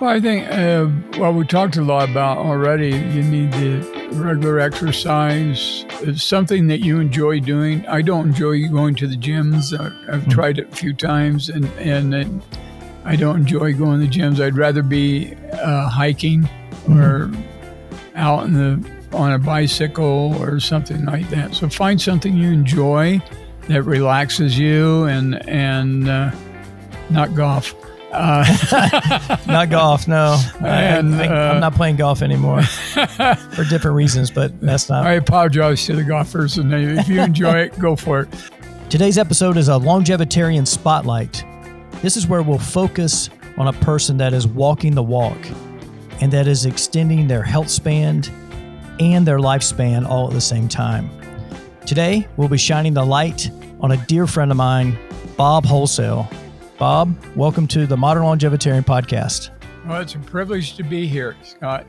Well, 0.00 0.10
I 0.10 0.18
think, 0.18 0.48
uh, 0.50 0.88
well, 1.20 1.32
we 1.32 1.46
talked 1.46 1.76
a 1.76 1.82
lot 1.82 2.10
about 2.10 2.38
already. 2.38 2.88
You 2.88 3.22
need 3.22 3.52
the 3.52 4.10
regular 4.14 4.58
exercise. 4.58 5.84
It's 6.00 6.24
something 6.24 6.66
that 6.66 6.80
you 6.80 6.98
enjoy 6.98 7.38
doing. 7.38 7.86
I 7.86 8.02
don't 8.02 8.28
enjoy 8.30 8.66
going 8.66 8.96
to 8.96 9.06
the 9.06 9.16
gyms. 9.16 9.72
I, 9.72 9.84
have 10.12 10.22
mm 10.22 10.32
tried 10.32 10.58
it 10.58 10.72
a 10.72 10.74
few 10.74 10.94
times, 10.94 11.48
and 11.48 11.66
and 11.78 12.12
it, 12.12 12.26
I 13.04 13.14
don't 13.14 13.36
enjoy 13.36 13.72
going 13.74 14.00
to 14.00 14.06
the 14.06 14.12
gyms. 14.12 14.40
I'd 14.40 14.56
rather 14.56 14.82
be 14.82 15.36
uh, 15.52 15.88
hiking 15.88 16.48
mm 16.88 16.98
or 16.98 17.30
out 18.16 18.46
in 18.46 18.52
the 18.52 19.16
on 19.16 19.32
a 19.32 19.38
bicycle 19.38 20.34
or 20.40 20.58
something 20.58 21.04
like 21.04 21.30
that. 21.30 21.54
So 21.54 21.68
find 21.68 22.02
something 22.02 22.36
you 22.36 22.50
enjoy 22.50 23.22
that 23.68 23.82
relaxes 23.84 24.58
you, 24.58 25.04
and 25.04 25.48
and 25.48 26.08
uh, 26.08 26.32
not 27.10 27.32
golf. 27.36 27.76
Uh, 28.14 29.36
not 29.46 29.70
golf, 29.70 30.06
no. 30.06 30.40
And, 30.60 31.14
I, 31.16 31.24
am 31.26 31.56
uh, 31.56 31.60
not 31.60 31.74
playing 31.74 31.96
golf 31.96 32.22
anymore 32.22 32.62
for 32.62 33.64
different 33.64 33.96
reasons, 33.96 34.30
but 34.30 34.58
that's 34.60 34.88
not. 34.88 35.06
I 35.06 35.14
apologize 35.14 35.84
to 35.86 35.96
the 35.96 36.04
golfers, 36.04 36.58
and 36.58 36.72
if 36.72 37.08
you 37.08 37.20
enjoy 37.20 37.58
it, 37.62 37.78
go 37.78 37.96
for 37.96 38.20
it. 38.20 38.28
Today's 38.88 39.18
episode 39.18 39.56
is 39.56 39.68
a 39.68 39.76
longevitarian 39.76 40.66
spotlight. 40.66 41.44
This 42.02 42.16
is 42.16 42.26
where 42.26 42.42
we'll 42.42 42.58
focus 42.58 43.30
on 43.56 43.68
a 43.68 43.72
person 43.72 44.16
that 44.18 44.32
is 44.32 44.46
walking 44.46 44.94
the 44.94 45.02
walk 45.02 45.38
and 46.20 46.32
that 46.32 46.46
is 46.46 46.66
extending 46.66 47.26
their 47.26 47.42
health 47.42 47.68
span 47.68 48.22
and 49.00 49.26
their 49.26 49.38
lifespan 49.38 50.06
all 50.06 50.28
at 50.28 50.32
the 50.32 50.40
same 50.40 50.68
time. 50.68 51.10
Today, 51.86 52.26
we'll 52.36 52.48
be 52.48 52.58
shining 52.58 52.94
the 52.94 53.04
light 53.04 53.50
on 53.80 53.92
a 53.92 53.96
dear 54.06 54.26
friend 54.26 54.50
of 54.50 54.56
mine, 54.56 54.96
Bob 55.36 55.64
Wholesale. 55.64 56.28
Bob, 56.78 57.16
welcome 57.36 57.68
to 57.68 57.86
the 57.86 57.96
Modern 57.96 58.24
Longevitarian 58.24 58.82
Podcast. 58.82 59.50
Well, 59.86 60.00
it's 60.00 60.16
a 60.16 60.18
privilege 60.18 60.74
to 60.76 60.82
be 60.82 61.06
here, 61.06 61.36
Scott. 61.44 61.86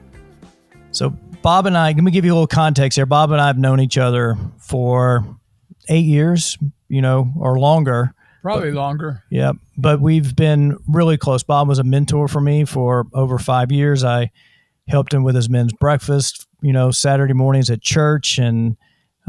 So, 0.92 1.10
Bob 1.42 1.66
and 1.66 1.76
I, 1.76 1.88
let 1.88 2.04
me 2.04 2.12
give 2.12 2.24
you 2.24 2.32
a 2.32 2.36
little 2.36 2.46
context 2.46 2.96
here. 2.96 3.08
Bob 3.08 3.32
and 3.32 3.42
I 3.42 3.48
have 3.48 3.58
known 3.58 3.80
each 3.80 3.98
other 3.98 4.38
for 4.60 5.26
eight 5.90 6.06
years, 6.06 6.56
you 6.88 7.02
know, 7.02 7.34
or 7.36 7.58
longer. 7.58 8.14
Probably 8.44 8.70
but, 8.70 8.78
longer. 8.78 9.24
Yeah. 9.32 9.54
But 9.76 10.02
we've 10.02 10.36
been 10.36 10.78
really 10.88 11.18
close. 11.18 11.42
Bob 11.42 11.68
was 11.68 11.80
a 11.80 11.84
mentor 11.84 12.28
for 12.28 12.40
me 12.40 12.64
for 12.64 13.08
over 13.12 13.40
five 13.40 13.72
years. 13.72 14.04
I 14.04 14.30
helped 14.88 15.16
him 15.16 15.24
with 15.24 15.34
his 15.34 15.50
men's 15.50 15.74
breakfast, 15.74 16.48
you 16.62 16.72
know, 16.72 16.92
Saturday 16.92 17.34
mornings 17.34 17.72
at 17.72 17.82
church. 17.82 18.38
And 18.38 18.78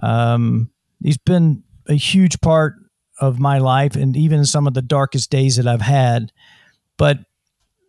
um, 0.03 0.71
he's 1.03 1.17
been 1.17 1.62
a 1.89 1.95
huge 1.95 2.43
part 2.43 2.75
of 3.20 3.39
my 3.39 3.59
life 3.59 3.97
and 3.97 4.17
even 4.17 4.45
some 4.45 4.67
of 4.67 4.75
the 4.75 4.83
darkest 4.83 5.31
days 5.31 5.56
that 5.56 5.67
I've 5.67 5.81
had. 5.81 6.33
But 6.97 7.19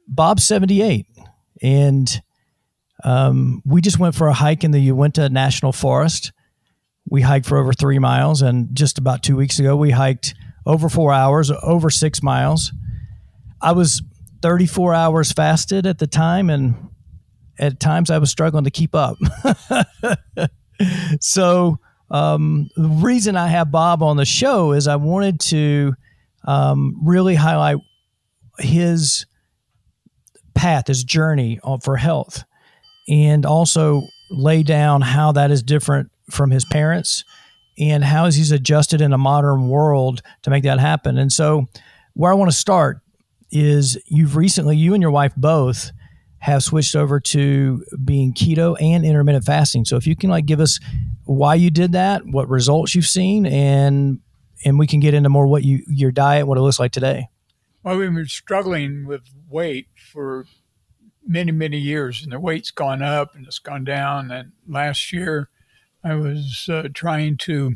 Bob's 0.07 0.43
78 0.43 1.05
and 1.61 2.21
um, 3.03 3.61
we 3.65 3.81
just 3.81 3.99
went 3.99 4.15
for 4.15 4.27
a 4.27 4.33
hike 4.33 4.63
in 4.63 4.71
the 4.71 4.79
Uinta 4.79 5.29
National 5.29 5.71
Forest. 5.71 6.31
We 7.09 7.21
hiked 7.21 7.45
for 7.45 7.57
over 7.57 7.71
three 7.71 7.99
miles, 7.99 8.41
and 8.41 8.75
just 8.75 8.97
about 8.97 9.23
two 9.23 9.35
weeks 9.35 9.59
ago, 9.59 9.75
we 9.75 9.91
hiked 9.91 10.35
over 10.65 10.89
four 10.89 11.13
hours, 11.13 11.51
over 11.51 11.89
six 11.89 12.21
miles. 12.21 12.73
I 13.61 13.71
was 13.71 14.01
34 14.41 14.93
hours 14.93 15.31
fasted 15.31 15.85
at 15.85 15.99
the 15.99 16.07
time, 16.07 16.49
and 16.49 16.89
at 17.57 17.79
times 17.79 18.09
I 18.09 18.17
was 18.17 18.29
struggling 18.29 18.65
to 18.65 18.71
keep 18.71 18.93
up. 18.93 19.17
so 21.21 21.79
um, 22.09 22.69
the 22.75 22.87
reason 22.87 23.35
I 23.35 23.47
have 23.47 23.71
Bob 23.71 24.01
on 24.01 24.17
the 24.17 24.25
show 24.25 24.71
is 24.71 24.87
I 24.87 24.95
wanted 24.95 25.39
to 25.41 25.93
um, 26.45 26.95
really 27.03 27.35
highlight 27.35 27.77
his 28.59 29.25
path, 30.55 30.87
his 30.87 31.03
journey 31.03 31.59
for 31.83 31.97
health, 31.97 32.43
and 33.09 33.45
also 33.45 34.03
lay 34.31 34.63
down 34.63 35.01
how 35.01 35.31
that 35.33 35.51
is 35.51 35.61
different 35.63 36.11
from 36.29 36.51
his 36.51 36.65
parents 36.65 37.23
and 37.79 38.03
how 38.03 38.25
he's 38.25 38.51
adjusted 38.51 39.01
in 39.01 39.13
a 39.13 39.17
modern 39.17 39.69
world 39.69 40.21
to 40.43 40.49
make 40.49 40.63
that 40.63 40.79
happen. 40.79 41.17
And 41.17 41.31
so, 41.31 41.65
where 42.13 42.31
I 42.31 42.35
want 42.35 42.49
to 42.49 42.57
start 42.57 42.99
is 43.51 43.97
you've 44.07 44.35
recently, 44.35 44.75
you 44.75 44.93
and 44.93 45.01
your 45.01 45.11
wife 45.11 45.33
both 45.37 45.91
have 46.39 46.63
switched 46.63 46.95
over 46.95 47.19
to 47.19 47.83
being 48.03 48.33
keto 48.33 48.75
and 48.81 49.05
intermittent 49.05 49.43
fasting. 49.43 49.85
So 49.85 49.97
if 49.97 50.05
you 50.05 50.15
can 50.15 50.29
like 50.29 50.45
give 50.45 50.59
us 50.59 50.79
why 51.25 51.55
you 51.55 51.69
did 51.69 51.93
that, 51.93 52.25
what 52.25 52.47
results 52.47 52.95
you've 52.95 53.07
seen, 53.07 53.45
and 53.45 54.19
and 54.65 54.79
we 54.79 54.87
can 54.87 54.99
get 54.99 55.13
into 55.13 55.29
more 55.29 55.47
what 55.47 55.63
you 55.63 55.83
your 55.87 56.11
diet, 56.11 56.47
what 56.47 56.57
it 56.57 56.61
looks 56.61 56.79
like 56.79 56.91
today. 56.91 57.27
Well, 57.83 57.97
we've 57.97 58.13
been 58.13 58.27
struggling 58.27 59.05
with 59.07 59.21
weight 59.49 59.87
for 60.11 60.45
many 61.25 61.51
many 61.51 61.77
years, 61.77 62.23
and 62.23 62.31
the 62.31 62.39
weight's 62.39 62.71
gone 62.71 63.01
up 63.01 63.35
and 63.35 63.45
it's 63.45 63.59
gone 63.59 63.83
down. 63.83 64.31
And 64.31 64.51
last 64.67 65.11
year, 65.11 65.49
I 66.03 66.15
was 66.15 66.69
uh, 66.71 66.89
trying 66.93 67.37
to 67.37 67.73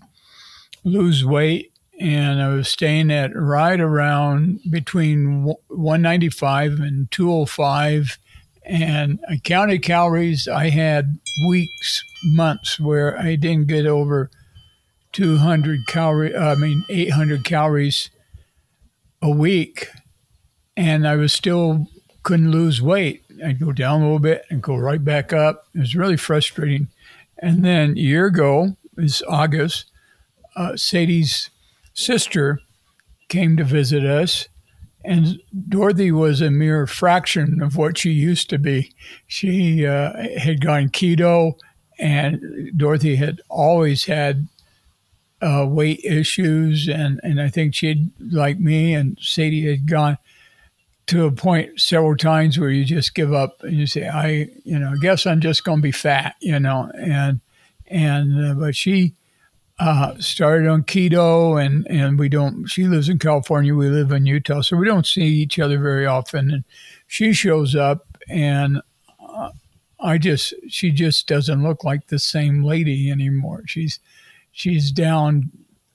lose 0.83 1.25
weight, 1.25 1.73
and 1.99 2.41
I 2.41 2.49
was 2.49 2.69
staying 2.69 3.11
at 3.11 3.35
right 3.35 3.79
around 3.79 4.59
between 4.69 5.43
195 5.67 6.79
and 6.79 7.11
205 7.11 8.17
and 8.63 9.19
I 9.29 9.37
counted 9.37 9.81
calories. 9.83 10.47
I 10.47 10.69
had 10.69 11.19
weeks, 11.47 12.03
months 12.23 12.79
where 12.79 13.17
I 13.17 13.35
didn't 13.35 13.67
get 13.67 13.85
over 13.85 14.29
200 15.13 15.87
calories, 15.87 16.35
I 16.35 16.55
mean, 16.55 16.85
800 16.89 17.43
calories 17.43 18.09
a 19.21 19.29
week. 19.29 19.87
And 20.77 21.07
I 21.07 21.15
was 21.15 21.33
still 21.33 21.87
couldn't 22.23 22.51
lose 22.51 22.81
weight. 22.81 23.23
I'd 23.43 23.59
go 23.59 23.71
down 23.71 24.01
a 24.01 24.03
little 24.03 24.19
bit 24.19 24.45
and 24.49 24.61
go 24.61 24.75
right 24.75 25.03
back 25.03 25.33
up. 25.33 25.65
It 25.73 25.79
was 25.79 25.95
really 25.95 26.17
frustrating. 26.17 26.87
And 27.39 27.65
then 27.65 27.97
a 27.97 27.99
year 27.99 28.27
ago, 28.27 28.77
is 28.97 29.23
August, 29.27 29.85
uh, 30.55 30.75
Sadie's 30.75 31.49
sister 31.93 32.59
came 33.29 33.57
to 33.57 33.63
visit 33.63 34.05
us 34.05 34.47
and 35.03 35.41
Dorothy 35.69 36.11
was 36.11 36.41
a 36.41 36.51
mere 36.51 36.85
fraction 36.85 37.61
of 37.61 37.75
what 37.75 37.97
she 37.97 38.11
used 38.11 38.49
to 38.49 38.57
be. 38.57 38.93
She 39.27 39.85
uh, 39.85 40.13
had 40.37 40.61
gone 40.61 40.89
keto, 40.89 41.53
and 41.99 42.71
Dorothy 42.77 43.15
had 43.15 43.41
always 43.49 44.05
had 44.05 44.47
uh, 45.41 45.65
weight 45.67 46.01
issues. 46.03 46.87
And, 46.87 47.19
and 47.23 47.41
I 47.41 47.49
think 47.49 47.73
she 47.73 47.87
had, 47.87 48.11
like 48.19 48.59
me 48.59 48.93
and 48.93 49.17
Sadie, 49.19 49.69
had 49.69 49.89
gone 49.89 50.17
to 51.07 51.25
a 51.25 51.31
point 51.31 51.79
several 51.79 52.15
times 52.15 52.59
where 52.59 52.69
you 52.69 52.85
just 52.85 53.15
give 53.15 53.33
up 53.33 53.63
and 53.63 53.73
you 53.73 53.87
say, 53.87 54.07
I, 54.07 54.49
you 54.63 54.77
know, 54.77 54.91
I 54.91 54.97
guess 55.01 55.25
I'm 55.25 55.41
just 55.41 55.63
going 55.63 55.79
to 55.79 55.83
be 55.83 55.91
fat, 55.91 56.35
you 56.39 56.59
know. 56.59 56.91
And, 56.95 57.41
and, 57.87 58.45
uh, 58.45 58.53
but 58.53 58.75
she, 58.75 59.15
uh, 59.79 60.15
started 60.19 60.67
on 60.67 60.83
keto 60.83 61.63
and, 61.63 61.87
and 61.89 62.19
we 62.19 62.29
don't, 62.29 62.67
she 62.67 62.85
lives 62.85 63.09
in 63.09 63.19
California. 63.19 63.73
We 63.73 63.89
live 63.89 64.11
in 64.11 64.25
Utah. 64.25 64.61
So 64.61 64.77
we 64.77 64.85
don't 64.85 65.07
see 65.07 65.25
each 65.25 65.59
other 65.59 65.79
very 65.79 66.05
often. 66.05 66.51
And 66.51 66.63
she 67.07 67.33
shows 67.33 67.75
up 67.75 68.05
and 68.29 68.81
uh, 69.19 69.51
I 69.99 70.17
just, 70.17 70.53
she 70.69 70.91
just 70.91 71.27
doesn't 71.27 71.63
look 71.63 71.83
like 71.83 72.07
the 72.07 72.19
same 72.19 72.63
lady 72.63 73.09
anymore. 73.09 73.63
She's, 73.65 73.99
she's 74.51 74.91
down 74.91 75.49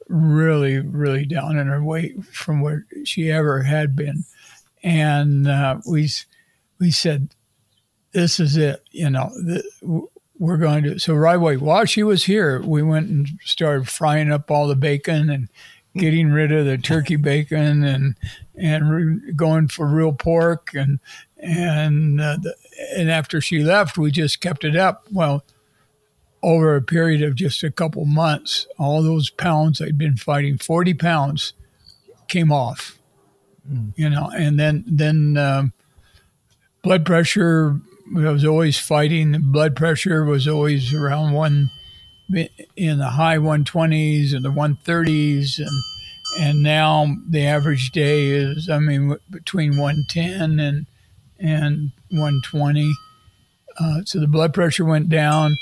really, 0.09 0.79
really 0.79 1.25
down 1.25 1.59
in 1.59 1.67
her 1.67 1.83
weight 1.83 2.25
from 2.25 2.61
where 2.61 2.87
she 3.05 3.31
ever 3.31 3.63
had 3.63 3.97
been. 3.97 4.25
And 4.83 5.49
uh, 5.49 5.79
we, 5.89 6.09
we 6.79 6.91
said, 6.91 7.35
this 8.13 8.41
is 8.41 8.57
it, 8.57 8.83
you 8.93 9.11
know, 9.11 9.31
the, 9.35 9.63
we're 10.39 10.57
going 10.57 10.85
to. 10.85 10.99
So 10.99 11.15
right 11.15 11.37
away, 11.37 11.57
while 11.57 11.85
she 11.85 12.03
was 12.03 12.25
here, 12.25 12.61
we 12.63 12.83
went 12.83 13.09
and 13.09 13.29
started 13.45 13.89
frying 13.89 14.31
up 14.31 14.51
all 14.51 14.67
the 14.67 14.77
bacon 14.77 15.31
and 15.31 15.49
getting 15.97 16.31
rid 16.31 16.53
of 16.53 16.67
the 16.67 16.79
turkey 16.79 17.17
bacon 17.17 17.83
and 17.85 18.17
and 18.55 18.91
re- 18.91 19.33
going 19.33 19.69
for 19.69 19.87
real 19.87 20.13
pork 20.13 20.71
and 20.75 21.01
and 21.39 22.21
uh, 22.21 22.37
the, 22.41 22.55
and 22.97 23.11
after 23.11 23.41
she 23.41 23.63
left, 23.63 23.99
we 23.99 24.11
just 24.11 24.41
kept 24.41 24.65
it 24.65 24.77
up. 24.77 25.07
Well, 25.11 25.45
over 26.43 26.77
a 26.77 26.83
period 26.83 27.23
of 27.23 27.35
just 27.35 27.63
a 27.63 27.71
couple 27.71 28.05
months, 28.05 28.67
all 28.79 29.03
those 29.03 29.31
pounds 29.31 29.81
I'd 29.81 29.99
been 29.99 30.17
fighting, 30.17 30.59
forty 30.59 30.95
pounds, 30.95 31.53
came 32.29 32.53
off. 32.53 32.99
Mm. 33.71 33.93
You 33.97 34.11
know, 34.11 34.31
and 34.37 34.59
then 34.59 34.85
then 34.87 35.37
um, 35.37 35.73
blood 36.83 37.05
pressure 37.05 37.81
I 38.15 38.31
was 38.31 38.45
always 38.45 38.79
fighting. 38.79 39.33
The 39.33 39.39
blood 39.39 39.75
pressure 39.75 40.25
was 40.25 40.47
always 40.47 40.95
around 40.95 41.33
one 41.33 41.71
in 42.77 42.99
the 42.99 43.11
high 43.11 43.39
120s 43.39 44.35
and 44.35 44.45
the 44.45 44.51
130s, 44.51 45.59
and 45.59 45.83
and 46.39 46.63
now 46.63 47.15
the 47.29 47.45
average 47.47 47.91
day 47.93 48.29
is 48.29 48.69
I 48.69 48.79
mean 48.79 49.17
between 49.31 49.77
110 49.77 50.61
and 50.61 50.87
and 51.39 51.93
120. 52.11 52.93
Uh, 53.79 54.01
so 54.05 54.21
the 54.21 54.27
blood 54.27 54.55
pressure 54.55 54.85
went 54.85 55.09
down. 55.09 55.57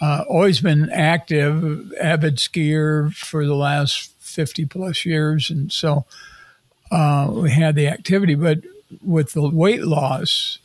Uh, 0.00 0.24
always 0.28 0.60
been 0.60 0.90
active, 0.90 1.92
avid 2.00 2.36
skier 2.36 3.12
for 3.14 3.46
the 3.46 3.54
last 3.54 4.10
50 4.20 4.64
plus 4.64 5.04
years, 5.04 5.50
and 5.50 5.70
so 5.70 6.04
uh, 6.90 7.30
we 7.32 7.50
had 7.50 7.76
the 7.76 7.86
activity. 7.86 8.34
But 8.34 8.62
with 9.04 9.32
the 9.32 9.48
weight 9.48 9.84
loss, 9.84 10.58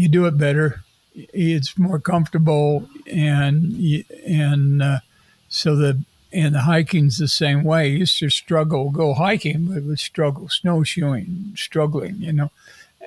you 0.00 0.08
do 0.08 0.24
it 0.24 0.38
better. 0.38 0.82
It's 1.14 1.76
more 1.76 1.98
comfortable, 1.98 2.88
and 3.06 4.04
and 4.26 4.82
uh, 4.82 5.00
so 5.48 5.76
the 5.76 6.02
and 6.32 6.54
the 6.54 6.62
hiking's 6.62 7.18
the 7.18 7.28
same 7.28 7.64
way. 7.64 7.82
I 7.82 7.98
used 7.98 8.18
to 8.20 8.30
struggle 8.30 8.90
go 8.90 9.12
hiking, 9.12 9.66
but 9.66 9.82
would 9.82 9.98
struggle 9.98 10.48
snowshoeing, 10.48 11.52
struggling, 11.54 12.16
you 12.22 12.32
know. 12.32 12.50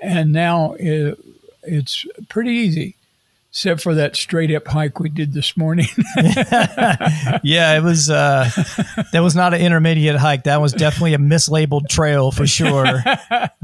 And 0.03 0.31
now 0.31 0.73
it, 0.73 1.17
it's 1.63 2.05
pretty 2.29 2.51
easy 2.51 2.95
except 3.53 3.81
for 3.81 3.93
that 3.93 4.15
straight 4.15 4.49
up 4.51 4.67
hike 4.67 4.99
we 4.99 5.09
did 5.09 5.31
this 5.31 5.55
morning. 5.55 5.85
yeah, 7.43 7.77
it 7.77 7.83
was. 7.83 8.09
Uh, 8.09 8.49
that 9.11 9.19
was 9.21 9.35
not 9.35 9.53
an 9.53 9.61
intermediate 9.61 10.15
hike. 10.15 10.45
That 10.45 10.59
was 10.59 10.73
definitely 10.73 11.13
a 11.13 11.19
mislabeled 11.19 11.87
trail 11.87 12.31
for 12.31 12.47
sure. 12.47 12.97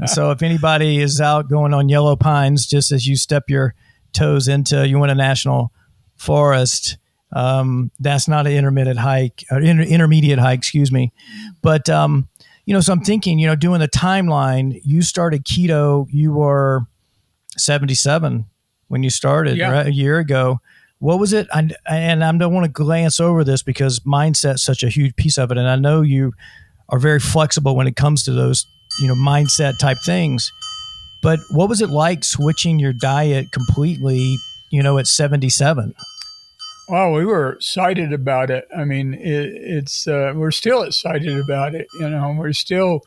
so 0.06 0.30
if 0.30 0.44
anybody 0.44 1.00
is 1.00 1.20
out 1.20 1.48
going 1.48 1.74
on 1.74 1.88
yellow 1.88 2.14
pines, 2.14 2.66
just 2.66 2.92
as 2.92 3.04
you 3.08 3.16
step 3.16 3.50
your 3.50 3.74
toes 4.12 4.46
into 4.46 4.86
Uinta 4.86 5.16
national 5.16 5.72
forest, 6.14 6.96
um, 7.32 7.90
that's 7.98 8.28
not 8.28 8.46
an 8.46 8.52
intermittent 8.52 9.00
hike, 9.00 9.44
or 9.50 9.58
inter- 9.58 9.82
intermediate 9.82 10.38
hike, 10.38 10.60
excuse 10.60 10.92
me. 10.92 11.12
But 11.62 11.90
um, 11.90 12.28
you 12.64 12.74
know, 12.74 12.80
so 12.80 12.92
I'm 12.92 13.00
thinking, 13.00 13.40
you 13.40 13.48
know, 13.48 13.56
doing 13.56 13.80
the 13.80 13.88
timeline. 13.88 14.80
You 14.84 15.02
started 15.02 15.44
keto. 15.44 16.06
You 16.12 16.32
were 16.32 16.86
77 17.58 18.46
when 18.90 19.04
you 19.04 19.08
started 19.08 19.56
yeah. 19.56 19.70
right, 19.70 19.86
a 19.86 19.92
year 19.92 20.18
ago. 20.18 20.60
What 20.98 21.20
was 21.20 21.32
it? 21.32 21.46
I, 21.52 21.70
and 21.88 22.24
I 22.24 22.36
don't 22.36 22.52
want 22.52 22.64
to 22.64 22.70
glance 22.70 23.20
over 23.20 23.44
this 23.44 23.62
because 23.62 24.00
mindset's 24.00 24.64
such 24.64 24.82
a 24.82 24.88
huge 24.88 25.14
piece 25.14 25.38
of 25.38 25.52
it. 25.52 25.58
And 25.58 25.68
I 25.68 25.76
know 25.76 26.02
you 26.02 26.32
are 26.88 26.98
very 26.98 27.20
flexible 27.20 27.76
when 27.76 27.86
it 27.86 27.94
comes 27.94 28.24
to 28.24 28.32
those, 28.32 28.66
you 29.00 29.06
know, 29.06 29.14
mindset 29.14 29.78
type 29.78 29.98
things. 30.04 30.52
But 31.22 31.38
what 31.52 31.68
was 31.68 31.80
it 31.80 31.88
like 31.88 32.24
switching 32.24 32.80
your 32.80 32.92
diet 32.92 33.52
completely, 33.52 34.36
you 34.70 34.82
know, 34.82 34.98
at 34.98 35.06
77? 35.06 35.94
Well, 36.88 37.12
we 37.12 37.24
were 37.24 37.52
excited 37.52 38.12
about 38.12 38.50
it. 38.50 38.66
I 38.76 38.82
mean, 38.82 39.14
it, 39.14 39.52
it's 39.54 40.08
uh, 40.08 40.32
we're 40.34 40.50
still 40.50 40.82
excited 40.82 41.38
about 41.38 41.76
it. 41.76 41.86
You 42.00 42.10
know, 42.10 42.34
we're 42.36 42.52
still 42.52 43.02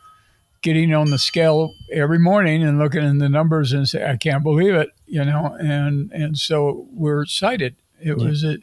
getting 0.63 0.93
on 0.93 1.11
the 1.11 1.19
scale 1.19 1.75
every 1.91 2.17
morning 2.17 2.63
and 2.63 2.79
looking 2.79 3.03
at 3.03 3.19
the 3.19 3.29
numbers 3.29 3.73
and 3.73 3.87
say, 3.87 4.09
I 4.09 4.15
can't 4.15 4.41
believe 4.41 4.73
it, 4.73 4.89
you 5.13 5.23
know, 5.23 5.55
and, 5.59 6.11
and 6.11 6.39
so 6.39 6.87
we're 6.91 7.21
excited. 7.21 7.75
It 8.01 8.17
yeah. 8.17 8.25
was 8.27 8.43
a, 8.43 8.57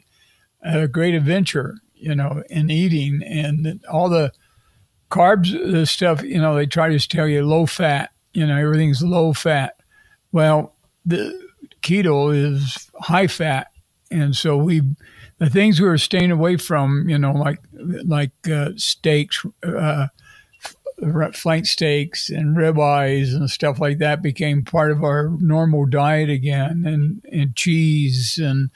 a, 0.61 0.85
great 0.85 1.15
adventure, 1.15 1.77
you 1.95 2.13
know, 2.13 2.43
in 2.49 2.69
eating 2.69 3.23
and 3.23 3.81
all 3.89 4.09
the 4.09 4.33
carbs, 5.09 5.53
the 5.53 5.85
stuff, 5.85 6.21
you 6.23 6.41
know, 6.41 6.53
they 6.53 6.65
try 6.65 6.89
to 6.89 7.07
tell 7.07 7.25
you 7.25 7.45
low 7.45 7.65
fat, 7.65 8.11
you 8.33 8.45
know, 8.45 8.57
everything's 8.57 9.01
low 9.01 9.31
fat. 9.31 9.77
Well, 10.33 10.75
the 11.05 11.41
keto 11.81 12.35
is 12.35 12.91
high 12.99 13.27
fat. 13.27 13.67
And 14.11 14.35
so 14.35 14.57
we, 14.57 14.81
the 15.37 15.49
things 15.49 15.79
we 15.79 15.87
were 15.87 15.97
staying 15.97 16.31
away 16.31 16.57
from, 16.57 17.07
you 17.07 17.17
know, 17.17 17.31
like, 17.31 17.59
like 17.71 18.33
uh, 18.51 18.71
steaks, 18.75 19.45
uh, 19.63 20.07
flank 21.33 21.65
steaks 21.65 22.29
and 22.29 22.55
ribeyes 22.55 23.35
and 23.35 23.49
stuff 23.49 23.79
like 23.79 23.97
that 23.99 24.21
became 24.21 24.63
part 24.63 24.91
of 24.91 25.03
our 25.03 25.29
normal 25.39 25.85
diet 25.85 26.29
again, 26.29 26.83
and, 26.85 27.25
and 27.31 27.55
cheese 27.55 28.39
and 28.41 28.69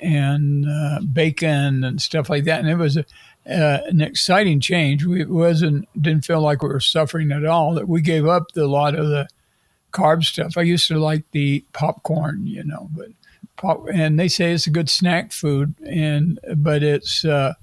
and 0.00 0.64
uh, 0.68 1.00
bacon 1.12 1.82
and 1.82 2.00
stuff 2.00 2.30
like 2.30 2.44
that. 2.44 2.60
And 2.60 2.68
it 2.68 2.76
was 2.76 2.96
a, 2.96 3.04
uh, 3.50 3.80
an 3.86 4.00
exciting 4.00 4.60
change. 4.60 5.04
We 5.04 5.24
wasn't 5.24 5.88
didn't 6.00 6.24
feel 6.24 6.40
like 6.40 6.62
we 6.62 6.68
were 6.68 6.80
suffering 6.80 7.32
at 7.32 7.44
all. 7.44 7.74
That 7.74 7.88
we 7.88 8.00
gave 8.00 8.26
up 8.26 8.52
the, 8.52 8.64
a 8.64 8.66
lot 8.66 8.94
of 8.94 9.08
the 9.08 9.28
carb 9.92 10.24
stuff. 10.24 10.56
I 10.56 10.62
used 10.62 10.88
to 10.88 10.98
like 10.98 11.24
the 11.32 11.64
popcorn, 11.72 12.46
you 12.46 12.64
know, 12.64 12.88
but 12.94 13.08
pop, 13.56 13.86
and 13.92 14.18
they 14.18 14.28
say 14.28 14.52
it's 14.52 14.66
a 14.66 14.70
good 14.70 14.90
snack 14.90 15.32
food, 15.32 15.74
and 15.86 16.38
but 16.56 16.82
it's 16.82 17.24
uh, 17.24 17.54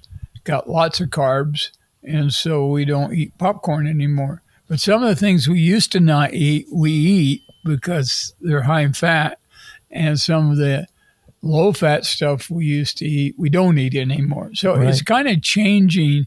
got 0.44 0.68
lots 0.68 1.00
of 1.00 1.10
carbs 1.10 1.70
and 2.06 2.32
so 2.32 2.66
we 2.66 2.84
don't 2.84 3.12
eat 3.12 3.36
popcorn 3.36 3.86
anymore. 3.86 4.42
But 4.68 4.80
some 4.80 5.02
of 5.02 5.08
the 5.08 5.16
things 5.16 5.48
we 5.48 5.60
used 5.60 5.92
to 5.92 6.00
not 6.00 6.32
eat, 6.32 6.66
we 6.72 6.90
eat 6.90 7.42
because 7.64 8.34
they're 8.40 8.62
high 8.62 8.82
in 8.82 8.92
fat, 8.92 9.38
and 9.90 10.18
some 10.18 10.50
of 10.50 10.56
the 10.56 10.86
low 11.42 11.72
fat 11.72 12.04
stuff 12.04 12.50
we 12.50 12.66
used 12.66 12.96
to 12.98 13.06
eat, 13.06 13.34
we 13.38 13.48
don't 13.48 13.78
eat 13.78 13.94
anymore. 13.94 14.50
So 14.54 14.76
right. 14.76 14.88
it's 14.88 15.02
kind 15.02 15.28
of 15.28 15.42
changing. 15.42 16.26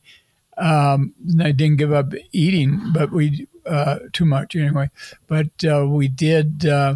Um, 0.58 1.14
I 1.40 1.52
didn't 1.52 1.78
give 1.78 1.94
up 1.94 2.14
eating, 2.32 2.92
but 2.94 3.12
we 3.12 3.48
uh, 3.66 4.00
too 4.14 4.26
much 4.26 4.56
anyway. 4.56 4.90
But 5.28 5.48
uh, 5.64 5.86
we 5.88 6.08
did 6.08 6.66
uh, 6.66 6.96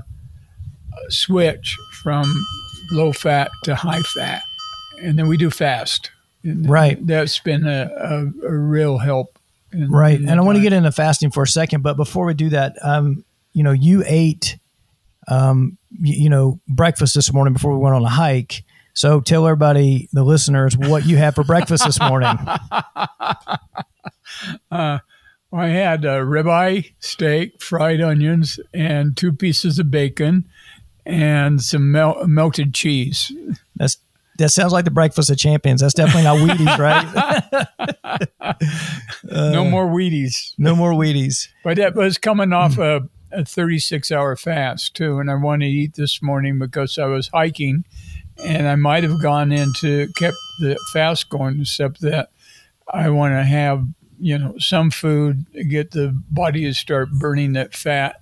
switch 1.09 1.77
from 2.03 2.31
low 2.91 3.13
fat 3.13 3.51
to 3.63 3.75
high 3.75 4.01
fat, 4.01 4.43
and 5.01 5.17
then 5.17 5.27
we 5.27 5.37
do 5.37 5.49
fast. 5.49 6.11
And 6.43 6.69
right. 6.69 7.05
That's 7.05 7.39
been 7.39 7.65
a, 7.65 7.89
a, 7.97 8.47
a 8.47 8.55
real 8.55 8.97
help. 8.97 9.39
In, 9.71 9.89
right. 9.89 10.19
In 10.19 10.29
and 10.29 10.39
I 10.39 10.43
want 10.43 10.57
to 10.57 10.61
get 10.61 10.73
into 10.73 10.91
fasting 10.91 11.31
for 11.31 11.43
a 11.43 11.47
second, 11.47 11.81
but 11.81 11.97
before 11.97 12.25
we 12.25 12.33
do 12.33 12.49
that, 12.49 12.75
um, 12.81 13.23
you 13.53 13.63
know, 13.63 13.71
you 13.71 14.03
ate, 14.05 14.57
um, 15.27 15.77
you, 16.01 16.23
you 16.23 16.29
know, 16.29 16.59
breakfast 16.67 17.15
this 17.15 17.31
morning 17.31 17.53
before 17.53 17.71
we 17.71 17.79
went 17.79 17.95
on 17.95 18.03
a 18.03 18.09
hike. 18.09 18.63
So 18.93 19.21
tell 19.21 19.47
everybody, 19.47 20.09
the 20.11 20.23
listeners, 20.23 20.77
what 20.77 21.05
you 21.05 21.17
had 21.17 21.33
for 21.33 21.43
breakfast 21.43 21.85
this 21.85 21.99
morning. 21.99 22.29
uh, 24.71 24.99
I 25.51 25.67
had 25.67 26.05
a 26.05 26.21
ribeye 26.21 26.93
steak, 26.99 27.61
fried 27.61 28.01
onions, 28.01 28.59
and 28.73 29.15
two 29.15 29.31
pieces 29.31 29.79
of 29.79 29.89
bacon, 29.91 30.47
and 31.05 31.61
some 31.61 31.91
mel- 31.91 32.25
melted 32.27 32.73
cheese. 32.73 33.31
That's 33.75 33.97
that 34.37 34.49
sounds 34.49 34.73
like 34.73 34.85
the 34.85 34.91
breakfast 34.91 35.29
of 35.29 35.37
champions. 35.37 35.81
That's 35.81 35.93
definitely 35.93 36.23
not 36.23 36.37
Wheaties, 36.37 36.77
right? 36.77 38.27
uh, 39.31 39.51
no 39.51 39.65
more 39.65 39.87
Wheaties. 39.87 40.53
No 40.57 40.75
more 40.75 40.93
Wheaties. 40.93 41.47
But 41.63 41.77
that 41.77 41.95
was 41.95 42.17
coming 42.17 42.53
off 42.53 42.77
a, 42.77 43.07
a 43.31 43.45
36 43.45 44.11
hour 44.11 44.35
fast 44.35 44.95
too, 44.95 45.19
and 45.19 45.29
I 45.29 45.35
wanted 45.35 45.65
to 45.65 45.71
eat 45.71 45.95
this 45.95 46.21
morning 46.21 46.59
because 46.59 46.97
I 46.97 47.05
was 47.05 47.29
hiking, 47.29 47.85
and 48.43 48.67
I 48.67 48.75
might 48.75 49.03
have 49.03 49.21
gone 49.21 49.51
into 49.51 50.07
kept 50.17 50.37
the 50.59 50.77
fast 50.93 51.29
going, 51.29 51.61
except 51.61 52.01
that 52.01 52.29
I 52.91 53.09
want 53.09 53.33
to 53.33 53.43
have 53.43 53.85
you 54.19 54.37
know 54.37 54.55
some 54.57 54.89
food 54.89 55.45
to 55.53 55.63
get 55.63 55.91
the 55.91 56.09
body 56.29 56.63
to 56.63 56.73
start 56.73 57.11
burning 57.11 57.53
that 57.53 57.75
fat 57.75 58.19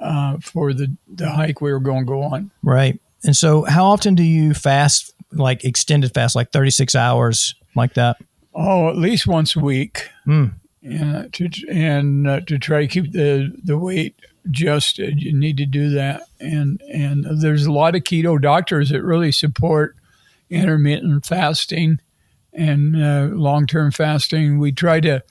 uh, 0.00 0.38
for 0.38 0.72
the 0.72 0.96
the 1.08 1.30
hike 1.30 1.60
we 1.60 1.72
were 1.72 1.80
going 1.80 2.00
to 2.00 2.06
go 2.06 2.22
on. 2.22 2.50
Right. 2.62 3.00
And 3.24 3.34
so, 3.34 3.62
how 3.62 3.86
often 3.86 4.14
do 4.14 4.22
you 4.22 4.52
fast 4.52 5.13
like 5.34 5.64
extended 5.64 6.12
fast, 6.14 6.36
like 6.36 6.50
36 6.52 6.94
hours, 6.94 7.54
like 7.74 7.94
that? 7.94 8.16
Oh, 8.54 8.88
at 8.88 8.96
least 8.96 9.26
once 9.26 9.56
a 9.56 9.60
week. 9.60 10.08
Mm. 10.26 10.54
Yeah, 10.80 11.26
to, 11.32 11.48
and 11.70 12.28
uh, 12.28 12.40
to 12.42 12.58
try 12.58 12.82
to 12.82 12.88
keep 12.88 13.12
the, 13.12 13.52
the 13.64 13.78
weight 13.78 14.16
adjusted, 14.44 15.22
you 15.22 15.32
need 15.32 15.56
to 15.56 15.66
do 15.66 15.90
that. 15.90 16.22
And 16.40 16.80
and 16.92 17.26
there's 17.40 17.66
a 17.66 17.72
lot 17.72 17.94
of 17.94 18.02
keto 18.02 18.40
doctors 18.40 18.90
that 18.90 19.02
really 19.02 19.32
support 19.32 19.96
intermittent 20.50 21.24
fasting 21.26 22.00
and 22.52 23.02
uh, 23.02 23.34
long 23.34 23.66
term 23.66 23.90
fasting. 23.90 24.58
We 24.58 24.72
try 24.72 25.00
to 25.00 25.22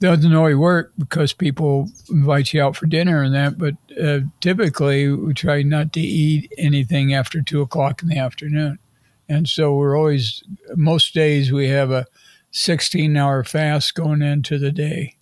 doesn't 0.00 0.34
always 0.34 0.56
work 0.56 0.92
because 0.98 1.32
people 1.32 1.88
invite 2.10 2.52
you 2.52 2.62
out 2.62 2.76
for 2.76 2.86
dinner 2.86 3.22
and 3.22 3.34
that, 3.34 3.56
but 3.56 3.74
uh, 4.02 4.20
typically 4.40 5.08
we 5.10 5.32
try 5.32 5.62
not 5.62 5.92
to 5.94 6.00
eat 6.00 6.52
anything 6.58 7.14
after 7.14 7.40
two 7.40 7.62
o'clock 7.62 8.02
in 8.02 8.08
the 8.08 8.18
afternoon. 8.18 8.78
And 9.28 9.48
so 9.48 9.74
we're 9.74 9.96
always, 9.96 10.42
most 10.76 11.14
days 11.14 11.52
we 11.52 11.68
have 11.68 11.90
a 11.90 12.06
16 12.52 13.16
hour 13.16 13.44
fast 13.44 13.94
going 13.94 14.22
into 14.22 14.58
the 14.58 14.72
day. 14.72 15.16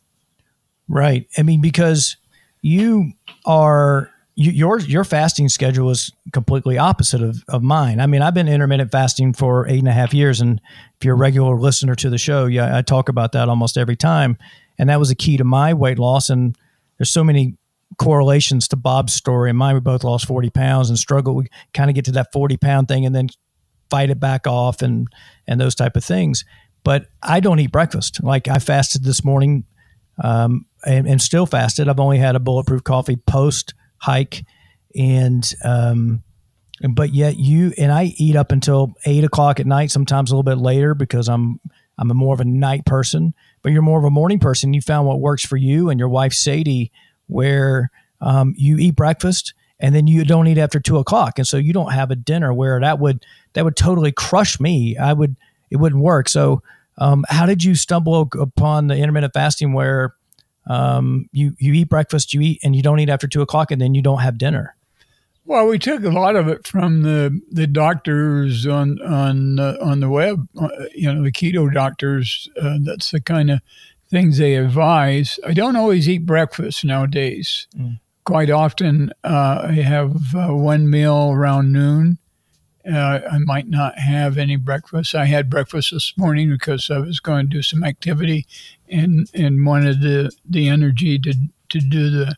Right. 0.88 1.26
I 1.38 1.42
mean, 1.42 1.60
because 1.60 2.16
you 2.60 3.12
are, 3.46 4.10
you, 4.34 4.50
your, 4.50 4.78
your 4.80 5.04
fasting 5.04 5.48
schedule 5.48 5.90
is 5.90 6.12
completely 6.32 6.76
opposite 6.76 7.22
of, 7.22 7.42
of 7.48 7.62
mine. 7.62 8.00
I 8.00 8.06
mean, 8.06 8.20
I've 8.20 8.34
been 8.34 8.48
intermittent 8.48 8.90
fasting 8.90 9.32
for 9.32 9.66
eight 9.68 9.78
and 9.78 9.88
a 9.88 9.92
half 9.92 10.12
years. 10.12 10.40
And 10.40 10.60
if 10.96 11.04
you're 11.04 11.14
a 11.14 11.18
regular 11.18 11.58
listener 11.58 11.94
to 11.96 12.10
the 12.10 12.18
show, 12.18 12.46
yeah, 12.46 12.76
I 12.76 12.82
talk 12.82 13.08
about 13.08 13.32
that 13.32 13.48
almost 13.48 13.78
every 13.78 13.96
time. 13.96 14.36
And 14.78 14.88
that 14.90 14.98
was 14.98 15.10
a 15.10 15.14
key 15.14 15.36
to 15.36 15.44
my 15.44 15.72
weight 15.72 15.98
loss. 15.98 16.28
And 16.28 16.56
there's 16.98 17.10
so 17.10 17.24
many 17.24 17.56
correlations 17.98 18.68
to 18.68 18.76
Bob's 18.76 19.12
story 19.12 19.50
and 19.50 19.58
mine. 19.58 19.74
We 19.74 19.80
both 19.80 20.04
lost 20.04 20.26
40 20.26 20.50
pounds 20.50 20.88
and 20.88 20.98
struggled. 20.98 21.36
We 21.36 21.46
kind 21.72 21.90
of 21.90 21.94
get 21.94 22.04
to 22.06 22.12
that 22.12 22.32
40 22.32 22.56
pound 22.56 22.88
thing 22.88 23.06
and 23.06 23.14
then 23.14 23.28
fight 23.94 24.10
it 24.10 24.18
back 24.18 24.48
off 24.48 24.82
and 24.82 25.06
and 25.46 25.60
those 25.60 25.76
type 25.76 25.96
of 25.96 26.04
things. 26.04 26.44
But 26.82 27.06
I 27.22 27.38
don't 27.38 27.60
eat 27.60 27.70
breakfast. 27.70 28.22
Like 28.22 28.48
I 28.48 28.58
fasted 28.58 29.04
this 29.04 29.24
morning, 29.24 29.64
um, 30.22 30.66
and, 30.84 31.06
and, 31.06 31.22
still 31.22 31.46
fasted. 31.46 31.88
I've 31.88 32.00
only 32.00 32.18
had 32.18 32.34
a 32.34 32.40
bulletproof 32.40 32.82
coffee 32.82 33.16
post 33.16 33.72
hike, 33.98 34.44
and 34.96 35.48
um, 35.64 36.24
but 36.90 37.14
yet 37.14 37.36
you 37.36 37.72
and 37.78 37.92
I 37.92 38.14
eat 38.16 38.34
up 38.34 38.50
until 38.50 38.94
eight 39.06 39.22
o'clock 39.22 39.60
at 39.60 39.66
night, 39.66 39.92
sometimes 39.92 40.30
a 40.30 40.34
little 40.34 40.42
bit 40.42 40.60
later 40.60 40.94
because 40.94 41.28
I'm 41.28 41.60
I'm 41.96 42.10
a 42.10 42.14
more 42.14 42.34
of 42.34 42.40
a 42.40 42.44
night 42.44 42.84
person. 42.84 43.32
But 43.62 43.70
you're 43.70 43.82
more 43.82 44.00
of 44.00 44.04
a 44.04 44.10
morning 44.10 44.40
person. 44.40 44.74
You 44.74 44.82
found 44.82 45.06
what 45.06 45.20
works 45.20 45.46
for 45.46 45.56
you 45.56 45.88
and 45.88 46.00
your 46.00 46.08
wife 46.08 46.32
Sadie, 46.32 46.90
where 47.28 47.92
um, 48.20 48.54
you 48.56 48.76
eat 48.76 48.96
breakfast 48.96 49.54
and 49.80 49.94
then 49.94 50.06
you 50.06 50.24
don't 50.24 50.46
eat 50.46 50.58
after 50.58 50.80
two 50.80 50.98
o'clock, 50.98 51.38
and 51.38 51.46
so 51.46 51.56
you 51.56 51.72
don't 51.72 51.92
have 51.92 52.10
a 52.10 52.16
dinner 52.16 52.52
where 52.52 52.80
that 52.80 52.98
would 52.98 53.24
that 53.54 53.64
would 53.64 53.76
totally 53.76 54.12
crush 54.12 54.60
me. 54.60 54.96
I 54.96 55.12
would 55.12 55.36
it 55.70 55.76
wouldn't 55.76 56.02
work. 56.02 56.28
So, 56.28 56.62
um, 56.98 57.24
how 57.28 57.46
did 57.46 57.64
you 57.64 57.74
stumble 57.74 58.30
upon 58.38 58.86
the 58.86 58.96
intermittent 58.96 59.32
fasting 59.32 59.72
where 59.72 60.14
um, 60.66 61.28
you 61.32 61.54
you 61.58 61.72
eat 61.72 61.88
breakfast, 61.88 62.32
you 62.34 62.40
eat, 62.40 62.60
and 62.62 62.76
you 62.76 62.82
don't 62.82 63.00
eat 63.00 63.08
after 63.08 63.26
two 63.26 63.42
o'clock, 63.42 63.70
and 63.70 63.80
then 63.80 63.94
you 63.94 64.02
don't 64.02 64.20
have 64.20 64.38
dinner? 64.38 64.76
Well, 65.46 65.66
we 65.66 65.78
took 65.78 66.04
a 66.04 66.10
lot 66.10 66.36
of 66.36 66.48
it 66.48 66.66
from 66.66 67.02
the 67.02 67.40
the 67.50 67.66
doctors 67.66 68.66
on 68.66 69.00
on 69.02 69.58
uh, 69.58 69.76
on 69.82 70.00
the 70.00 70.08
web. 70.08 70.48
Uh, 70.58 70.68
you 70.94 71.12
know, 71.12 71.22
the 71.22 71.32
keto 71.32 71.72
doctors. 71.72 72.48
Uh, 72.60 72.78
that's 72.82 73.10
the 73.10 73.20
kind 73.20 73.50
of 73.50 73.60
things 74.10 74.38
they 74.38 74.54
advise. 74.54 75.38
I 75.46 75.52
don't 75.52 75.76
always 75.76 76.08
eat 76.08 76.24
breakfast 76.24 76.84
nowadays. 76.84 77.66
Mm. 77.76 78.00
Quite 78.24 78.48
often, 78.48 79.12
uh, 79.22 79.66
I 79.68 79.72
have 79.72 80.34
uh, 80.34 80.54
one 80.54 80.88
meal 80.88 81.32
around 81.32 81.72
noon. 81.72 82.18
Uh, 82.90 83.20
I 83.30 83.38
might 83.38 83.68
not 83.68 83.98
have 83.98 84.36
any 84.36 84.56
breakfast. 84.56 85.14
I 85.14 85.24
had 85.24 85.48
breakfast 85.48 85.90
this 85.92 86.12
morning 86.18 86.50
because 86.50 86.90
I 86.90 86.98
was 86.98 87.18
going 87.18 87.46
to 87.46 87.56
do 87.56 87.62
some 87.62 87.82
activity 87.82 88.46
and 88.88 89.28
and 89.34 89.64
wanted 89.64 90.02
the 90.02 90.30
the 90.44 90.68
energy 90.68 91.18
to 91.20 91.34
to 91.70 91.78
do 91.78 92.10
the 92.10 92.36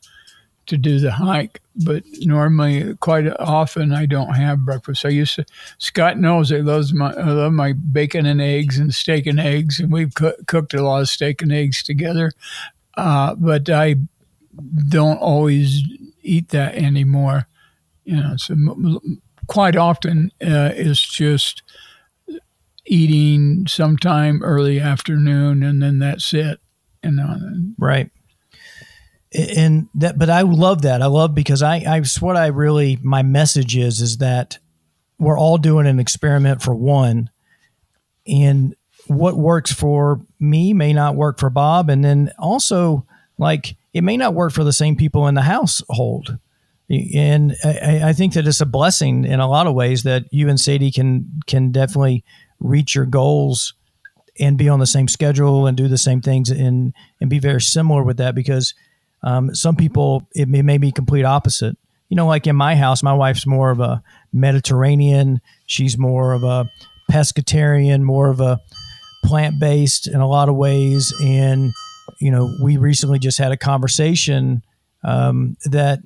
to 0.67 0.77
do 0.77 0.99
the 0.99 1.13
hike, 1.13 1.61
but 1.85 2.03
normally, 2.21 2.95
quite 2.97 3.29
often, 3.39 3.93
I 3.93 4.07
don't 4.07 4.35
have 4.35 4.65
breakfast. 4.65 5.05
I 5.05 5.11
used 5.11 5.37
to. 5.37 5.45
Scott 5.79 6.19
knows 6.19 6.53
I 6.53 6.57
love 6.57 6.93
my 6.93 7.13
I 7.13 7.31
love 7.31 7.53
my 7.53 7.73
bacon 7.73 8.27
and 8.27 8.41
eggs 8.41 8.79
and 8.79 8.93
steak 8.93 9.27
and 9.27 9.41
eggs, 9.41 9.81
and 9.81 9.93
we've 9.93 10.15
co- 10.15 10.35
cooked 10.47 10.75
a 10.75 10.83
lot 10.83 11.03
of 11.03 11.09
steak 11.09 11.43
and 11.43 11.53
eggs 11.53 11.83
together. 11.83 12.33
Uh, 12.97 13.35
but 13.35 13.69
I 13.71 13.97
don't 14.89 15.19
always 15.19 15.83
eat 16.23 16.49
that 16.49 16.75
anymore. 16.75 17.47
You 18.05 18.17
know, 18.17 18.37
so 18.37 18.55
quite 19.47 19.77
often 19.77 20.31
uh, 20.43 20.73
it's 20.75 21.01
just 21.01 21.63
eating 22.87 23.67
sometime 23.67 24.43
early 24.43 24.81
afternoon, 24.81 25.63
and 25.63 25.83
then 25.83 25.99
that's 25.99 26.33
it. 26.33 26.61
You 27.03 27.13
know, 27.13 27.37
right. 27.79 28.11
And 29.33 29.89
that 29.95 30.19
but 30.19 30.31
i 30.31 30.43
love 30.43 30.83
that. 30.83 31.03
I 31.03 31.07
love 31.07 31.35
because 31.35 31.63
i 31.63 31.77
i 31.77 32.03
what 32.21 32.37
i 32.37 32.47
really 32.47 32.99
my 33.03 33.23
message 33.23 33.77
is 33.77 34.01
is 34.01 34.19
that 34.19 34.59
we're 35.19 35.39
all 35.39 35.59
doing 35.59 35.87
an 35.87 35.99
experiment 35.99 36.63
for 36.63 36.75
one 36.75 37.31
and 38.27 38.75
what 39.09 39.37
works 39.37 39.73
for 39.73 40.21
me 40.41 40.73
may 40.73 40.93
not 40.93 41.15
work 41.15 41.39
for 41.39 41.51
bob 41.51 41.89
and 41.89 42.05
then 42.05 42.33
also 42.39 43.07
like 43.39 43.77
it 43.93 44.03
may 44.03 44.17
not 44.17 44.35
work 44.35 44.53
for 44.53 44.65
the 44.65 44.73
same 44.73 44.97
people 44.97 45.27
in 45.27 45.35
the 45.35 45.43
household 45.43 46.39
and 46.89 47.55
I, 47.65 48.01
I 48.05 48.13
think 48.13 48.35
that 48.35 48.47
it's 48.47 48.61
a 48.61 48.67
blessing 48.67 49.25
in 49.25 49.41
a 49.41 49.49
lot 49.49 49.67
of 49.67 49.75
ways 49.75 50.05
that 50.05 50.25
you 50.31 50.49
and 50.49 50.61
sadie 50.61 50.93
can 50.93 51.31
can 51.47 51.73
definitely 51.73 52.25
reach 52.61 52.95
your 52.95 53.07
goals 53.07 53.75
and 54.39 54.57
be 54.57 54.69
on 54.69 54.79
the 54.79 54.87
same 54.87 55.09
schedule 55.09 55.67
and 55.67 55.77
do 55.77 55.89
the 55.89 55.99
same 55.99 56.21
things 56.21 56.51
and 56.51 56.93
and 57.21 57.29
be 57.29 57.39
very 57.39 57.61
similar 57.61 58.03
with 58.03 58.19
that 58.19 58.35
because 58.35 58.75
um, 59.27 59.55
some 59.55 59.75
people, 59.77 60.29
it 60.35 60.49
may, 60.49 60.63
may 60.63 60.79
be 60.79 60.93
complete 60.93 61.25
opposite. 61.25 61.77
You 62.09 62.17
know, 62.17 62.27
like 62.27 62.47
in 62.47 62.55
my 62.55 62.77
house, 62.77 63.03
my 63.03 63.13
wife's 63.13 63.47
more 63.47 63.71
of 63.71 63.81
a 63.81 64.03
Mediterranean. 64.33 65.41
She's 65.67 65.99
more 65.99 66.33
of 66.33 66.45
a 66.45 66.71
pescatarian, 67.11 68.03
more 68.03 68.31
of 68.31 68.41
a 68.41 68.61
plant 69.25 69.59
based 69.59 70.07
in 70.07 70.21
a 70.21 70.29
lot 70.29 70.49
of 70.49 70.55
ways. 70.55 71.13
And, 71.21 71.73
you 72.21 72.31
know, 72.31 72.55
we 72.63 72.77
recently 72.77 73.19
just 73.19 73.39
had 73.39 73.51
a 73.51 73.57
conversation 73.57 74.63
um, 75.03 75.57
that, 75.65 75.99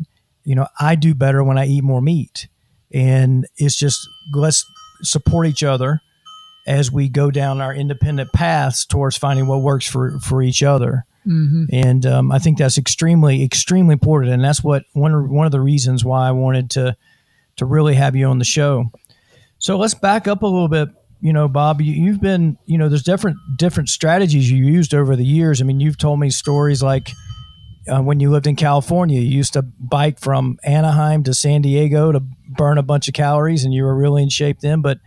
you 0.44 0.54
know, 0.54 0.66
I 0.78 0.94
do 0.94 1.14
better 1.14 1.42
when 1.44 1.58
I 1.58 1.66
eat 1.66 1.84
more 1.84 2.00
meat. 2.00 2.48
And 2.92 3.46
it's 3.56 3.76
just, 3.76 3.98
let's 4.34 4.64
support 5.02 5.46
each 5.46 5.62
other 5.62 6.00
as 6.66 6.90
we 6.90 7.08
go 7.08 7.30
down 7.30 7.60
our 7.60 7.74
independent 7.74 8.32
paths 8.32 8.84
towards 8.84 9.16
finding 9.16 9.46
what 9.46 9.62
works 9.62 9.86
for, 9.86 10.18
for 10.20 10.42
each 10.42 10.62
other. 10.62 11.04
Mm-hmm. 11.26 11.64
And 11.72 12.06
um, 12.06 12.32
I 12.32 12.38
think 12.38 12.58
that's 12.58 12.78
extremely, 12.78 13.42
extremely 13.44 13.92
important. 13.92 14.32
And 14.32 14.42
that's 14.42 14.64
what 14.64 14.84
one 14.92 15.30
one 15.30 15.46
of 15.46 15.52
the 15.52 15.60
reasons 15.60 16.04
why 16.04 16.26
I 16.26 16.32
wanted 16.32 16.70
to 16.70 16.96
to 17.56 17.66
really 17.66 17.94
have 17.94 18.16
you 18.16 18.26
on 18.26 18.38
the 18.38 18.44
show. 18.44 18.90
So 19.58 19.76
let's 19.76 19.94
back 19.94 20.26
up 20.26 20.42
a 20.42 20.46
little 20.46 20.68
bit. 20.68 20.88
You 21.20 21.34
know, 21.34 21.48
Bob, 21.48 21.82
you, 21.82 22.10
have 22.12 22.22
been, 22.22 22.56
you 22.64 22.78
know, 22.78 22.88
there's 22.88 23.02
different 23.02 23.36
different 23.58 23.90
strategies 23.90 24.50
you 24.50 24.64
used 24.64 24.94
over 24.94 25.14
the 25.14 25.24
years. 25.24 25.60
I 25.60 25.64
mean, 25.64 25.78
you've 25.78 25.98
told 25.98 26.18
me 26.18 26.30
stories 26.30 26.82
like 26.82 27.10
uh, 27.88 28.02
when 28.02 28.20
you 28.20 28.30
lived 28.30 28.46
in 28.46 28.56
California, 28.56 29.20
you 29.20 29.28
used 29.28 29.54
to 29.54 29.62
bike 29.62 30.18
from 30.18 30.58
Anaheim 30.64 31.22
to 31.24 31.34
San 31.34 31.62
Diego 31.62 32.12
to 32.12 32.20
burn 32.48 32.78
a 32.78 32.82
bunch 32.82 33.08
of 33.08 33.14
calories, 33.14 33.64
and 33.64 33.72
you 33.72 33.84
were 33.84 33.94
really 33.94 34.22
in 34.22 34.28
shape 34.28 34.60
then. 34.60 34.80
But 34.80 34.98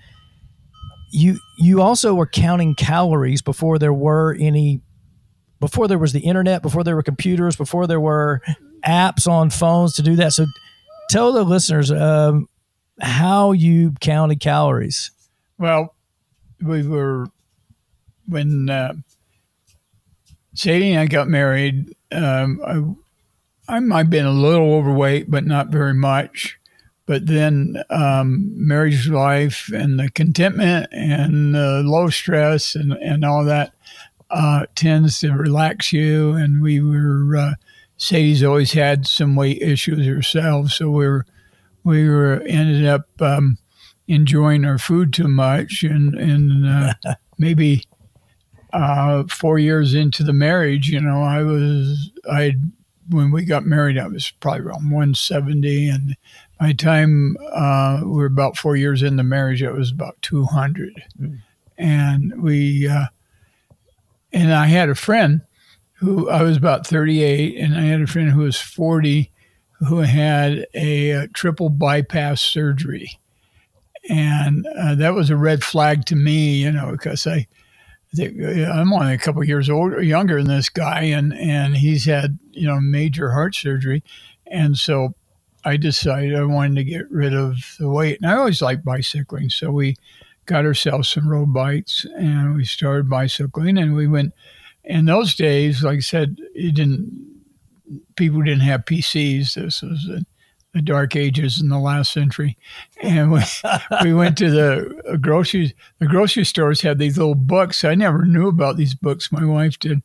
you 1.12 1.38
you 1.58 1.82
also 1.82 2.14
were 2.16 2.26
counting 2.26 2.74
calories 2.76 3.42
before 3.42 3.78
there 3.78 3.94
were 3.94 4.36
any 4.40 4.82
before 5.60 5.88
there 5.88 6.00
was 6.00 6.12
the 6.12 6.20
internet, 6.22 6.62
before 6.62 6.84
there 6.84 6.96
were 6.96 7.04
computers, 7.04 7.56
before 7.56 7.88
there 7.88 8.00
were 8.00 8.42
apps 8.86 9.28
on 9.28 9.50
phones 9.50 9.94
to 9.94 10.02
do 10.02 10.16
that. 10.18 10.34
So 10.34 10.46
tell 11.10 11.32
the 11.32 11.44
listeners 11.44 11.92
um, 11.92 12.50
how 13.00 13.52
you 13.52 13.94
counted 14.02 14.40
calories. 14.40 15.12
Well, 15.58 15.96
we 16.62 16.86
were 16.86 17.28
when 18.28 18.70
uh, 18.70 18.94
Sadie 20.54 20.92
and 20.92 21.00
I 21.00 21.06
got 21.06 21.28
married. 21.28 21.96
Um, 22.14 22.98
I, 23.68 23.76
I 23.76 23.80
might 23.80 23.98
have 24.00 24.10
been 24.10 24.26
a 24.26 24.32
little 24.32 24.74
overweight, 24.74 25.30
but 25.30 25.46
not 25.46 25.70
very 25.70 25.94
much. 25.94 26.60
But 27.06 27.28
then 27.28 27.84
um, 27.90 28.54
marriage 28.56 29.10
life 29.10 29.70
and 29.74 30.00
the 30.00 30.10
contentment 30.10 30.88
and 30.94 31.54
the 31.54 31.84
low 31.84 32.10
stress 32.10 32.76
and, 32.76 32.94
and 32.94 33.26
all 33.26 33.44
that 33.46 33.74
uh, 34.30 34.66
tends 34.76 35.20
to 35.20 35.32
relax 35.32 35.92
you. 35.92 36.32
And 36.32 36.62
we 36.62 36.80
were, 36.80 37.36
uh, 37.36 37.54
Sadie's 37.98 38.44
always 38.44 38.72
had 38.72 39.06
some 39.06 39.36
weight 39.36 39.62
issues 39.62 40.06
herself. 40.08 40.72
So 40.72 40.90
we 40.90 41.06
were, 41.08 41.26
we 41.84 42.08
were 42.08 42.42
ended 42.48 42.86
up 42.86 43.10
um, 43.20 43.58
enjoying 44.08 44.64
our 44.64 44.78
food 44.78 45.14
too 45.14 45.28
much. 45.28 45.84
And, 45.84 46.16
and 46.16 46.66
uh, 46.66 47.16
maybe 47.38 47.84
uh, 48.74 49.24
four 49.30 49.60
years 49.60 49.94
into 49.94 50.24
the 50.24 50.34
marriage, 50.34 50.90
you 50.90 51.00
know, 51.00 51.22
I 51.22 51.44
was, 51.44 52.12
I, 52.30 52.56
when 53.10 53.32
we 53.32 53.46
got 53.46 53.66
married, 53.66 53.98
I 53.98 54.08
was 54.08 54.32
probably 54.32 54.62
around 54.62 54.90
170. 54.90 55.90
And 55.90 56.18
by 56.60 56.68
the 56.68 56.74
time 56.74 57.38
uh, 57.54 58.02
we 58.04 58.10
were 58.10 58.26
about 58.26 58.58
four 58.58 58.76
years 58.76 59.04
in 59.04 59.16
the 59.16 59.24
marriage, 59.24 59.62
it 59.62 59.72
was 59.72 59.92
about 59.92 60.22
200. 60.22 61.04
Mm. 61.22 61.40
And 61.78 62.42
we, 62.42 62.88
uh, 62.88 63.06
and 64.32 64.54
I 64.54 64.66
had 64.66 64.90
a 64.90 64.96
friend 64.96 65.42
who 65.94 66.30
I 66.30 66.42
was 66.42 66.58
about 66.58 66.86
38, 66.86 67.58
and 67.58 67.76
I 67.78 67.84
had 67.84 68.02
a 68.02 68.08
friend 68.08 68.32
who 68.32 68.42
was 68.42 68.60
40 68.60 69.32
who 69.88 70.00
had 70.00 70.66
a, 70.74 71.12
a 71.12 71.28
triple 71.30 71.70
bypass 71.70 72.42
surgery. 72.42 73.20
And 74.10 74.66
uh, 74.78 74.96
that 74.96 75.14
was 75.14 75.30
a 75.30 75.38
red 75.38 75.64
flag 75.64 76.06
to 76.06 76.16
me, 76.16 76.56
you 76.56 76.72
know, 76.72 76.92
because 76.92 77.26
I, 77.28 77.48
Uh, 78.18 78.72
I'm 78.72 78.94
only 78.94 79.14
a 79.14 79.18
couple 79.18 79.44
years 79.44 79.70
older, 79.70 80.02
younger 80.02 80.38
than 80.38 80.56
this 80.56 80.70
guy, 80.70 81.04
and 81.04 81.34
and 81.34 81.76
he's 81.78 82.06
had 82.06 82.40
you 82.52 82.68
know 82.68 82.80
major 82.80 83.32
heart 83.32 83.56
surgery, 83.56 84.04
and 84.48 84.78
so 84.78 85.16
I 85.66 85.78
decided 85.78 86.36
I 86.36 86.44
wanted 86.44 86.76
to 86.76 86.84
get 86.84 87.10
rid 87.10 87.34
of 87.34 87.76
the 87.80 87.90
weight. 87.90 88.20
And 88.22 88.30
I 88.30 88.36
always 88.36 88.62
liked 88.62 88.86
bicycling, 88.86 89.50
so 89.50 89.72
we 89.72 89.96
got 90.46 90.66
ourselves 90.66 91.10
some 91.10 91.28
road 91.28 91.54
bikes 91.54 92.06
and 92.18 92.56
we 92.56 92.66
started 92.66 93.10
bicycling 93.10 93.78
and 93.78 93.96
we 93.96 94.08
went 94.08 94.34
in 94.84 95.06
those 95.06 95.36
days 95.36 95.84
like 95.84 95.98
i 95.98 96.02
said 96.02 96.38
it 96.54 96.76
didn't 96.76 97.10
people 98.16 98.42
didn't 98.42 98.60
have 98.60 98.84
pcs 98.86 99.54
this 99.54 99.82
was 99.82 100.10
the, 100.74 100.82
dark 100.82 101.16
ages 101.16 101.62
in 101.62 101.70
the 101.70 101.80
last 101.80 102.12
century 102.12 102.58
and 103.02 103.32
we, 103.32 103.42
we 104.04 104.14
went 104.14 104.38
to 104.38 104.50
the 104.50 105.18
grocery 105.22 105.76
the 106.00 106.08
grocery 106.08 106.46
stores 106.46 106.82
had 106.82 106.98
these 106.98 107.18
little 107.18 107.36
books 107.36 107.84
i 107.84 107.96
never 107.96 108.26
knew 108.26 108.48
about 108.48 108.78
these 108.78 108.94
books 108.94 109.32
my 109.32 109.46
wife 109.46 109.80
did 109.80 110.02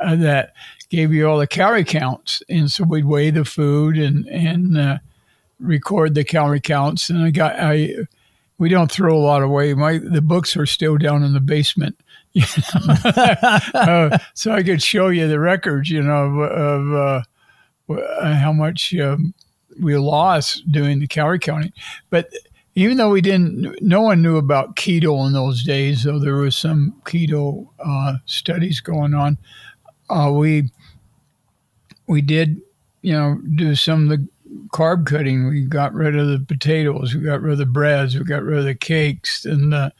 uh, 0.00 0.16
that 0.16 0.52
gave 0.88 1.12
you 1.12 1.26
all 1.28 1.38
the 1.38 1.46
calorie 1.46 1.84
counts 1.84 2.42
and 2.48 2.70
so 2.70 2.84
we'd 2.84 3.04
weigh 3.04 3.30
the 3.30 3.44
food 3.44 3.96
and 3.96 4.26
and 4.28 4.78
uh, 4.78 4.98
record 5.58 6.14
the 6.14 6.24
calorie 6.24 6.60
counts 6.60 7.10
and 7.10 7.22
i 7.22 7.30
got 7.30 7.54
i 7.58 7.94
we 8.60 8.68
don't 8.68 8.92
throw 8.92 9.16
a 9.16 9.18
lot 9.18 9.42
away. 9.42 9.72
My 9.72 9.98
the 9.98 10.20
books 10.20 10.54
are 10.56 10.66
still 10.66 10.98
down 10.98 11.24
in 11.24 11.32
the 11.32 11.40
basement. 11.40 11.98
You 12.32 12.42
know? 12.86 12.94
uh, 13.74 14.18
so 14.34 14.52
I 14.52 14.62
could 14.62 14.80
show 14.80 15.08
you 15.08 15.26
the 15.26 15.40
records, 15.40 15.90
you 15.90 16.00
know, 16.00 16.26
of, 16.26 16.38
of 16.38 17.98
uh, 17.98 18.34
how 18.36 18.52
much 18.52 18.94
um, 18.94 19.34
we 19.78 19.96
lost 19.96 20.70
doing 20.70 20.98
the 20.98 21.06
calorie 21.06 21.38
counting. 21.38 21.72
But 22.10 22.30
even 22.74 22.96
though 22.96 23.10
we 23.10 23.20
didn't, 23.20 23.82
no 23.82 24.00
one 24.00 24.22
knew 24.22 24.36
about 24.36 24.76
keto 24.76 25.26
in 25.26 25.32
those 25.32 25.62
days, 25.62 26.04
though 26.04 26.18
there 26.18 26.36
was 26.36 26.56
some 26.56 26.94
keto 27.04 27.68
uh, 27.84 28.14
studies 28.26 28.80
going 28.80 29.14
on. 29.14 29.38
Uh, 30.08 30.30
we 30.32 30.70
we 32.06 32.20
did, 32.20 32.60
you 33.02 33.12
know, 33.12 33.40
do 33.54 33.74
some 33.76 34.04
of 34.04 34.08
the 34.08 34.28
carb 34.68 35.06
cutting. 35.06 35.46
We 35.46 35.62
got 35.62 35.94
rid 35.94 36.16
of 36.16 36.28
the 36.28 36.40
potatoes, 36.40 37.14
we 37.14 37.20
got 37.20 37.40
rid 37.40 37.52
of 37.52 37.58
the 37.58 37.66
breads, 37.66 38.16
we 38.16 38.24
got 38.24 38.42
rid 38.42 38.58
of 38.58 38.64
the 38.64 38.74
cakes 38.74 39.44
and 39.44 39.72
the 39.72 39.92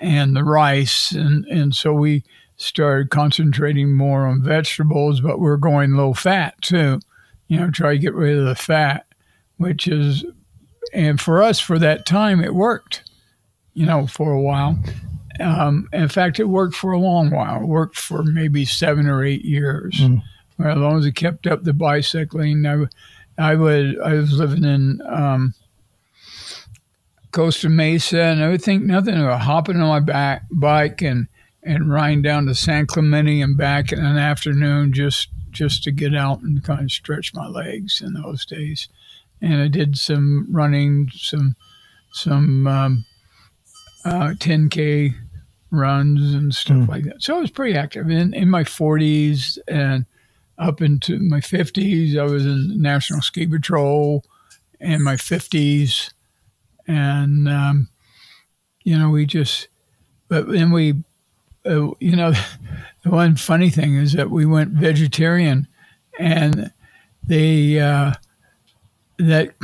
and 0.00 0.36
the 0.36 0.44
rice, 0.44 1.10
and 1.10 1.44
and 1.46 1.74
so 1.74 1.92
we 1.92 2.24
started 2.56 3.10
concentrating 3.10 3.96
more 3.96 4.26
on 4.26 4.42
vegetables, 4.42 5.20
but 5.20 5.40
we're 5.40 5.56
going 5.56 5.92
low 5.92 6.12
fat 6.12 6.60
too. 6.60 7.00
You 7.48 7.58
know, 7.58 7.70
try 7.70 7.92
to 7.92 7.98
get 7.98 8.14
rid 8.14 8.36
of 8.36 8.44
the 8.44 8.54
fat, 8.54 9.06
which 9.58 9.86
is, 9.86 10.24
and 10.92 11.20
for 11.20 11.42
us 11.42 11.60
for 11.60 11.78
that 11.78 12.06
time 12.06 12.42
it 12.42 12.54
worked. 12.54 13.02
You 13.74 13.86
know, 13.86 14.08
for 14.08 14.32
a 14.32 14.40
while. 14.40 14.76
Um, 15.38 15.88
in 15.92 16.08
fact, 16.08 16.40
it 16.40 16.48
worked 16.48 16.74
for 16.74 16.90
a 16.90 16.98
long 16.98 17.30
while. 17.30 17.62
It 17.62 17.68
worked 17.68 17.96
for 17.96 18.24
maybe 18.24 18.64
seven 18.64 19.06
or 19.06 19.22
eight 19.24 19.44
years. 19.44 19.94
Mm. 19.94 20.22
Well, 20.58 20.70
as 20.70 20.78
long 20.78 20.98
as 20.98 21.06
I 21.06 21.12
kept 21.12 21.46
up 21.46 21.62
the 21.62 21.72
bicycling, 21.72 22.66
I, 22.66 22.86
I 23.38 23.54
would. 23.54 24.00
I 24.00 24.14
was 24.14 24.32
living 24.36 24.64
in 24.64 25.00
um, 25.06 25.54
Costa 27.30 27.68
Mesa, 27.68 28.20
and 28.20 28.42
I 28.42 28.48
would 28.48 28.62
think 28.62 28.82
nothing 28.82 29.14
of 29.14 29.40
hopping 29.40 29.76
on 29.76 29.88
my 29.88 30.00
back 30.00 30.42
bike 30.50 31.02
and 31.02 31.28
and 31.62 31.90
riding 31.90 32.22
down 32.22 32.46
to 32.46 32.54
San 32.54 32.86
Clemente 32.86 33.40
and 33.40 33.56
back 33.56 33.92
in 33.92 34.04
an 34.04 34.16
afternoon 34.16 34.92
just 34.92 35.28
just 35.50 35.82
to 35.84 35.90
get 35.90 36.14
out 36.14 36.40
and 36.40 36.62
kind 36.64 36.82
of 36.82 36.90
stretch 36.90 37.34
my 37.34 37.46
legs 37.46 38.00
in 38.04 38.14
those 38.14 38.44
days. 38.44 38.88
And 39.40 39.62
I 39.62 39.68
did 39.68 39.96
some 39.96 40.46
running, 40.50 41.10
some 41.14 41.54
some 42.12 42.66
um, 42.66 43.04
uh, 44.04 44.34
10k 44.38 45.14
runs 45.70 46.34
and 46.34 46.54
stuff 46.54 46.76
mm. 46.76 46.88
like 46.88 47.04
that. 47.04 47.22
So 47.22 47.36
I 47.36 47.40
was 47.40 47.50
pretty 47.50 47.76
active 47.76 48.10
in, 48.10 48.34
in 48.34 48.48
my 48.48 48.64
40s 48.64 49.58
and 49.68 50.06
up 50.58 50.80
into 50.80 51.18
my 51.18 51.40
50s. 51.40 52.16
I 52.16 52.24
was 52.24 52.44
in 52.44 52.80
National 52.80 53.20
Ski 53.20 53.46
Patrol 53.46 54.24
in 54.80 55.02
my 55.02 55.16
50s. 55.16 56.12
And, 56.86 57.48
um, 57.48 57.88
you 58.82 58.98
know, 58.98 59.10
we 59.10 59.26
just, 59.26 59.68
but 60.28 60.48
then 60.48 60.70
we, 60.70 60.94
uh, 61.66 61.90
you 62.00 62.16
know, 62.16 62.32
the 63.04 63.10
one 63.10 63.36
funny 63.36 63.70
thing 63.70 63.94
is 63.94 64.14
that 64.14 64.30
we 64.30 64.46
went 64.46 64.70
vegetarian 64.70 65.68
and 66.18 66.72
they, 67.22 67.78
uh, 67.78 68.14
that 69.18 69.54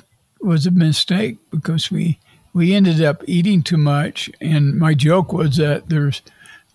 was 0.40 0.66
a 0.66 0.70
mistake 0.70 1.38
because 1.50 1.90
we, 1.90 2.18
we 2.52 2.74
ended 2.74 3.02
up 3.02 3.22
eating 3.26 3.62
too 3.62 3.78
much. 3.78 4.30
And 4.40 4.78
my 4.78 4.94
joke 4.94 5.32
was 5.32 5.56
that 5.56 5.88
there's, 5.88 6.22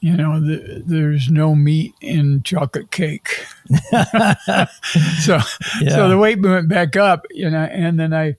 you 0.01 0.15
know, 0.15 0.39
the, 0.39 0.83
there's 0.85 1.29
no 1.29 1.55
meat 1.55 1.93
in 2.01 2.41
chocolate 2.43 2.91
cake. 2.91 3.45
so, 3.91 5.39
yeah. 5.81 5.89
so 5.89 6.09
the 6.09 6.17
weight 6.19 6.41
went 6.41 6.69
back 6.69 6.95
up, 6.95 7.25
you 7.31 7.49
know, 7.49 7.63
and 7.63 7.99
then 7.99 8.13
I, 8.13 8.37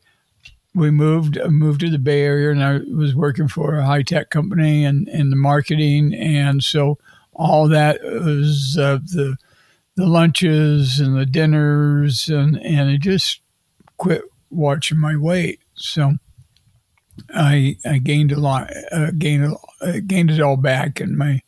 we 0.75 0.91
moved, 0.91 1.39
moved 1.49 1.81
to 1.81 1.91
the 1.91 1.99
Bay 1.99 2.23
Area 2.23 2.51
and 2.51 2.63
I 2.63 2.81
was 2.95 3.15
working 3.15 3.49
for 3.49 3.77
a 3.77 3.87
high 3.87 4.03
tech 4.03 4.31
company 4.31 4.85
and 4.85 5.09
in 5.09 5.31
the 5.31 5.37
marketing. 5.37 6.15
And 6.15 6.63
so 6.63 6.99
all 7.33 7.69
that 7.69 8.03
was 8.03 8.77
uh, 8.79 8.99
the, 9.05 9.37
the 9.97 10.07
lunches 10.07 10.99
and 10.99 11.17
the 11.17 11.27
dinners 11.27 12.29
and, 12.29 12.57
and 12.59 12.91
I 12.91 12.97
just 12.97 13.41
quit 13.97 14.30
watching 14.51 14.99
my 14.99 15.17
weight. 15.17 15.61
So, 15.75 16.15
I, 17.35 17.77
I 17.85 17.99
gained 17.99 18.33
a 18.33 18.41
lot, 18.41 18.71
uh, 18.91 19.11
gained 19.17 19.55
uh, 19.81 20.01
gained 20.07 20.31
it 20.31 20.41
all 20.41 20.57
back 20.57 21.01
in 21.01 21.17
my 21.17 21.43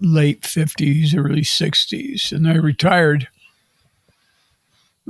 late 0.00 0.44
fifties, 0.44 1.14
early 1.14 1.44
sixties, 1.44 2.32
and 2.32 2.48
I 2.48 2.54
retired. 2.54 3.28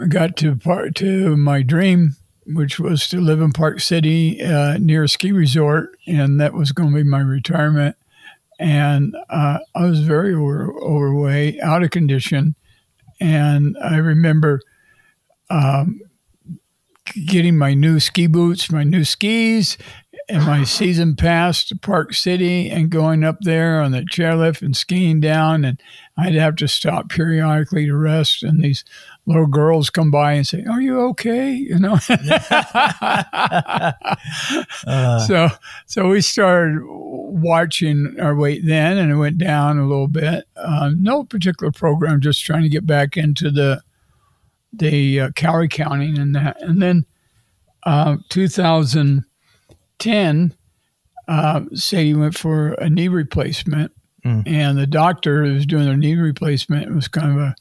I 0.01 0.07
got 0.07 0.37
to 0.39 0.57
part 0.57 0.95
to 0.97 1.37
my 1.37 1.63
dream, 1.63 2.17
which 2.47 2.79
was 2.79 3.09
to 3.09 3.21
live 3.21 3.41
in 3.41 3.53
Park 3.53 3.81
City 3.81 4.43
uh, 4.43 4.77
near 4.79 5.05
a 5.05 5.09
ski 5.09 5.33
resort, 5.33 5.97
and 6.07 6.41
that 6.41 6.53
was 6.53 6.73
going 6.73 6.91
to 6.91 6.97
be 6.97 7.03
my 7.03 7.21
retirement. 7.21 7.97
And 8.59 9.15
uh, 9.29 9.59
I 9.75 9.85
was 9.85 10.01
very 10.01 10.35
over, 10.35 10.73
overweight, 10.83 11.61
out 11.61 11.83
of 11.83 11.91
condition, 11.91 12.55
and 13.21 13.77
I 13.83 13.97
remember 13.97 14.61
um, 15.49 16.01
getting 17.15 17.57
my 17.57 17.75
new 17.75 18.01
ski 18.01 18.27
boots, 18.27 18.71
my 18.71 18.85
new 18.85 19.05
skis, 19.05 19.77
and 20.29 20.45
my 20.45 20.65
season 20.65 21.15
pass 21.15 21.65
to 21.65 21.77
Park 21.77 22.13
City 22.13 22.69
and 22.69 22.91
going 22.91 23.23
up 23.23 23.39
there 23.43 23.81
on 23.81 23.93
the 23.93 24.01
chairlift 24.01 24.61
and 24.61 24.77
skiing 24.77 25.21
down. 25.21 25.65
And 25.65 25.81
I'd 26.17 26.35
have 26.35 26.57
to 26.57 26.67
stop 26.67 27.09
periodically 27.09 27.87
to 27.87 27.97
rest. 27.97 28.43
And 28.43 28.63
these 28.63 28.85
little 29.27 29.47
girls 29.47 29.89
come 29.89 30.11
by 30.11 30.33
and 30.33 30.47
say, 30.47 30.65
Are 30.65 30.81
you 30.81 31.01
okay? 31.11 31.53
You 31.53 31.79
know? 31.79 31.99
uh. 34.87 35.21
So, 35.27 35.49
so 35.87 36.09
we 36.09 36.21
started 36.21 36.81
watching 36.85 38.17
our 38.21 38.35
weight 38.35 38.63
then 38.65 38.97
and 38.99 39.11
it 39.11 39.17
went 39.17 39.39
down 39.39 39.79
a 39.79 39.87
little 39.87 40.09
bit. 40.09 40.47
Uh, 40.57 40.91
no 40.97 41.25
particular 41.25 41.73
program, 41.73 42.21
just 42.21 42.45
trying 42.45 42.63
to 42.63 42.69
get 42.69 42.87
back 42.87 43.17
into 43.17 43.51
the 43.51 43.83
the 44.73 45.21
uh, 45.21 45.31
calorie 45.35 45.69
counting 45.69 46.19
and 46.19 46.35
that. 46.35 46.61
And 46.61 46.83
then 46.83 47.07
uh, 47.85 48.17
2010, 48.29 50.55
uh, 51.29 51.61
Sadie 51.75 52.15
went 52.15 52.37
for 52.37 52.73
a 52.73 52.91
knee 52.91 53.09
replacement, 53.09 53.93
mm. 54.25 54.43
and 54.47 54.79
the 54.79 54.87
doctor 54.87 55.45
who 55.45 55.55
was 55.55 55.67
doing 55.67 55.87
her 55.87 55.97
knee 55.97 56.17
replacement 56.17 56.95
was 56.95 57.09
kind 57.09 57.33
of 57.33 57.39
a 57.39 57.57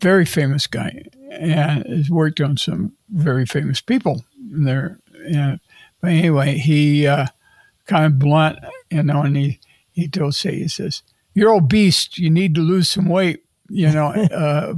very 0.00 0.24
famous 0.24 0.66
guy 0.66 1.02
and 1.30 1.86
has 1.86 2.10
worked 2.10 2.40
on 2.40 2.56
some 2.56 2.94
very 3.10 3.46
famous 3.46 3.80
people 3.80 4.24
there. 4.36 4.98
And, 5.26 5.60
but 6.00 6.10
anyway, 6.10 6.58
he 6.58 7.06
uh, 7.06 7.26
kind 7.86 8.06
of 8.06 8.18
blunt, 8.18 8.58
you 8.90 9.02
know, 9.02 9.22
and 9.22 9.36
he, 9.36 9.60
he 9.92 10.08
told 10.08 10.34
Sadie, 10.34 10.62
he 10.62 10.68
says, 10.68 11.02
You're 11.34 11.54
obese. 11.54 12.16
You 12.16 12.30
need 12.30 12.54
to 12.54 12.60
lose 12.60 12.88
some 12.88 13.08
weight, 13.08 13.44
you 13.68 13.90
know. 13.90 14.12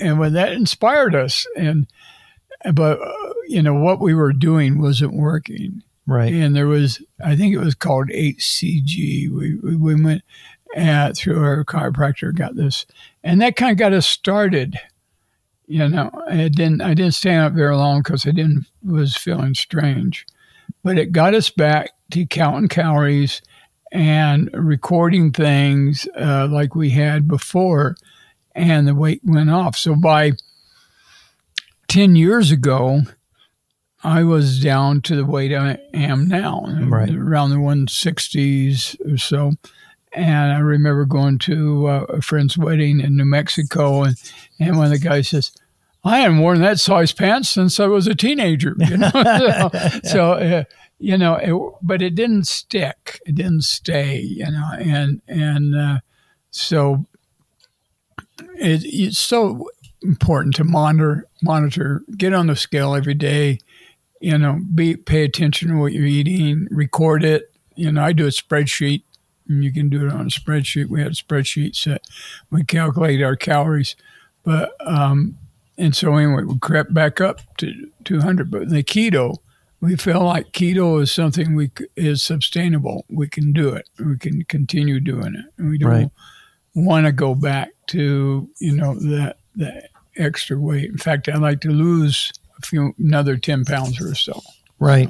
and 0.00 0.18
when 0.18 0.32
that 0.34 0.52
inspired 0.52 1.14
us, 1.14 1.46
and 1.56 1.86
but 2.72 3.00
uh, 3.00 3.32
you 3.48 3.62
know 3.62 3.74
what 3.74 4.00
we 4.00 4.14
were 4.14 4.32
doing 4.32 4.80
wasn't 4.80 5.14
working. 5.14 5.82
Right. 6.06 6.32
And 6.32 6.56
there 6.56 6.66
was, 6.66 7.00
I 7.24 7.36
think 7.36 7.54
it 7.54 7.60
was 7.60 7.76
called 7.76 8.08
HCG. 8.08 9.30
We 9.30 9.54
we, 9.62 9.76
we 9.76 10.02
went 10.02 10.22
at, 10.74 11.16
through 11.16 11.42
our 11.42 11.64
chiropractor, 11.64 12.34
got 12.34 12.56
this, 12.56 12.86
and 13.22 13.40
that 13.40 13.56
kind 13.56 13.72
of 13.72 13.78
got 13.78 13.92
us 13.92 14.06
started. 14.06 14.78
You 15.66 15.88
know, 15.88 16.10
I 16.28 16.48
didn't 16.48 16.80
I 16.80 16.94
didn't 16.94 17.14
stay 17.14 17.36
up 17.36 17.52
very 17.52 17.76
long 17.76 18.02
because 18.02 18.26
I 18.26 18.32
didn't 18.32 18.66
was 18.82 19.16
feeling 19.16 19.54
strange, 19.54 20.26
but 20.82 20.98
it 20.98 21.12
got 21.12 21.34
us 21.34 21.48
back 21.48 21.92
to 22.10 22.26
counting 22.26 22.68
calories 22.68 23.40
and 23.92 24.50
recording 24.52 25.32
things 25.32 26.08
uh, 26.16 26.48
like 26.50 26.74
we 26.74 26.90
had 26.90 27.28
before 27.28 27.96
and 28.54 28.86
the 28.86 28.94
weight 28.94 29.20
went 29.24 29.50
off. 29.50 29.76
So 29.76 29.94
by 29.94 30.32
10 31.88 32.16
years 32.16 32.50
ago, 32.50 33.02
I 34.02 34.22
was 34.24 34.62
down 34.62 35.02
to 35.02 35.16
the 35.16 35.26
weight 35.26 35.54
I 35.54 35.78
am 35.92 36.28
now, 36.28 36.64
right. 36.84 37.10
around 37.14 37.50
the 37.50 37.56
160s 37.56 39.12
or 39.12 39.18
so. 39.18 39.52
And 40.12 40.52
I 40.52 40.58
remember 40.58 41.04
going 41.04 41.38
to 41.40 41.86
uh, 41.86 42.04
a 42.08 42.22
friend's 42.22 42.56
wedding 42.56 43.00
in 43.00 43.16
New 43.16 43.24
Mexico, 43.24 44.02
and, 44.02 44.16
and 44.58 44.76
one 44.76 44.86
of 44.86 44.92
the 44.92 44.98
guys 44.98 45.28
says, 45.28 45.52
I 46.02 46.20
haven't 46.20 46.40
worn 46.40 46.60
that 46.62 46.80
size 46.80 47.12
pants 47.12 47.50
since 47.50 47.78
I 47.78 47.86
was 47.86 48.06
a 48.06 48.14
teenager. 48.14 48.74
You 48.78 48.96
know, 48.96 49.10
so, 49.14 49.70
so 50.02 50.32
uh, 50.32 50.64
you 50.98 51.18
know, 51.18 51.34
it, 51.36 51.74
but 51.82 52.02
it 52.02 52.14
didn't 52.14 52.46
stick. 52.46 53.20
It 53.26 53.34
didn't 53.34 53.64
stay. 53.64 54.18
You 54.18 54.50
know, 54.50 54.68
and 54.78 55.20
and 55.28 55.76
uh, 55.76 55.98
so 56.50 57.06
it, 58.56 58.82
it's 58.84 59.18
so 59.18 59.68
important 60.02 60.54
to 60.56 60.64
monitor, 60.64 61.26
monitor, 61.42 62.02
get 62.16 62.32
on 62.32 62.46
the 62.46 62.56
scale 62.56 62.94
every 62.94 63.14
day. 63.14 63.58
You 64.20 64.36
know, 64.36 64.60
be 64.74 64.96
pay 64.96 65.24
attention 65.24 65.68
to 65.68 65.76
what 65.76 65.92
you're 65.92 66.04
eating, 66.04 66.68
record 66.70 67.24
it. 67.24 67.52
You 67.74 67.90
know, 67.90 68.02
I 68.02 68.12
do 68.12 68.26
a 68.26 68.30
spreadsheet, 68.30 69.02
and 69.48 69.64
you 69.64 69.72
can 69.72 69.88
do 69.88 70.06
it 70.06 70.12
on 70.12 70.26
a 70.26 70.30
spreadsheet. 70.30 70.88
We 70.88 71.00
had 71.00 71.12
a 71.12 71.14
spreadsheet 71.14 71.82
that 71.84 72.02
we 72.50 72.64
calculate 72.64 73.22
our 73.22 73.36
calories, 73.36 73.96
but 74.44 74.74
um, 74.86 75.38
and 75.80 75.96
so 75.96 76.14
anyway, 76.14 76.44
we 76.44 76.58
crept 76.58 76.92
back 76.92 77.20
up 77.20 77.40
to 77.56 77.90
200. 78.04 78.50
But 78.50 78.68
the 78.68 78.82
keto, 78.82 79.36
we 79.80 79.96
feel 79.96 80.22
like 80.22 80.52
keto 80.52 81.00
is 81.00 81.10
something 81.10 81.54
we 81.54 81.70
is 81.96 82.22
sustainable. 82.22 83.06
We 83.08 83.28
can 83.28 83.52
do 83.52 83.70
it. 83.70 83.88
We 83.98 84.18
can 84.18 84.44
continue 84.44 85.00
doing 85.00 85.34
it. 85.34 85.46
And 85.56 85.70
we 85.70 85.78
don't 85.78 85.90
right. 85.90 86.10
want 86.74 87.06
to 87.06 87.12
go 87.12 87.34
back 87.34 87.70
to 87.90 88.48
you 88.58 88.76
know 88.76 88.94
that 88.94 89.36
that 89.56 89.90
extra 90.16 90.58
weight. 90.58 90.90
In 90.90 90.98
fact, 90.98 91.28
I'd 91.28 91.38
like 91.38 91.60
to 91.62 91.70
lose 91.70 92.32
a 92.58 92.66
few 92.66 92.94
another 92.98 93.36
ten 93.36 93.64
pounds 93.64 94.00
or 94.00 94.14
so. 94.14 94.40
Right. 94.78 95.08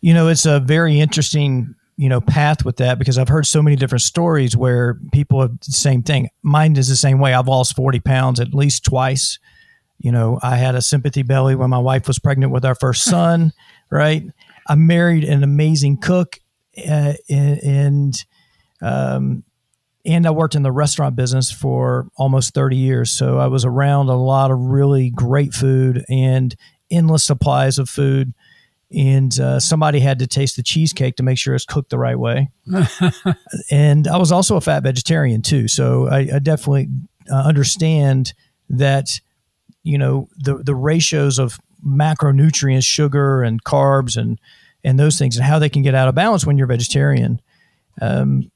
You 0.00 0.14
know, 0.14 0.28
it's 0.28 0.46
a 0.46 0.60
very 0.60 0.98
interesting 1.00 1.74
you 1.96 2.08
know 2.08 2.20
path 2.20 2.64
with 2.64 2.78
that 2.78 2.98
because 2.98 3.18
I've 3.18 3.28
heard 3.28 3.46
so 3.46 3.62
many 3.62 3.76
different 3.76 4.02
stories 4.02 4.56
where 4.56 4.98
people 5.12 5.40
have 5.40 5.58
the 5.60 5.72
same 5.72 6.02
thing. 6.02 6.30
Mine 6.42 6.76
is 6.76 6.88
the 6.88 6.96
same 6.96 7.18
way. 7.18 7.32
I've 7.34 7.48
lost 7.48 7.76
forty 7.76 8.00
pounds 8.00 8.40
at 8.40 8.54
least 8.54 8.84
twice. 8.84 9.38
you 9.98 10.10
know, 10.10 10.40
I 10.42 10.56
had 10.56 10.74
a 10.74 10.82
sympathy 10.82 11.22
belly 11.22 11.54
when 11.54 11.70
my 11.70 11.78
wife 11.78 12.08
was 12.08 12.18
pregnant 12.18 12.52
with 12.52 12.64
our 12.64 12.74
first 12.74 13.04
son, 13.04 13.52
right? 13.90 14.24
I 14.66 14.74
married 14.74 15.24
an 15.24 15.44
amazing 15.44 15.98
cook, 15.98 16.38
uh, 16.88 17.14
and 17.30 18.24
um, 18.80 19.44
and 20.04 20.26
I 20.26 20.30
worked 20.30 20.54
in 20.54 20.62
the 20.62 20.72
restaurant 20.72 21.14
business 21.14 21.50
for 21.50 22.08
almost 22.16 22.54
30 22.54 22.76
years. 22.76 23.10
So 23.10 23.38
I 23.38 23.46
was 23.46 23.64
around 23.64 24.08
a 24.08 24.16
lot 24.16 24.50
of 24.50 24.58
really 24.58 25.10
great 25.10 25.54
food 25.54 26.04
and 26.08 26.54
endless 26.90 27.24
supplies 27.24 27.78
of 27.78 27.88
food. 27.88 28.34
And 28.94 29.38
uh, 29.40 29.60
somebody 29.60 30.00
had 30.00 30.18
to 30.18 30.26
taste 30.26 30.56
the 30.56 30.62
cheesecake 30.62 31.16
to 31.16 31.22
make 31.22 31.38
sure 31.38 31.54
it's 31.54 31.64
cooked 31.64 31.90
the 31.90 31.98
right 31.98 32.18
way. 32.18 32.50
and 33.70 34.06
I 34.08 34.18
was 34.18 34.32
also 34.32 34.56
a 34.56 34.60
fat 34.60 34.82
vegetarian 34.82 35.40
too. 35.40 35.68
So 35.68 36.08
I, 36.08 36.28
I 36.34 36.38
definitely 36.40 36.88
uh, 37.30 37.36
understand 37.36 38.34
that, 38.68 39.20
you 39.82 39.96
know, 39.96 40.28
the, 40.36 40.56
the 40.58 40.74
ratios 40.74 41.38
of 41.38 41.58
macronutrients, 41.86 42.84
sugar 42.84 43.42
and 43.42 43.64
carbs 43.64 44.16
and, 44.16 44.38
and 44.84 44.98
those 44.98 45.16
things 45.16 45.36
and 45.36 45.44
how 45.44 45.58
they 45.58 45.68
can 45.68 45.82
get 45.82 45.94
out 45.94 46.08
of 46.08 46.14
balance 46.14 46.44
when 46.44 46.58
you're 46.58 46.66
vegetarian. 46.66 47.40
Um, 48.00 48.50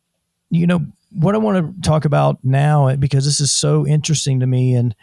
you 0.51 0.67
know, 0.67 0.87
what 1.19 1.35
I 1.35 1.39
want 1.39 1.83
to 1.83 1.89
talk 1.89 2.05
about 2.05 2.39
now, 2.43 2.95
because 2.97 3.25
this 3.25 3.41
is 3.41 3.51
so 3.51 3.87
interesting 3.87 4.41
to 4.41 4.47
me, 4.47 4.75
and 4.75 4.95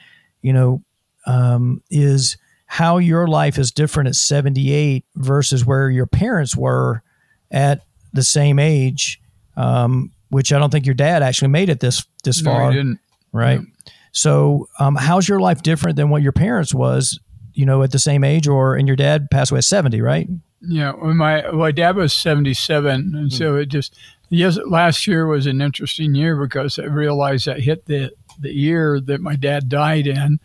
you 0.41 0.53
know, 0.53 0.83
um, 1.25 1.81
is 1.89 2.37
how 2.65 2.97
your 2.97 3.27
life 3.27 3.57
is 3.57 3.71
different 3.71 4.07
at 4.09 4.15
78 4.15 5.05
versus 5.15 5.65
where 5.65 5.89
your 5.89 6.05
parents 6.05 6.55
were 6.55 7.03
at 7.51 7.81
the 8.13 8.23
same 8.23 8.59
age. 8.59 9.19
Um, 9.55 10.11
which 10.29 10.51
I 10.51 10.57
don't 10.57 10.71
think 10.71 10.87
your 10.87 10.95
dad 10.95 11.21
actually 11.21 11.49
made 11.49 11.69
it 11.69 11.79
this 11.79 12.03
this 12.23 12.41
No, 12.41 12.51
far, 12.51 12.71
he 12.71 12.77
didn't. 12.77 12.99
right? 13.31 13.59
So, 14.11 14.67
um, 14.79 14.95
how's 14.95 15.27
your 15.27 15.39
life 15.39 15.61
different 15.61 15.95
than 15.95 16.09
what 16.09 16.23
your 16.23 16.31
parents 16.31 16.73
was? 16.73 17.19
You 17.53 17.65
know, 17.65 17.83
at 17.83 17.91
the 17.91 17.99
same 17.99 18.23
age, 18.23 18.47
or 18.47 18.75
and 18.75 18.87
your 18.87 18.97
dad 18.97 19.29
passed 19.29 19.51
away 19.51 19.59
at 19.59 19.65
70, 19.65 20.01
right? 20.01 20.27
Yeah, 20.61 20.93
when 20.93 21.17
my 21.17 21.49
my 21.51 21.71
dad 21.71 21.95
was 21.95 22.13
seventy 22.13 22.53
seven, 22.53 23.13
and 23.15 23.33
so 23.33 23.55
it 23.57 23.65
just 23.65 23.97
yes. 24.29 24.57
Last 24.65 25.05
year 25.07 25.27
was 25.27 25.45
an 25.45 25.61
interesting 25.61 26.15
year 26.15 26.37
because 26.37 26.79
I 26.79 26.85
realized 26.85 27.49
I 27.49 27.59
hit 27.59 27.85
the 27.85 28.11
the 28.39 28.53
year 28.53 29.01
that 29.01 29.19
my 29.19 29.35
dad 29.35 29.67
died 29.67 30.07
in, 30.07 30.39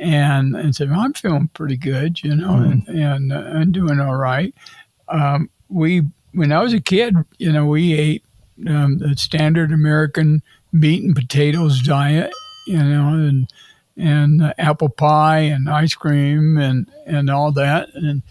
and 0.00 0.56
and 0.56 0.74
said 0.74 0.90
well, 0.90 1.00
I'm 1.00 1.12
feeling 1.12 1.50
pretty 1.54 1.76
good, 1.76 2.22
you 2.24 2.34
know, 2.34 2.56
and 2.56 2.88
and, 2.88 3.32
uh, 3.32 3.44
and 3.46 3.72
doing 3.72 4.00
all 4.00 4.16
right. 4.16 4.52
Um, 5.08 5.50
we 5.68 6.02
when 6.32 6.50
I 6.50 6.62
was 6.62 6.72
a 6.72 6.80
kid, 6.80 7.16
you 7.38 7.52
know, 7.52 7.66
we 7.66 7.94
ate 7.94 8.24
um, 8.66 8.98
the 8.98 9.16
standard 9.16 9.72
American 9.72 10.42
meat 10.72 11.04
and 11.04 11.14
potatoes 11.14 11.80
diet, 11.80 12.32
you 12.66 12.82
know, 12.82 13.08
and 13.08 13.48
and 14.00 14.42
uh, 14.42 14.54
apple 14.58 14.88
pie 14.88 15.40
and 15.40 15.68
ice 15.68 15.94
cream 15.94 16.56
and 16.56 16.90
and 17.06 17.30
all 17.30 17.52
that 17.52 17.88
and 17.94 18.22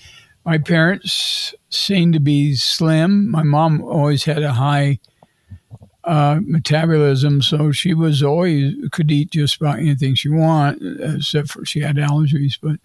my 0.49 0.57
parents 0.57 1.53
seemed 1.69 2.13
to 2.13 2.19
be 2.19 2.55
slim. 2.55 3.29
My 3.29 3.43
mom 3.43 3.83
always 3.83 4.23
had 4.23 4.41
a 4.41 4.53
high 4.53 4.99
uh, 6.03 6.39
metabolism, 6.41 7.41
so 7.43 7.71
she 7.71 7.93
was 7.93 8.23
always 8.23 8.73
could 8.91 9.11
eat 9.11 9.31
just 9.31 9.57
about 9.57 9.77
anything 9.77 10.15
she 10.15 10.29
wanted, 10.29 11.01
except 11.17 11.49
for 11.49 11.65
she 11.65 11.81
had 11.81 11.97
allergies. 11.97 12.57
But 12.59 12.79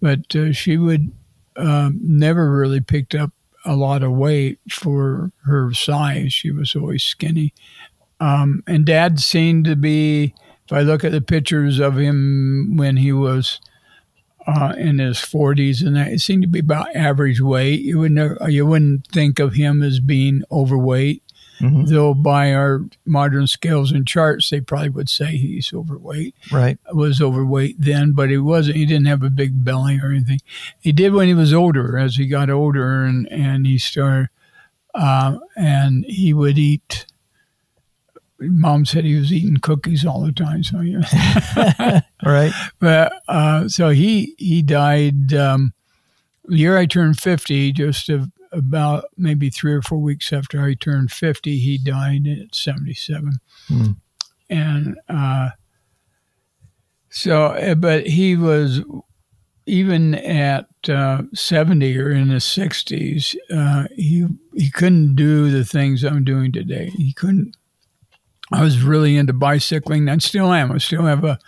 but 0.00 0.36
uh, 0.36 0.52
she 0.52 0.76
would 0.76 1.10
um, 1.56 1.98
never 2.00 2.52
really 2.52 2.80
picked 2.80 3.16
up 3.16 3.32
a 3.64 3.74
lot 3.74 4.04
of 4.04 4.12
weight 4.12 4.60
for 4.70 5.32
her 5.44 5.72
size. 5.74 6.32
She 6.32 6.52
was 6.52 6.76
always 6.76 7.02
skinny. 7.02 7.52
Um, 8.20 8.62
and 8.68 8.84
Dad 8.84 9.18
seemed 9.18 9.64
to 9.64 9.76
be. 9.76 10.34
If 10.68 10.72
I 10.74 10.82
look 10.82 11.02
at 11.02 11.12
the 11.12 11.22
pictures 11.22 11.78
of 11.78 11.96
him 11.96 12.76
when 12.76 12.98
he 12.98 13.10
was 13.10 13.58
uh, 14.46 14.74
in 14.76 14.98
his 14.98 15.16
40s, 15.16 15.84
and 15.86 15.96
that 15.96 16.08
it 16.12 16.20
seemed 16.20 16.42
to 16.42 16.48
be 16.48 16.58
about 16.58 16.94
average 16.94 17.40
weight. 17.40 17.80
You 17.80 17.98
would 18.00 18.12
never, 18.12 18.38
you 18.50 18.66
wouldn't 18.66 19.06
think 19.06 19.38
of 19.38 19.54
him 19.54 19.82
as 19.82 19.98
being 20.00 20.42
overweight, 20.52 21.22
Mhm. 21.60 21.88
though 21.88 22.12
by 22.14 22.52
our 22.54 22.82
modern 23.06 23.46
scales 23.46 23.92
and 23.92 24.06
charts, 24.06 24.48
they 24.50 24.60
probably 24.60 24.90
would 24.90 25.08
say 25.08 25.36
he's 25.38 25.72
overweight. 25.74 26.34
Right. 26.52 26.78
Was 26.92 27.20
overweight 27.20 27.76
then, 27.80 28.12
but 28.12 28.28
he 28.30 28.36
wasn't. 28.38 28.76
He 28.76 28.86
didn't 28.86 29.06
have 29.06 29.22
a 29.22 29.30
big 29.30 29.64
belly 29.64 29.98
or 30.02 30.10
anything. 30.12 30.40
He 30.80 30.92
did 30.92 31.12
when 31.14 31.28
he 31.28 31.34
was 31.34 31.52
older. 31.54 31.98
As 31.98 32.16
he 32.16 32.26
got 32.26 32.48
older, 32.50 33.04
and 33.04 33.26
and 33.32 33.66
he 33.66 33.76
started, 33.78 34.28
uh, 34.94 35.38
and 35.56 36.04
he 36.06 36.32
would 36.34 36.58
eat. 36.58 37.06
Mom 38.40 38.84
said 38.84 39.04
he 39.04 39.16
was 39.16 39.32
eating 39.32 39.56
cookies 39.56 40.04
all 40.06 40.20
the 40.22 40.32
time. 40.32 40.62
So 40.62 40.80
yeah. 40.80 42.00
Right. 42.24 42.52
But 42.78 43.12
uh, 43.28 43.68
so 43.68 43.90
he 43.90 44.34
he 44.38 44.62
died 44.62 45.32
um, 45.34 45.72
the 46.44 46.56
year 46.56 46.78
I 46.78 46.86
turned 46.86 47.18
fifty, 47.18 47.72
just 47.72 48.08
a, 48.08 48.30
about 48.52 49.04
maybe 49.16 49.50
three 49.50 49.72
or 49.74 49.82
four 49.82 49.98
weeks 49.98 50.32
after 50.32 50.62
I 50.62 50.74
turned 50.74 51.10
fifty. 51.12 51.58
He 51.58 51.78
died 51.78 52.26
at 52.26 52.54
seventy 52.54 52.94
seven, 52.94 53.34
Hmm. 53.66 53.92
and 54.48 54.96
uh, 55.08 55.50
so 57.10 57.46
uh, 57.46 57.74
but 57.74 58.06
he 58.06 58.36
was 58.36 58.80
even 59.66 60.14
at 60.14 60.66
uh, 60.88 61.22
seventy 61.34 61.98
or 61.98 62.10
in 62.10 62.28
his 62.28 62.44
sixties. 62.44 63.36
Uh, 63.52 63.84
he 63.96 64.26
he 64.54 64.70
couldn't 64.70 65.14
do 65.16 65.50
the 65.50 65.64
things 65.64 66.04
I'm 66.04 66.24
doing 66.24 66.52
today. 66.52 66.90
He 66.96 67.12
couldn't. 67.12 67.56
I 68.52 68.62
was 68.62 68.82
really 68.82 69.16
into 69.16 69.32
bicycling. 69.32 70.08
I 70.08 70.18
still 70.18 70.52
am. 70.52 70.72
I 70.72 70.78
still 70.78 71.02
have 71.02 71.24
a 71.24 71.38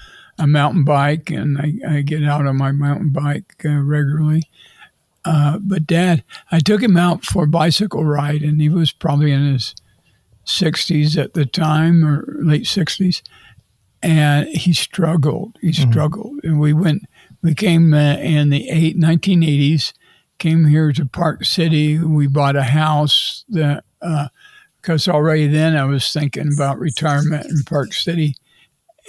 a 0.41 0.47
mountain 0.47 0.85
bike 0.85 1.31
and 1.31 1.59
I, 1.59 1.97
I 1.97 2.01
get 2.01 2.25
out 2.25 2.47
on 2.47 2.57
my 2.57 2.73
mountain 2.73 3.11
bike 3.11 3.55
uh, 3.65 3.81
regularly. 3.83 4.45
Uh, 5.23 5.59
but 5.61 5.87
dad, 5.87 6.25
I 6.51 6.61
took 6.61 6.83
him 6.83 6.97
out 6.97 7.25
for 7.25 7.45
a 7.45 7.49
bicycle 7.49 8.05
ride 8.05 8.41
and 8.41 8.61
he 8.61 8.71
was 8.71 8.91
probably 8.91 9.33
in 9.33 9.53
his 9.53 9.75
60s 10.47 11.23
at 11.23 11.35
the 11.35 11.45
time 11.45 12.05
or 12.05 12.25
late 12.43 12.63
60s. 12.63 13.21
And 14.03 14.49
he 14.49 14.73
struggled. 14.73 15.59
He 15.61 15.75
struggled. 15.75 16.41
And 16.43 16.59
we 16.59 16.73
went, 16.73 17.03
we 17.43 17.55
came 17.55 17.93
uh, 17.93 18.17
in 18.17 18.49
the 18.49 18.67
eight, 18.71 18.99
1980s, 18.99 19.93
came 20.39 20.65
here 20.65 20.91
to 20.93 21.05
Park 21.05 21.45
City. 21.45 21.99
We 21.99 22.27
bought 22.27 22.57
a 22.57 22.63
house 22.63 23.45
that, 23.51 23.85
because 24.81 25.09
already 25.09 25.47
then 25.47 25.77
I 25.77 25.85
was 25.85 26.13
thinking 26.13 26.51
about 26.53 26.79
retirement 26.79 27.47
in 27.47 27.63
Park 27.65 27.93
City 27.93 28.37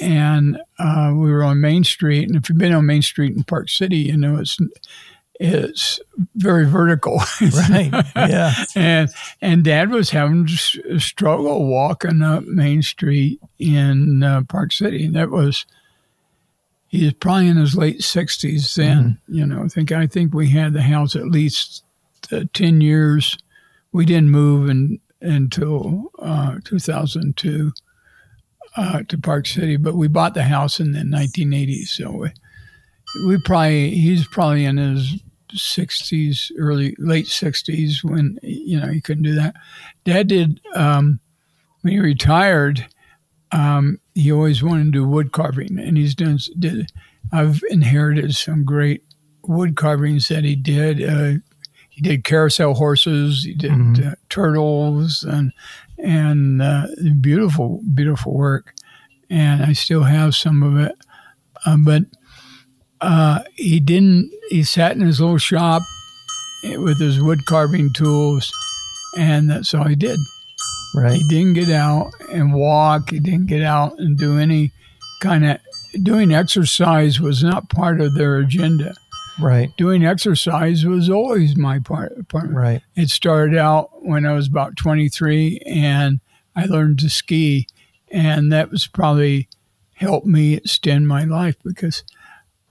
and 0.02 0.60
uh, 0.80 1.14
we 1.16 1.32
were 1.32 1.44
on 1.44 1.62
Main 1.62 1.84
Street. 1.84 2.28
And 2.28 2.36
if 2.36 2.50
you've 2.50 2.58
been 2.58 2.74
on 2.74 2.86
Main 2.86 3.02
Street 3.02 3.36
in 3.36 3.44
Park 3.44 3.70
City, 3.70 3.98
you 3.98 4.18
know 4.18 4.38
it's 4.38 4.58
it's 5.40 6.00
very 6.36 6.66
vertical. 6.66 7.22
Right. 7.42 7.90
Yeah. 8.16 8.54
and 8.76 9.10
and 9.42 9.64
Dad 9.64 9.90
was 9.90 10.10
having 10.10 10.48
a 10.90 11.00
struggle 11.00 11.68
walking 11.68 12.22
up 12.22 12.44
Main 12.44 12.82
Street 12.82 13.40
in 13.60 14.24
uh, 14.24 14.42
Park 14.48 14.72
City, 14.72 15.06
and 15.06 15.16
that 15.16 15.30
was 15.30 15.66
he 16.88 17.06
was 17.06 17.14
probably 17.14 17.48
in 17.48 17.58
his 17.58 17.76
late 17.76 18.04
sixties 18.04 18.74
then. 18.76 19.20
You 19.28 19.46
know, 19.46 19.64
I 19.64 19.68
think 19.68 19.92
I 19.92 20.08
think 20.08 20.34
we 20.34 20.50
had 20.50 20.74
the 20.74 20.82
house 20.82 21.16
at 21.16 21.26
least 21.26 21.84
uh, 22.32 22.44
ten 22.54 22.82
years. 22.82 23.38
We 23.94 24.06
didn't 24.06 24.32
move 24.32 24.70
in, 24.70 25.00
until 25.22 26.12
uh, 26.20 26.58
two 26.64 26.80
thousand 26.80 27.38
two 27.38 27.72
uh, 28.76 29.04
to 29.08 29.18
Park 29.18 29.48
City, 29.48 29.78
but 29.78 29.96
we 29.96 30.08
bought 30.08 30.34
the 30.34 30.44
house 30.44 30.80
in 30.80 30.92
the 30.94 31.00
1980s. 31.00 31.88
So 31.88 32.12
we, 32.12 32.30
we 33.28 33.42
probably 33.44 33.92
he's 33.92 34.28
probably 34.28 34.66
in 34.66 34.78
his 34.78 35.20
60s, 35.54 36.52
early 36.58 36.96
late 36.98 37.26
60s 37.26 38.04
when 38.04 38.40
you 38.42 38.80
know 38.80 38.88
he 38.88 39.02
couldn't 39.02 39.24
do 39.24 39.36
that. 39.36 39.56
Dad 40.06 40.28
did 40.28 40.62
um, 40.76 41.20
when 41.82 41.94
he 41.94 42.00
retired. 42.00 42.88
Um, 43.52 44.00
he 44.16 44.32
always 44.32 44.64
wanted 44.64 44.86
to 44.86 44.92
do 44.92 45.06
wood 45.06 45.34
carving, 45.34 45.78
and 45.78 45.98
he's 45.98 46.16
done. 46.16 46.40
Did 46.58 46.90
I've 47.34 47.62
inherited 47.70 48.36
some 48.36 48.64
great 48.64 49.04
wood 49.44 49.76
carvings 49.76 50.30
that 50.30 50.46
he 50.46 50.56
did. 50.56 51.04
Uh, 51.04 51.40
he 52.02 52.10
did 52.10 52.24
carousel 52.24 52.74
horses. 52.74 53.44
He 53.44 53.54
did 53.54 54.04
uh, 54.04 54.16
turtles 54.30 55.24
and 55.24 55.52
and 55.98 56.62
uh, 56.62 56.88
beautiful, 57.20 57.82
beautiful 57.94 58.34
work. 58.34 58.74
And 59.30 59.64
I 59.64 59.74
still 59.74 60.04
have 60.04 60.36
some 60.36 60.64
of 60.64 60.78
it, 60.84 60.96
uh, 61.66 61.78
but 61.78 62.04
uh, 63.00 63.44
he 63.56 63.80
didn't. 63.80 64.32
He 64.50 64.64
sat 64.64 64.94
in 64.94 65.02
his 65.02 65.22
little 65.22 65.38
shop 65.38 65.84
with 66.64 67.00
his 67.00 67.22
wood 67.22 67.40
carving 67.48 67.94
tools, 67.94 68.52
and 69.18 69.50
that's 69.50 69.74
all 69.74 69.88
he 69.88 69.96
did. 69.96 70.20
Right. 70.96 71.14
He 71.14 71.28
didn't 71.30 71.54
get 71.54 71.70
out 71.70 72.12
and 72.34 72.54
walk. 72.54 73.12
He 73.12 73.20
didn't 73.20 73.46
get 73.46 73.62
out 73.62 73.98
and 73.98 74.18
do 74.18 74.38
any 74.38 74.74
kind 75.22 75.46
of 75.46 75.60
doing 76.04 76.34
exercise 76.34 77.22
was 77.22 77.44
not 77.44 77.70
part 77.70 78.02
of 78.02 78.16
their 78.16 78.38
agenda. 78.38 78.96
Right. 79.42 79.76
Doing 79.78 80.06
exercise 80.06 80.86
was 80.86 81.10
always 81.10 81.58
my 81.58 81.80
part. 81.80 82.28
part. 82.30 82.50
Right. 82.52 82.82
It 82.96 83.10
started 83.10 83.58
out 83.58 84.06
when 84.06 84.26
I 84.26 84.34
was 84.34 84.48
about 84.48 84.76
23 84.78 85.62
and 85.66 86.20
I 86.56 86.66
learned 86.66 87.00
to 87.00 87.10
ski. 87.10 87.68
And 88.12 88.52
that 88.52 88.72
was 88.72 88.88
probably 88.88 89.48
helped 89.96 90.28
me 90.28 90.56
extend 90.56 91.08
my 91.08 91.24
life 91.24 91.56
because 91.64 92.04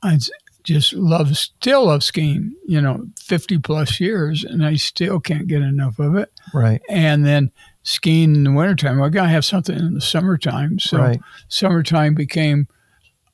I, 0.03 0.19
just 0.63 0.93
love, 0.93 1.37
still 1.37 1.87
love 1.87 2.05
skiing, 2.05 2.55
you 2.67 2.81
know, 2.81 3.07
50 3.19 3.59
plus 3.59 3.99
years, 4.01 4.45
and 4.45 4.65
I 4.65 4.75
still 4.77 5.21
can't 5.21 5.47
get 5.47 5.63
enough 5.63 5.99
of 5.99 6.17
it. 6.17 6.31
Right. 6.53 6.83
And 6.89 7.25
then 7.25 7.51
skiing 7.83 8.35
in 8.35 8.45
the 8.45 8.53
wintertime, 8.53 8.99
well, 8.99 9.07
I 9.07 9.11
got 9.11 9.23
to 9.25 9.29
have 9.31 9.45
something 9.45 9.77
in 9.77 9.95
the 9.95 10.01
summertime. 10.01 10.79
So 10.79 10.99
Right. 10.99 11.21
summertime 11.49 12.15
became 12.15 12.69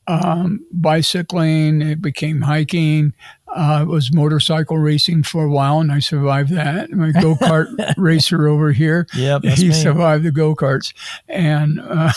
um, 0.09 0.65
bicycling, 0.73 1.83
it 1.83 2.01
became 2.01 2.43
hiking. 2.43 3.13
Uh, 3.49 3.81
it 3.83 3.87
was 3.89 4.13
motorcycle 4.13 4.77
racing 4.79 5.23
for 5.23 5.45
a 5.45 5.49
while, 5.51 5.81
and 5.81 5.91
I 5.91 5.99
survived 6.01 6.51
that. 6.51 6.91
My 6.91 7.11
go 7.13 7.35
kart 7.37 7.67
racer 7.97 8.49
over 8.49 8.73
here, 8.73 9.07
Yep. 9.15 9.45
He 9.45 9.69
me. 9.69 9.75
survived 9.75 10.25
the 10.25 10.31
go 10.33 10.55
karts. 10.55 10.93
And 11.29 11.81
uh, 11.81 12.13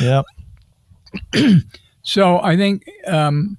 Yep. 0.00 0.24
so 2.02 2.40
I 2.42 2.56
think 2.56 2.84
um, 3.06 3.58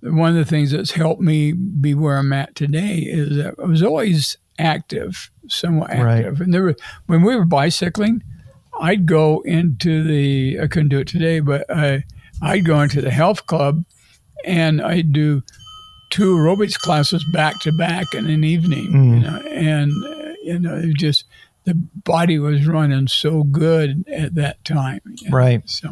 one 0.00 0.30
of 0.30 0.36
the 0.36 0.44
things 0.44 0.70
that's 0.70 0.92
helped 0.92 1.20
me 1.20 1.52
be 1.52 1.94
where 1.94 2.16
I'm 2.18 2.32
at 2.32 2.54
today 2.54 2.98
is 2.98 3.36
that 3.36 3.54
I 3.62 3.66
was 3.66 3.82
always 3.82 4.36
active, 4.58 5.30
somewhat 5.48 5.90
Right. 5.90 6.18
active. 6.24 6.40
And 6.40 6.52
there 6.52 6.62
were, 6.62 6.76
when 7.06 7.22
we 7.22 7.36
were 7.36 7.44
bicycling, 7.44 8.22
I'd 8.80 9.06
go 9.06 9.40
into 9.42 10.02
the, 10.02 10.58
I 10.60 10.66
couldn't 10.66 10.88
do 10.88 10.98
it 10.98 11.06
today, 11.08 11.40
but 11.40 11.64
I, 11.70 12.04
I'd 12.44 12.64
go 12.64 12.80
into 12.80 13.00
the 13.00 13.10
health 13.10 13.46
club 13.46 13.84
and 14.44 14.80
I'd 14.82 15.12
do 15.12 15.42
two 16.10 16.36
aerobics 16.36 16.78
classes 16.78 17.24
back 17.32 17.58
to 17.60 17.72
back 17.72 18.14
in 18.14 18.26
an 18.28 18.44
evening, 18.44 18.84
you 18.84 18.90
Mm. 18.90 19.22
know, 19.22 19.38
and, 19.50 19.90
uh, 20.04 20.32
you 20.44 20.58
know, 20.58 20.76
it 20.76 20.96
just, 20.96 21.24
the 21.64 21.74
body 22.04 22.38
was 22.38 22.66
running 22.66 23.08
so 23.08 23.42
good 23.44 24.04
at 24.12 24.34
that 24.34 24.62
time. 24.64 25.00
you 25.06 25.30
know. 25.30 25.36
Right. 25.36 25.62
So, 25.68 25.90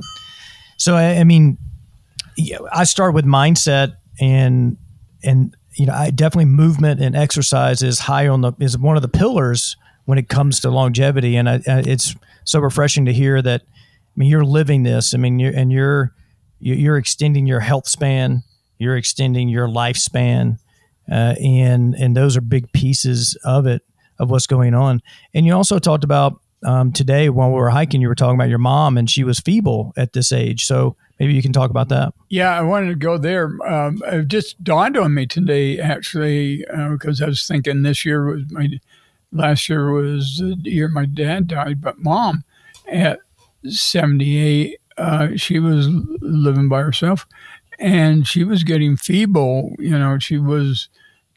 So 0.76 0.94
I, 0.96 1.16
I 1.20 1.24
mean, 1.24 1.56
yeah, 2.36 2.58
I 2.72 2.84
start 2.84 3.14
with 3.14 3.24
mindset 3.24 3.94
and 4.20 4.76
and 5.24 5.56
you 5.76 5.86
know 5.86 5.94
I 5.94 6.10
definitely 6.10 6.46
movement 6.46 7.00
and 7.00 7.14
exercise 7.16 7.82
is 7.82 8.00
high 8.00 8.26
on 8.28 8.40
the 8.42 8.52
is 8.58 8.76
one 8.76 8.96
of 8.96 9.02
the 9.02 9.08
pillars 9.08 9.76
when 10.04 10.18
it 10.18 10.28
comes 10.28 10.60
to 10.60 10.70
longevity, 10.70 11.36
and 11.36 11.48
I, 11.48 11.54
I, 11.68 11.78
it's 11.86 12.14
so 12.44 12.58
refreshing 12.60 13.04
to 13.06 13.12
hear 13.12 13.40
that. 13.42 13.62
I 13.62 14.14
mean, 14.16 14.28
you're 14.28 14.44
living 14.44 14.82
this. 14.82 15.14
I 15.14 15.18
mean, 15.18 15.38
you're 15.38 15.52
and 15.56 15.70
you're 15.72 16.04
you- 16.04 16.21
you're 16.62 16.96
extending 16.96 17.46
your 17.46 17.60
health 17.60 17.88
span, 17.88 18.42
you're 18.78 18.96
extending 18.96 19.48
your 19.48 19.66
lifespan, 19.68 20.58
uh, 21.10 21.34
and 21.42 21.94
and 21.94 22.16
those 22.16 22.36
are 22.36 22.40
big 22.40 22.72
pieces 22.72 23.36
of 23.44 23.66
it 23.66 23.82
of 24.18 24.30
what's 24.30 24.46
going 24.46 24.74
on. 24.74 25.02
And 25.34 25.44
you 25.44 25.54
also 25.54 25.78
talked 25.78 26.04
about 26.04 26.40
um, 26.64 26.92
today 26.92 27.28
while 27.28 27.48
we 27.48 27.56
were 27.56 27.70
hiking, 27.70 28.00
you 28.00 28.08
were 28.08 28.14
talking 28.14 28.36
about 28.36 28.48
your 28.48 28.58
mom, 28.58 28.96
and 28.96 29.10
she 29.10 29.24
was 29.24 29.40
feeble 29.40 29.92
at 29.96 30.12
this 30.12 30.32
age. 30.32 30.64
So 30.64 30.96
maybe 31.18 31.34
you 31.34 31.42
can 31.42 31.52
talk 31.52 31.70
about 31.70 31.88
that. 31.88 32.14
Yeah, 32.28 32.56
I 32.56 32.62
wanted 32.62 32.88
to 32.88 32.94
go 32.94 33.18
there. 33.18 33.46
Um, 33.66 34.02
it 34.06 34.28
just 34.28 34.62
dawned 34.62 34.96
on 34.96 35.14
me 35.14 35.26
today, 35.26 35.78
actually, 35.80 36.64
uh, 36.66 36.90
because 36.90 37.20
I 37.20 37.26
was 37.26 37.46
thinking 37.46 37.82
this 37.82 38.04
year 38.04 38.26
was 38.26 38.42
my 38.50 38.68
last 39.32 39.68
year 39.68 39.90
was 39.90 40.38
the 40.38 40.70
year 40.70 40.88
my 40.88 41.06
dad 41.06 41.48
died, 41.48 41.80
but 41.80 41.98
mom 41.98 42.44
at 42.86 43.18
78, 43.66 44.78
uh, 45.02 45.28
she 45.36 45.58
was 45.58 45.88
living 46.20 46.68
by 46.68 46.80
herself 46.82 47.26
and 47.78 48.26
she 48.26 48.44
was 48.44 48.62
getting 48.64 48.96
feeble. 48.96 49.74
You 49.78 49.98
know, 49.98 50.18
she 50.18 50.38
was, 50.38 50.88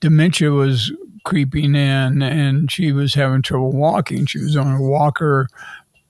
dementia 0.01 0.51
was 0.51 0.91
creeping 1.23 1.73
in 1.75 2.21
and 2.21 2.71
she 2.71 2.91
was 2.91 3.13
having 3.15 3.41
trouble 3.41 3.71
walking. 3.71 4.25
She 4.25 4.39
was 4.39 4.55
on 4.55 4.75
a 4.75 4.81
walker. 4.81 5.47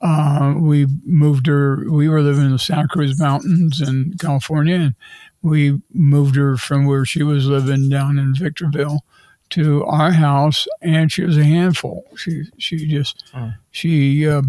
Uh, 0.01 0.53
we 0.57 0.87
moved 1.05 1.47
her, 1.47 1.89
we 1.89 2.09
were 2.09 2.21
living 2.21 2.45
in 2.45 2.51
the 2.51 2.59
Santa 2.59 2.87
Cruz 2.87 3.19
Mountains 3.19 3.81
in 3.81 4.13
California, 4.19 4.75
and 4.75 4.95
we 5.41 5.81
moved 5.93 6.35
her 6.35 6.57
from 6.57 6.85
where 6.85 7.05
she 7.05 7.23
was 7.23 7.47
living 7.47 7.89
down 7.89 8.19
in 8.19 8.35
Victorville 8.35 9.03
to 9.51 9.83
our 9.85 10.11
house, 10.11 10.67
and 10.81 11.11
she 11.11 11.23
was 11.23 11.37
a 11.37 11.43
handful. 11.45 12.03
She 12.17 12.43
she 12.57 12.85
just 12.87 13.23
Mm. 13.33 13.55
she 13.71 14.27
uh, 14.27 14.41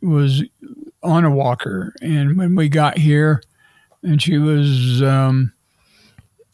was 0.00 0.44
on 1.02 1.24
a 1.24 1.30
walker, 1.30 1.94
and 2.00 2.36
when 2.38 2.54
we 2.54 2.68
got 2.68 2.98
here, 2.98 3.42
and 4.02 4.20
she 4.22 4.38
was 4.38 5.02
um, 5.02 5.52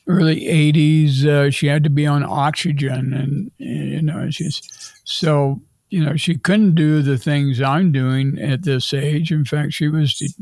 early 0.06 0.40
'80s, 0.46 1.24
uh, 1.24 1.50
she 1.50 1.66
had 1.66 1.84
to 1.84 1.90
be 1.90 2.06
on 2.06 2.24
oxygen, 2.24 3.12
and 3.12 3.50
you 3.58 4.02
know 4.02 4.30
she's 4.30 4.62
so 5.04 5.60
you 5.90 6.04
know 6.04 6.16
she 6.16 6.36
couldn't 6.36 6.74
do 6.74 7.02
the 7.02 7.18
things 7.18 7.60
I'm 7.60 7.92
doing 7.92 8.38
at 8.38 8.62
this 8.62 8.92
age. 8.94 9.30
In 9.32 9.44
fact, 9.44 9.72
she 9.72 9.88
was 9.88 10.14
de- 10.18 10.34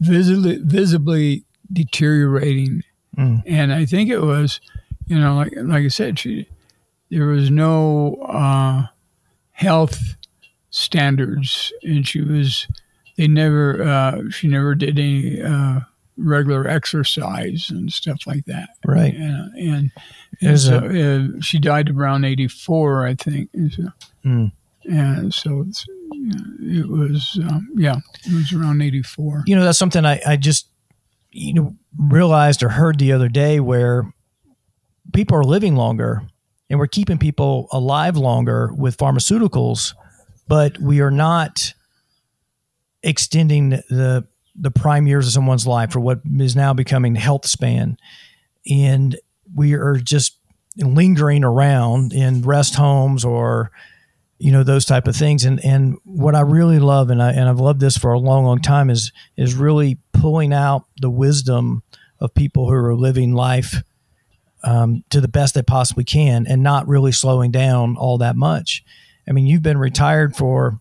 visibly 0.00 0.58
visibly 0.58 1.44
deteriorating 1.72 2.82
Mm. 3.16 3.44
and 3.46 3.72
I 3.72 3.86
think 3.86 4.10
it 4.10 4.18
was, 4.18 4.60
you 5.06 5.16
know, 5.16 5.36
like 5.36 5.52
like 5.56 5.84
I 5.84 5.88
said, 5.88 6.18
she 6.18 6.48
there 7.10 7.26
was 7.26 7.48
no 7.48 8.16
uh, 8.28 8.86
health 9.52 10.16
standards, 10.70 11.72
and 11.84 12.06
she 12.08 12.20
was 12.22 12.66
they 13.16 13.28
never 13.28 13.82
uh, 13.82 14.30
she 14.30 14.48
never 14.48 14.74
did 14.74 14.98
any 14.98 15.40
uh, 15.42 15.80
regular 16.16 16.68
exercise 16.68 17.68
and 17.70 17.92
stuff 17.92 18.26
like 18.26 18.44
that. 18.46 18.70
Right. 18.84 19.14
And, 19.14 19.54
and, 19.56 19.90
and 20.40 20.60
so, 20.60 20.76
uh, 20.78 21.40
she 21.40 21.58
died 21.58 21.90
around 21.90 22.24
eighty 22.24 22.48
four, 22.48 23.06
I 23.06 23.14
think. 23.14 23.50
And 23.54 23.72
so, 23.72 23.82
Mm. 24.24 24.52
and 24.84 25.34
so 25.34 25.66
it 26.60 26.88
was 26.88 27.38
um, 27.42 27.68
yeah, 27.76 27.96
it 28.24 28.32
was 28.32 28.52
around 28.52 28.80
eighty 28.80 29.02
four. 29.02 29.42
You 29.46 29.54
know, 29.56 29.64
that's 29.64 29.78
something 29.78 30.04
I, 30.06 30.20
I 30.26 30.36
just 30.36 30.68
you 31.30 31.52
know 31.52 31.74
realized 31.98 32.62
or 32.62 32.70
heard 32.70 32.98
the 32.98 33.12
other 33.12 33.28
day 33.28 33.60
where 33.60 34.12
people 35.12 35.36
are 35.36 35.44
living 35.44 35.76
longer 35.76 36.22
and 36.70 36.78
we're 36.78 36.86
keeping 36.86 37.18
people 37.18 37.68
alive 37.72 38.16
longer 38.16 38.72
with 38.74 38.96
pharmaceuticals, 38.96 39.94
but 40.48 40.78
we 40.80 41.00
are 41.00 41.10
not 41.10 41.74
extending 43.04 43.70
the 43.70 44.26
the 44.56 44.70
prime 44.70 45.06
years 45.06 45.26
of 45.26 45.32
someone's 45.32 45.66
life 45.66 45.96
or 45.96 46.00
what 46.00 46.20
is 46.38 46.54
now 46.54 46.72
becoming 46.72 47.16
health 47.16 47.46
span. 47.46 47.96
And 48.70 49.16
we 49.54 49.74
are 49.74 49.96
just 49.96 50.38
lingering 50.76 51.44
around 51.44 52.12
in 52.12 52.42
rest 52.42 52.74
homes 52.76 53.24
or 53.24 53.70
you 54.38 54.50
know 54.50 54.64
those 54.64 54.84
type 54.84 55.06
of 55.06 55.14
things 55.14 55.44
and 55.44 55.64
and 55.64 55.96
what 56.04 56.34
I 56.34 56.40
really 56.40 56.80
love 56.80 57.10
and 57.10 57.22
I 57.22 57.30
and 57.30 57.48
I've 57.48 57.60
loved 57.60 57.80
this 57.80 57.96
for 57.96 58.12
a 58.12 58.18
long 58.18 58.44
long 58.44 58.60
time 58.60 58.90
is 58.90 59.12
is 59.36 59.54
really 59.54 59.98
pulling 60.12 60.52
out 60.52 60.86
the 61.00 61.10
wisdom 61.10 61.82
of 62.18 62.34
people 62.34 62.66
who 62.66 62.74
are 62.74 62.94
living 62.94 63.34
life 63.34 63.82
um, 64.64 65.04
to 65.10 65.20
the 65.20 65.28
best 65.28 65.54
they 65.54 65.62
possibly 65.62 66.04
can 66.04 66.46
and 66.48 66.62
not 66.62 66.88
really 66.88 67.12
slowing 67.12 67.50
down 67.50 67.96
all 67.96 68.18
that 68.18 68.34
much. 68.34 68.82
I 69.28 69.32
mean, 69.32 69.46
you've 69.46 69.62
been 69.62 69.78
retired 69.78 70.34
for 70.34 70.80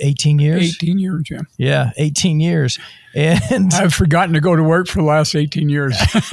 18 0.00 0.38
years. 0.38 0.62
Eighteen 0.62 0.98
years, 0.98 1.28
yeah. 1.30 1.40
Yeah, 1.56 1.90
18 1.96 2.40
years. 2.40 2.78
And 3.14 3.72
I've 3.74 3.94
forgotten 3.94 4.34
to 4.34 4.40
go 4.40 4.56
to 4.56 4.62
work 4.62 4.88
for 4.88 4.98
the 4.98 5.04
last 5.04 5.34
eighteen 5.34 5.68
years. 5.68 5.96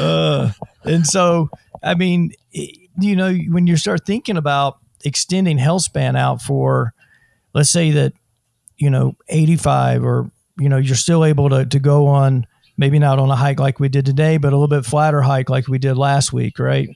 uh, 0.00 0.52
and 0.84 1.06
so, 1.06 1.50
I 1.82 1.94
mean, 1.94 2.32
you 2.52 3.16
know, 3.16 3.32
when 3.32 3.66
you 3.66 3.76
start 3.76 4.04
thinking 4.06 4.36
about 4.36 4.78
extending 5.04 5.58
health 5.58 5.82
span 5.82 6.16
out 6.16 6.42
for, 6.42 6.92
let's 7.54 7.70
say 7.70 7.90
that, 7.92 8.12
you 8.76 8.90
know, 8.90 9.16
85 9.28 10.04
or, 10.04 10.30
you 10.58 10.68
know, 10.68 10.76
you're 10.76 10.96
still 10.96 11.24
able 11.24 11.48
to, 11.50 11.64
to 11.66 11.78
go 11.78 12.06
on, 12.08 12.46
maybe 12.76 12.98
not 12.98 13.18
on 13.18 13.30
a 13.30 13.36
hike 13.36 13.60
like 13.60 13.80
we 13.80 13.88
did 13.88 14.04
today, 14.04 14.36
but 14.36 14.52
a 14.52 14.56
little 14.56 14.68
bit 14.68 14.84
flatter 14.84 15.22
hike 15.22 15.48
like 15.48 15.68
we 15.68 15.78
did 15.78 15.96
last 15.96 16.32
week, 16.32 16.58
right? 16.58 16.88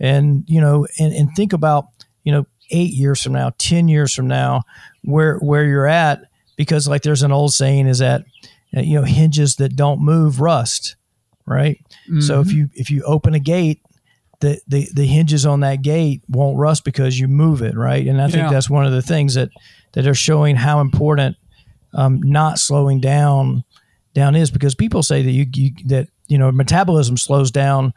And, 0.00 0.44
you 0.46 0.60
know, 0.60 0.86
and, 0.98 1.12
and 1.12 1.30
think 1.34 1.52
about, 1.52 1.86
you 2.24 2.32
know, 2.32 2.46
eight 2.70 2.92
years 2.92 3.22
from 3.22 3.32
now, 3.32 3.52
10 3.58 3.88
years 3.88 4.14
from 4.14 4.26
now, 4.26 4.62
where, 5.02 5.36
where 5.38 5.64
you're 5.64 5.86
at, 5.86 6.20
because 6.56 6.88
like 6.88 7.02
there's 7.02 7.22
an 7.22 7.32
old 7.32 7.52
saying 7.52 7.86
is 7.86 7.98
that, 7.98 8.22
uh, 8.76 8.80
you 8.80 8.94
know, 8.94 9.04
hinges 9.04 9.56
that 9.56 9.76
don't 9.76 10.00
move 10.00 10.40
rust, 10.40 10.96
right? 11.46 11.78
So 12.20 12.40
if 12.40 12.52
you 12.52 12.68
if 12.74 12.90
you 12.90 13.02
open 13.04 13.34
a 13.34 13.38
gate, 13.38 13.80
the, 14.40 14.60
the 14.68 14.88
the 14.94 15.06
hinges 15.06 15.46
on 15.46 15.60
that 15.60 15.82
gate 15.82 16.22
won't 16.28 16.58
rust 16.58 16.84
because 16.84 17.18
you 17.18 17.28
move 17.28 17.62
it, 17.62 17.74
right? 17.76 18.06
And 18.06 18.20
I 18.20 18.26
think 18.26 18.42
Yeah. 18.44 18.50
that's 18.50 18.68
one 18.70 18.86
of 18.86 18.92
the 18.92 19.02
things 19.02 19.34
that 19.34 19.50
that 19.92 20.06
are 20.06 20.14
showing 20.14 20.56
how 20.56 20.80
important 20.80 21.36
um, 21.94 22.20
not 22.22 22.58
slowing 22.58 23.00
down 23.00 23.64
down 24.14 24.34
is 24.36 24.50
because 24.50 24.74
people 24.74 25.02
say 25.02 25.22
that 25.22 25.30
you, 25.30 25.46
you 25.54 25.70
that 25.86 26.08
you 26.26 26.36
know 26.38 26.52
metabolism 26.52 27.16
slows 27.16 27.50
down 27.50 27.94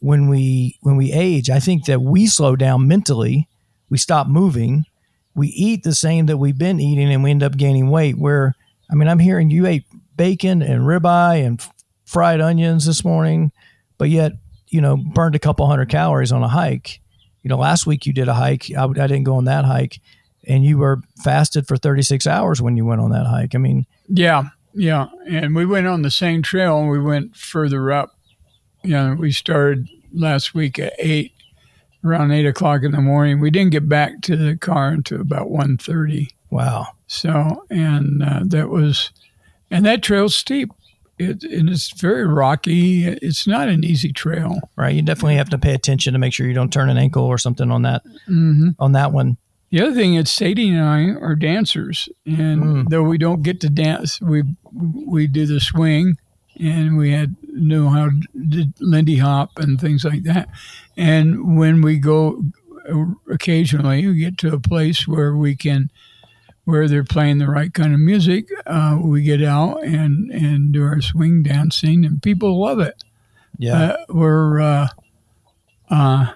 when 0.00 0.28
we 0.28 0.76
when 0.82 0.96
we 0.96 1.12
age. 1.12 1.48
I 1.48 1.60
think 1.60 1.86
that 1.86 2.02
we 2.02 2.26
slow 2.26 2.56
down 2.56 2.86
mentally. 2.88 3.48
We 3.90 3.98
stop 3.98 4.28
moving. 4.28 4.86
We 5.34 5.48
eat 5.48 5.82
the 5.82 5.94
same 5.94 6.26
that 6.26 6.38
we've 6.38 6.58
been 6.58 6.80
eating, 6.80 7.12
and 7.12 7.22
we 7.22 7.30
end 7.30 7.42
up 7.42 7.56
gaining 7.56 7.90
weight. 7.90 8.16
Where 8.16 8.54
I 8.90 8.94
mean, 8.94 9.08
I'm 9.08 9.18
hearing 9.18 9.50
you 9.50 9.66
ate 9.66 9.84
bacon 10.16 10.62
and 10.62 10.82
ribeye 10.82 11.44
and 11.44 11.62
fried 12.04 12.40
onions 12.40 12.86
this 12.86 13.04
morning, 13.04 13.52
but 13.98 14.08
yet 14.08 14.32
you 14.68 14.80
know 14.80 14.96
burned 14.96 15.34
a 15.34 15.40
couple 15.40 15.66
hundred 15.66 15.88
calories 15.88 16.32
on 16.32 16.42
a 16.42 16.48
hike. 16.48 17.00
You 17.42 17.48
know, 17.48 17.58
last 17.58 17.86
week 17.86 18.06
you 18.06 18.12
did 18.12 18.28
a 18.28 18.34
hike. 18.34 18.70
I, 18.76 18.84
I 18.84 19.06
didn't 19.06 19.24
go 19.24 19.36
on 19.36 19.44
that 19.44 19.64
hike, 19.64 20.00
and 20.46 20.64
you 20.64 20.78
were 20.78 21.00
fasted 21.22 21.66
for 21.66 21.76
36 21.76 22.26
hours 22.26 22.60
when 22.60 22.76
you 22.76 22.84
went 22.84 23.00
on 23.00 23.10
that 23.10 23.26
hike. 23.26 23.54
I 23.54 23.58
mean, 23.58 23.86
Yeah, 24.08 24.50
Yeah, 24.74 25.08
and 25.26 25.54
we 25.54 25.66
went 25.66 25.86
on 25.86 26.02
the 26.02 26.10
same 26.10 26.42
trail 26.42 26.78
and 26.78 26.90
we 26.90 27.00
went 27.00 27.36
further 27.36 27.90
up. 27.90 28.16
You 28.82 28.90
know, 28.90 29.16
we 29.18 29.32
started 29.32 29.88
last 30.12 30.54
week 30.54 30.78
at 30.78 30.94
eight, 30.98 31.32
around 32.04 32.32
eight 32.32 32.46
o'clock 32.46 32.82
in 32.82 32.92
the 32.92 33.00
morning. 33.00 33.40
We 33.40 33.50
didn't 33.50 33.72
get 33.72 33.88
back 33.88 34.20
to 34.22 34.36
the 34.36 34.56
car 34.56 34.88
until 34.88 35.20
about 35.20 35.48
1.30. 35.48 36.28
Wow. 36.50 36.88
So, 37.06 37.64
and 37.70 38.22
uh, 38.22 38.40
that 38.46 38.68
was, 38.70 39.10
and 39.70 39.84
that 39.86 40.02
trail's 40.02 40.34
steep. 40.34 40.70
It, 41.18 41.42
and 41.44 41.68
it's 41.68 41.92
very 42.00 42.26
rocky. 42.26 43.04
It's 43.04 43.46
not 43.46 43.68
an 43.68 43.84
easy 43.84 44.10
trail. 44.12 44.58
Right. 44.76 44.94
You 44.94 45.02
definitely 45.02 45.34
have 45.36 45.50
to 45.50 45.58
pay 45.58 45.74
attention 45.74 46.14
to 46.14 46.18
make 46.18 46.32
sure 46.32 46.46
you 46.46 46.54
don't 46.54 46.72
turn 46.72 46.88
an 46.88 46.96
ankle 46.96 47.24
or 47.24 47.36
something 47.36 47.70
on 47.70 47.82
that 47.82 48.02
Mm-hmm. 48.28 48.68
on 48.78 48.92
that 48.92 49.12
one. 49.12 49.36
The 49.70 49.82
other 49.82 49.94
thing 49.94 50.14
is 50.14 50.32
Sadie 50.32 50.70
and 50.70 50.80
I 50.80 51.10
are 51.20 51.36
dancers, 51.36 52.08
and 52.26 52.62
Mm. 52.62 52.88
though 52.88 53.02
we 53.04 53.18
don't 53.18 53.42
get 53.42 53.60
to 53.60 53.68
dance, 53.70 54.20
we 54.20 54.42
we 54.72 55.26
do 55.28 55.44
the 55.46 55.60
swing, 55.60 56.16
and 56.60 56.96
we 56.96 57.10
had 57.12 57.34
know 57.52 57.88
how 57.88 58.10
to 58.52 58.66
Lindy 58.80 59.16
Hop 59.16 59.58
and 59.58 59.80
things 59.80 60.04
like 60.04 60.22
that. 60.24 60.48
And 60.96 61.56
when 61.58 61.80
we 61.82 61.98
go, 61.98 62.42
uh, 62.92 63.04
occasionally 63.30 64.06
we 64.06 64.16
get 64.18 64.38
to 64.38 64.52
a 64.54 64.60
place 64.60 65.06
where 65.08 65.34
we 65.34 65.56
can, 65.56 65.90
where 66.64 66.86
they're 66.88 67.04
playing 67.04 67.38
the 67.38 67.48
right 67.48 67.72
kind 67.72 67.94
of 67.94 68.00
music, 68.00 68.48
uh, 68.66 68.98
we 69.02 69.22
get 69.22 69.42
out 69.42 69.82
and 69.84 70.30
and 70.30 70.72
do 70.72 70.82
our 70.84 71.00
swing 71.00 71.42
dancing, 71.42 72.04
and 72.04 72.22
people 72.22 72.60
love 72.60 72.80
it. 72.80 73.02
Yeah. 73.58 73.82
Uh, 73.82 73.96
we're 74.08 74.60
uh, 74.60 74.88
uh, 75.90 76.32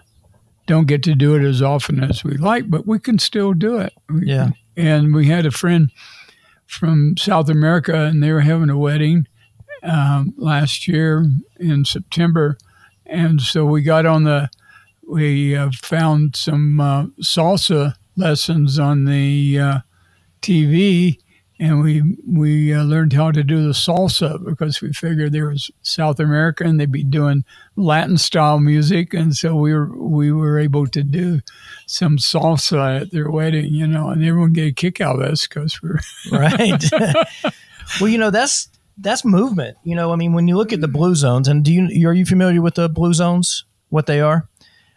don't 0.67 0.87
get 0.87 1.03
to 1.05 1.15
do 1.15 1.35
it 1.37 1.43
as 1.45 1.61
often 1.63 2.03
as 2.03 2.25
we 2.25 2.37
like, 2.37 2.71
but 2.71 2.87
we 2.87 2.99
can 2.99 3.19
still 3.19 3.53
do 3.53 3.79
it. 3.79 3.93
We- 4.09 4.27
Yeah. 4.27 4.51
And 4.77 5.15
we 5.15 5.27
had 5.29 5.47
a 5.47 5.51
friend 5.53 5.91
from 6.67 7.17
South 7.17 7.49
America, 7.49 7.95
and 8.07 8.21
they 8.23 8.33
were 8.33 8.41
having 8.41 8.71
a 8.71 8.79
wedding 8.79 9.29
um, 9.85 10.35
last 10.37 10.89
year 10.89 11.31
in 11.59 11.85
September, 11.85 12.59
and 13.07 13.41
so 13.41 13.65
we 13.65 13.83
got 13.83 14.07
on 14.07 14.25
the. 14.25 14.49
We 15.07 15.55
uh, 15.55 15.71
found 15.83 16.35
some 16.35 16.81
uh, 16.81 17.07
salsa 17.23 17.95
lessons 18.17 18.79
on 18.79 19.05
the 19.05 19.59
uh, 19.59 19.79
TV, 20.41 21.19
and 21.59 21.83
we 21.83 22.17
we 22.27 22.73
uh, 22.73 22.83
learned 22.83 23.13
how 23.13 23.31
to 23.31 23.45
do 23.45 23.63
the 23.63 23.73
salsa 23.73 24.43
because 24.45 24.81
we 24.81 24.93
figured 24.93 25.33
there 25.33 25.49
was 25.49 25.71
South 25.83 26.19
America 26.19 26.65
and 26.65 26.81
they'd 26.81 26.91
be 26.91 27.05
doing 27.05 27.45
Latin 27.77 28.19
style 28.19 28.61
music, 28.61 29.15
and 29.15 29.37
so 29.37 29.55
we 29.55 29.73
were 29.73 29.97
we 29.97 30.33
were 30.33 30.59
able 30.59 30.87
to 30.87 31.03
do 31.03 31.41
some 31.87 32.19
salsa 32.19 33.03
at 33.03 33.11
their 33.13 33.31
wedding, 33.31 33.73
you 33.73 33.87
know, 33.87 34.09
and 34.09 34.25
everyone 34.25 34.53
get 34.53 34.67
a 34.69 34.73
kick 34.73 35.01
out 35.01 35.17
of 35.17 35.23
us 35.23 35.47
because 35.47 35.81
we're 35.83 36.01
right. 36.33 36.83
well, 38.01 38.09
you 38.09 38.19
know 38.19 38.31
that's 38.31 38.69
that's 38.99 39.25
movement. 39.25 39.77
You 39.85 39.95
know, 39.95 40.13
I 40.13 40.17
mean, 40.17 40.33
when 40.33 40.49
you 40.49 40.57
look 40.57 40.73
at 40.73 40.81
the 40.81 40.89
blue 40.89 41.15
zones, 41.15 41.49
and 41.49 41.65
do 41.65 41.73
you 41.73 42.09
are 42.09 42.13
you 42.13 42.25
familiar 42.27 42.63
with 42.63 42.75
the 42.75 42.89
blue 42.89 43.15
zones? 43.15 43.65
What 43.89 44.07
they 44.07 44.21
are? 44.21 44.49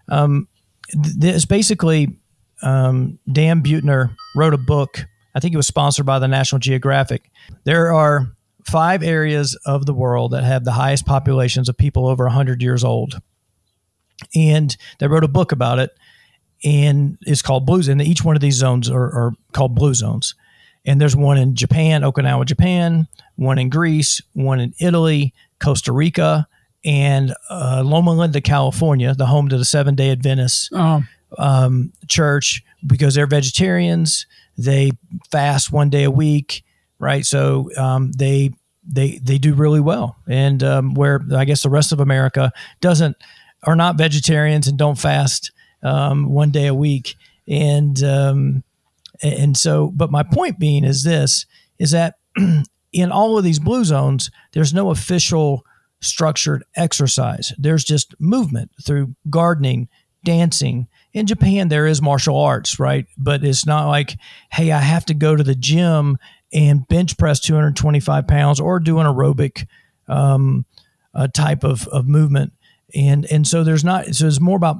Um, 0.09 0.47
th- 0.91 1.35
it's 1.35 1.45
basically 1.45 2.17
um, 2.61 3.19
Dan 3.31 3.61
Buettner 3.61 4.15
wrote 4.35 4.53
a 4.53 4.57
book. 4.57 5.05
I 5.35 5.39
think 5.39 5.53
it 5.53 5.57
was 5.57 5.67
sponsored 5.67 6.05
by 6.05 6.19
the 6.19 6.27
National 6.27 6.59
Geographic. 6.59 7.29
There 7.63 7.93
are 7.93 8.27
five 8.65 9.03
areas 9.03 9.55
of 9.65 9.85
the 9.85 9.93
world 9.93 10.31
that 10.31 10.43
have 10.43 10.63
the 10.65 10.71
highest 10.71 11.05
populations 11.05 11.69
of 11.69 11.77
people 11.77 12.07
over 12.07 12.25
100 12.25 12.61
years 12.61 12.83
old. 12.83 13.19
And 14.35 14.75
they 14.99 15.07
wrote 15.07 15.23
a 15.23 15.29
book 15.29 15.51
about 15.51 15.77
it, 15.79 15.91
and 16.63 17.17
it's 17.21 17.43
called 17.43 17.67
Blues. 17.67 17.87
And 17.87 18.01
each 18.01 18.23
one 18.23 18.35
of 18.35 18.41
these 18.41 18.55
zones 18.55 18.89
are, 18.89 19.03
are 19.03 19.33
called 19.53 19.75
blue 19.75 19.93
zones 19.93 20.33
and 20.87 20.99
there's 20.99 21.15
one 21.15 21.37
in 21.37 21.53
Japan, 21.53 22.01
Okinawa, 22.01 22.45
Japan, 22.45 23.07
one 23.35 23.59
in 23.59 23.69
Greece, 23.69 24.21
one 24.33 24.59
in 24.59 24.73
Italy, 24.79 25.33
Costa 25.59 25.91
Rica, 25.91 26.47
and 26.85 27.33
uh, 27.49 27.83
Loma 27.85 28.13
Linda, 28.13 28.39
California, 28.39 29.13
the 29.13 29.25
home 29.25 29.49
to 29.49 29.57
the 29.57 29.65
Seven 29.65 29.93
Day 29.93 30.09
Adventist 30.11 30.71
um, 30.73 31.07
um, 31.37 31.91
church 32.07 32.63
because 32.85 33.13
they're 33.13 33.27
vegetarians. 33.27 34.25
They 34.57 34.91
fast 35.29 35.71
one 35.71 35.89
day 35.89 36.05
a 36.05 36.11
week, 36.11 36.63
right? 36.99 37.25
So 37.25 37.69
um, 37.77 38.13
they 38.13 38.51
they 38.89 39.19
they 39.21 39.37
do 39.37 39.53
really 39.53 39.81
well. 39.81 40.15
And 40.27 40.63
um, 40.63 40.93
where 40.93 41.21
I 41.35 41.43
guess 41.43 41.63
the 41.63 41.69
rest 41.69 41.91
of 41.91 41.99
America 41.99 42.53
doesn't 42.79 43.17
are 43.63 43.75
not 43.75 43.97
vegetarians 43.97 44.67
and 44.67 44.77
don't 44.77 44.97
fast 44.97 45.51
um, 45.83 46.29
one 46.29 46.51
day 46.51 46.67
a 46.67 46.73
week. 46.73 47.15
And 47.47 48.01
um, 48.03 48.63
and 49.21 49.57
so, 49.57 49.91
but 49.95 50.11
my 50.11 50.23
point 50.23 50.59
being 50.59 50.83
is 50.83 51.03
this: 51.03 51.45
is 51.79 51.91
that 51.91 52.15
in 52.93 53.11
all 53.11 53.37
of 53.37 53.43
these 53.43 53.59
blue 53.59 53.83
zones, 53.83 54.31
there's 54.53 54.73
no 54.73 54.89
official 54.89 55.65
structured 56.01 56.63
exercise. 56.75 57.53
There's 57.57 57.83
just 57.83 58.15
movement 58.19 58.71
through 58.83 59.15
gardening, 59.29 59.87
dancing. 60.23 60.87
In 61.13 61.25
Japan, 61.25 61.69
there 61.69 61.87
is 61.87 62.01
martial 62.01 62.37
arts, 62.37 62.79
right? 62.79 63.07
But 63.17 63.43
it's 63.43 63.65
not 63.65 63.87
like, 63.87 64.17
hey, 64.51 64.71
I 64.71 64.79
have 64.79 65.05
to 65.05 65.13
go 65.13 65.35
to 65.35 65.43
the 65.43 65.55
gym 65.55 66.17
and 66.53 66.87
bench 66.87 67.17
press 67.17 67.39
225 67.39 68.27
pounds 68.27 68.59
or 68.59 68.79
do 68.79 68.99
an 68.99 69.07
aerobic 69.07 69.67
um, 70.07 70.65
uh, 71.13 71.27
type 71.27 71.63
of, 71.63 71.87
of 71.87 72.07
movement. 72.07 72.53
And 72.95 73.25
and 73.25 73.45
so 73.45 73.65
there's 73.65 73.83
not. 73.83 74.15
So 74.15 74.27
it's 74.27 74.39
more 74.39 74.55
about 74.55 74.77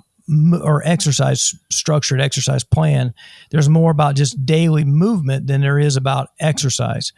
or 0.62 0.82
exercise 0.86 1.56
structured 1.72 2.22
exercise 2.22 2.64
plan. 2.64 3.14
There's 3.52 3.70
more 3.70 3.92
about 3.92 4.16
just 4.16 4.46
daily 4.46 4.84
movement 4.84 5.48
than 5.48 5.62
there 5.62 5.80
is 5.80 5.96
about 5.96 6.30
exercise. 6.40 7.14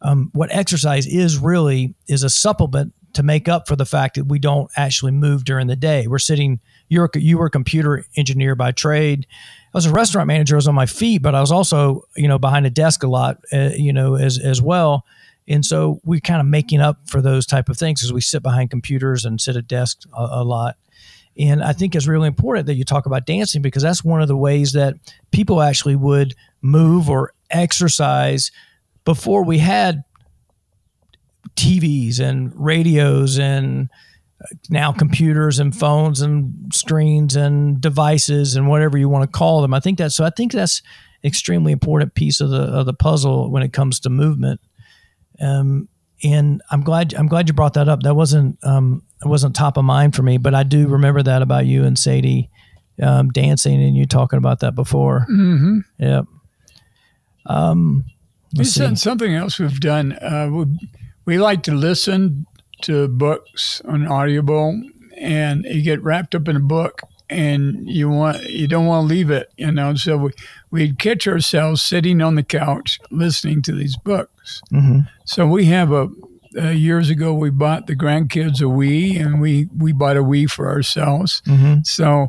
Um, 0.00 0.30
what 0.32 0.52
exercise 0.52 1.06
is 1.06 1.38
really 1.38 1.94
is 2.08 2.22
a 2.22 2.30
supplement 2.30 2.92
to 3.14 3.22
make 3.22 3.48
up 3.48 3.68
for 3.68 3.76
the 3.76 3.86
fact 3.86 4.16
that 4.16 4.24
we 4.24 4.38
don't 4.38 4.70
actually 4.76 5.12
move 5.12 5.44
during 5.44 5.66
the 5.66 5.76
day. 5.76 6.06
We're 6.06 6.18
sitting. 6.18 6.60
You're 6.88 7.10
you 7.14 7.38
were 7.38 7.46
a 7.46 7.50
computer 7.50 8.04
engineer 8.16 8.54
by 8.54 8.72
trade. 8.72 9.26
I 9.72 9.78
was 9.78 9.86
a 9.86 9.92
restaurant 9.92 10.26
manager. 10.26 10.56
I 10.56 10.58
was 10.58 10.68
on 10.68 10.74
my 10.74 10.86
feet, 10.86 11.22
but 11.22 11.34
I 11.34 11.40
was 11.40 11.52
also 11.52 12.06
you 12.16 12.28
know 12.28 12.38
behind 12.38 12.66
a 12.66 12.70
desk 12.70 13.02
a 13.02 13.08
lot. 13.08 13.38
Uh, 13.52 13.70
you 13.76 13.92
know 13.92 14.16
as 14.16 14.38
as 14.38 14.60
well. 14.60 15.04
And 15.46 15.64
so 15.64 16.00
we're 16.04 16.20
kind 16.20 16.40
of 16.40 16.46
making 16.46 16.80
up 16.80 16.98
for 17.06 17.20
those 17.20 17.44
type 17.44 17.68
of 17.68 17.76
things 17.76 18.02
as 18.02 18.12
we 18.12 18.22
sit 18.22 18.42
behind 18.42 18.70
computers 18.70 19.24
and 19.26 19.40
sit 19.40 19.56
at 19.56 19.68
desks 19.68 20.06
a, 20.16 20.28
a 20.30 20.44
lot. 20.44 20.76
And 21.38 21.62
I 21.62 21.72
think 21.72 21.94
it's 21.94 22.06
really 22.06 22.28
important 22.28 22.66
that 22.66 22.74
you 22.74 22.84
talk 22.84 23.06
about 23.06 23.26
dancing 23.26 23.62
because 23.62 23.82
that's 23.82 24.04
one 24.04 24.22
of 24.22 24.28
the 24.28 24.36
ways 24.36 24.72
that 24.72 24.94
people 25.32 25.60
actually 25.60 25.96
would 25.96 26.34
move 26.62 27.10
or 27.10 27.32
exercise 27.50 28.50
before 29.04 29.44
we 29.44 29.58
had 29.58 30.04
TVs 31.56 32.20
and 32.20 32.52
radios 32.54 33.38
and 33.38 33.88
now 34.68 34.92
computers 34.92 35.58
and 35.58 35.74
phones 35.76 36.20
and 36.20 36.72
screens 36.72 37.36
and 37.36 37.80
devices 37.80 38.56
and 38.56 38.68
whatever 38.68 38.98
you 38.98 39.08
want 39.08 39.22
to 39.30 39.38
call 39.38 39.62
them. 39.62 39.74
I 39.74 39.80
think 39.80 39.98
that's 39.98 40.14
so 40.14 40.24
I 40.24 40.30
think 40.30 40.52
that's 40.52 40.82
extremely 41.22 41.72
important 41.72 42.14
piece 42.14 42.40
of 42.40 42.50
the 42.50 42.62
of 42.62 42.86
the 42.86 42.94
puzzle 42.94 43.50
when 43.50 43.62
it 43.62 43.72
comes 43.72 44.00
to 44.00 44.10
movement. 44.10 44.60
Um, 45.40 45.88
and 46.24 46.62
I'm 46.70 46.82
glad 46.82 47.14
I'm 47.14 47.26
glad 47.28 47.48
you 47.48 47.54
brought 47.54 47.74
that 47.74 47.88
up. 47.88 48.02
That 48.02 48.14
wasn't 48.14 48.58
um, 48.64 49.02
it 49.24 49.28
wasn't 49.28 49.54
top 49.54 49.76
of 49.76 49.84
mind 49.84 50.14
for 50.16 50.22
me, 50.22 50.38
but 50.38 50.54
I 50.54 50.62
do 50.62 50.88
remember 50.88 51.22
that 51.22 51.42
about 51.42 51.66
you 51.66 51.84
and 51.84 51.98
Sadie 51.98 52.50
um, 53.02 53.30
dancing 53.30 53.82
and 53.82 53.96
you 53.96 54.06
talking 54.06 54.38
about 54.38 54.60
that 54.60 54.74
before. 54.74 55.20
hmm 55.28 55.80
Yep. 55.98 56.26
Um, 57.46 58.04
let's 58.56 58.70
see. 58.70 58.94
something 58.96 59.34
else 59.34 59.58
we've 59.58 59.80
done. 59.80 60.12
Uh, 60.12 60.48
we, 60.50 60.90
we 61.26 61.38
like 61.38 61.62
to 61.64 61.72
listen 61.74 62.46
to 62.82 63.08
books 63.08 63.82
on 63.86 64.06
Audible, 64.06 64.80
and 65.18 65.64
you 65.64 65.82
get 65.82 66.02
wrapped 66.02 66.34
up 66.34 66.48
in 66.48 66.56
a 66.56 66.60
book, 66.60 67.02
and 67.34 67.88
you 67.88 68.08
want 68.08 68.48
you 68.48 68.66
don't 68.68 68.86
want 68.86 69.08
to 69.08 69.14
leave 69.14 69.30
it, 69.30 69.50
you 69.56 69.70
know. 69.72 69.94
So 69.94 70.16
we 70.16 70.30
we'd 70.70 70.98
catch 70.98 71.26
ourselves 71.26 71.82
sitting 71.82 72.22
on 72.22 72.34
the 72.36 72.42
couch 72.42 72.98
listening 73.10 73.62
to 73.62 73.72
these 73.72 73.96
books. 73.96 74.62
Mhm. 74.72 75.08
So 75.24 75.46
we 75.46 75.66
have 75.66 75.92
a. 75.92 76.08
Uh, 76.56 76.68
years 76.70 77.10
ago, 77.10 77.34
we 77.34 77.50
bought 77.50 77.88
the 77.88 77.96
grandkids 77.96 78.60
a 78.60 78.70
Wii, 78.78 79.20
and 79.20 79.40
we 79.40 79.66
we 79.76 79.90
bought 79.92 80.16
a 80.16 80.22
Wii 80.22 80.48
for 80.48 80.68
ourselves. 80.68 81.42
Mhm. 81.46 81.84
So 81.84 82.28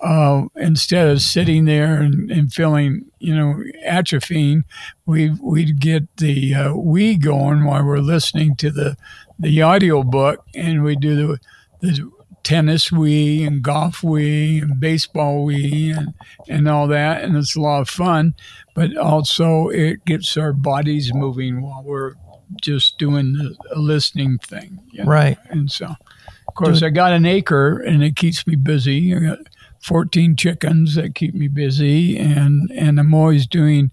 uh, 0.00 0.44
instead 0.56 1.08
of 1.08 1.20
sitting 1.20 1.66
there 1.66 1.96
and, 2.00 2.30
and 2.30 2.50
feeling, 2.52 3.04
you 3.18 3.34
know, 3.36 3.62
atrophying, 3.86 4.64
we 5.04 5.30
we'd 5.42 5.78
get 5.78 6.04
the 6.16 6.54
uh, 6.54 6.68
Wii 6.72 7.20
going 7.20 7.64
while 7.66 7.84
we're 7.84 7.98
listening 7.98 8.56
to 8.56 8.70
the 8.70 8.96
the 9.38 9.60
audio 9.60 10.02
book, 10.02 10.42
and 10.54 10.82
we 10.82 10.96
do 10.96 11.14
the 11.14 11.38
the 11.82 12.10
tennis 12.46 12.90
Wii 12.90 13.44
and 13.44 13.60
golf 13.60 14.02
Wii 14.02 14.62
and 14.62 14.78
baseball 14.78 15.44
Wii 15.44 15.96
and 15.98 16.14
and 16.48 16.68
all 16.68 16.86
that, 16.86 17.24
and 17.24 17.36
it's 17.36 17.56
a 17.56 17.60
lot 17.60 17.80
of 17.80 17.88
fun. 17.88 18.34
But 18.72 18.96
also, 18.96 19.68
it 19.68 20.04
gets 20.04 20.36
our 20.36 20.52
bodies 20.52 21.12
moving 21.12 21.60
while 21.60 21.82
we're 21.82 22.14
just 22.62 22.98
doing 22.98 23.32
the 23.32 23.56
a 23.72 23.78
listening 23.80 24.38
thing. 24.38 24.80
you 24.92 25.02
know? 25.02 25.10
Right. 25.10 25.38
And 25.48 25.72
so, 25.72 25.86
of 25.86 26.54
course, 26.54 26.84
I 26.84 26.90
got 26.90 27.12
an 27.12 27.26
acre 27.26 27.80
and 27.80 28.04
it 28.04 28.14
keeps 28.14 28.46
me 28.46 28.54
busy. 28.54 29.12
I 29.12 29.18
got 29.18 29.38
14 29.82 30.36
chickens 30.36 30.94
that 30.94 31.16
keep 31.16 31.34
me 31.34 31.48
busy. 31.48 32.16
And, 32.16 32.70
and 32.70 33.00
I'm 33.00 33.12
always 33.12 33.48
doing 33.48 33.90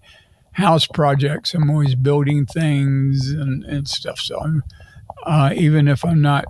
house 0.52 0.86
projects. 0.86 1.54
I'm 1.54 1.70
always 1.70 1.96
building 1.96 2.46
things 2.46 3.30
and, 3.30 3.64
and 3.64 3.88
stuff. 3.88 4.20
So 4.20 4.38
I'm, 4.38 4.62
uh, 5.26 5.52
even 5.56 5.88
if 5.88 6.04
I'm 6.04 6.22
not 6.22 6.44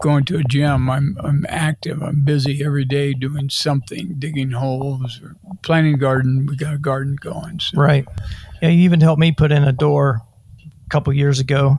going 0.00 0.24
to 0.26 0.38
a 0.38 0.42
gym, 0.44 0.88
I'm 0.90 1.16
I'm 1.22 1.46
active. 1.48 2.02
I'm 2.02 2.22
busy 2.24 2.64
every 2.64 2.84
day 2.84 3.12
doing 3.14 3.50
something, 3.50 4.14
digging 4.18 4.50
holes 4.52 5.20
or 5.22 5.36
planting 5.62 5.94
a 5.94 5.98
garden. 5.98 6.46
We 6.46 6.56
got 6.56 6.74
a 6.74 6.78
garden 6.78 7.16
going. 7.20 7.60
So. 7.60 7.78
Right. 7.80 8.06
Yeah, 8.62 8.68
you 8.68 8.82
even 8.82 9.00
helped 9.00 9.20
me 9.20 9.32
put 9.32 9.52
in 9.52 9.64
a 9.64 9.72
door 9.72 10.20
a 10.84 10.88
couple 10.90 11.12
years 11.12 11.40
ago. 11.40 11.78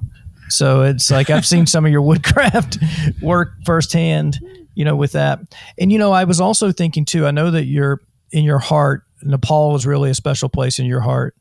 So 0.49 0.83
it's 0.83 1.11
like 1.11 1.29
I've 1.29 1.45
seen 1.45 1.65
some 1.67 1.85
of 1.85 1.91
your 1.91 2.01
woodcraft 2.09 2.77
work 3.21 3.49
firsthand, 3.65 4.39
you 4.75 4.85
know, 4.85 4.95
with 4.95 5.11
that. 5.13 5.39
And 5.77 5.91
you 5.91 5.97
know, 5.99 6.11
I 6.11 6.23
was 6.23 6.39
also 6.39 6.71
thinking 6.71 7.05
too. 7.05 7.25
I 7.27 7.31
know 7.31 7.51
that 7.51 7.65
you're 7.65 8.01
in 8.31 8.43
your 8.43 8.59
heart. 8.59 9.03
Nepal 9.23 9.75
is 9.75 9.85
really 9.85 10.09
a 10.09 10.15
special 10.15 10.47
place 10.49 10.79
in 10.79 10.85
your 10.85 11.01
heart. 11.01 11.35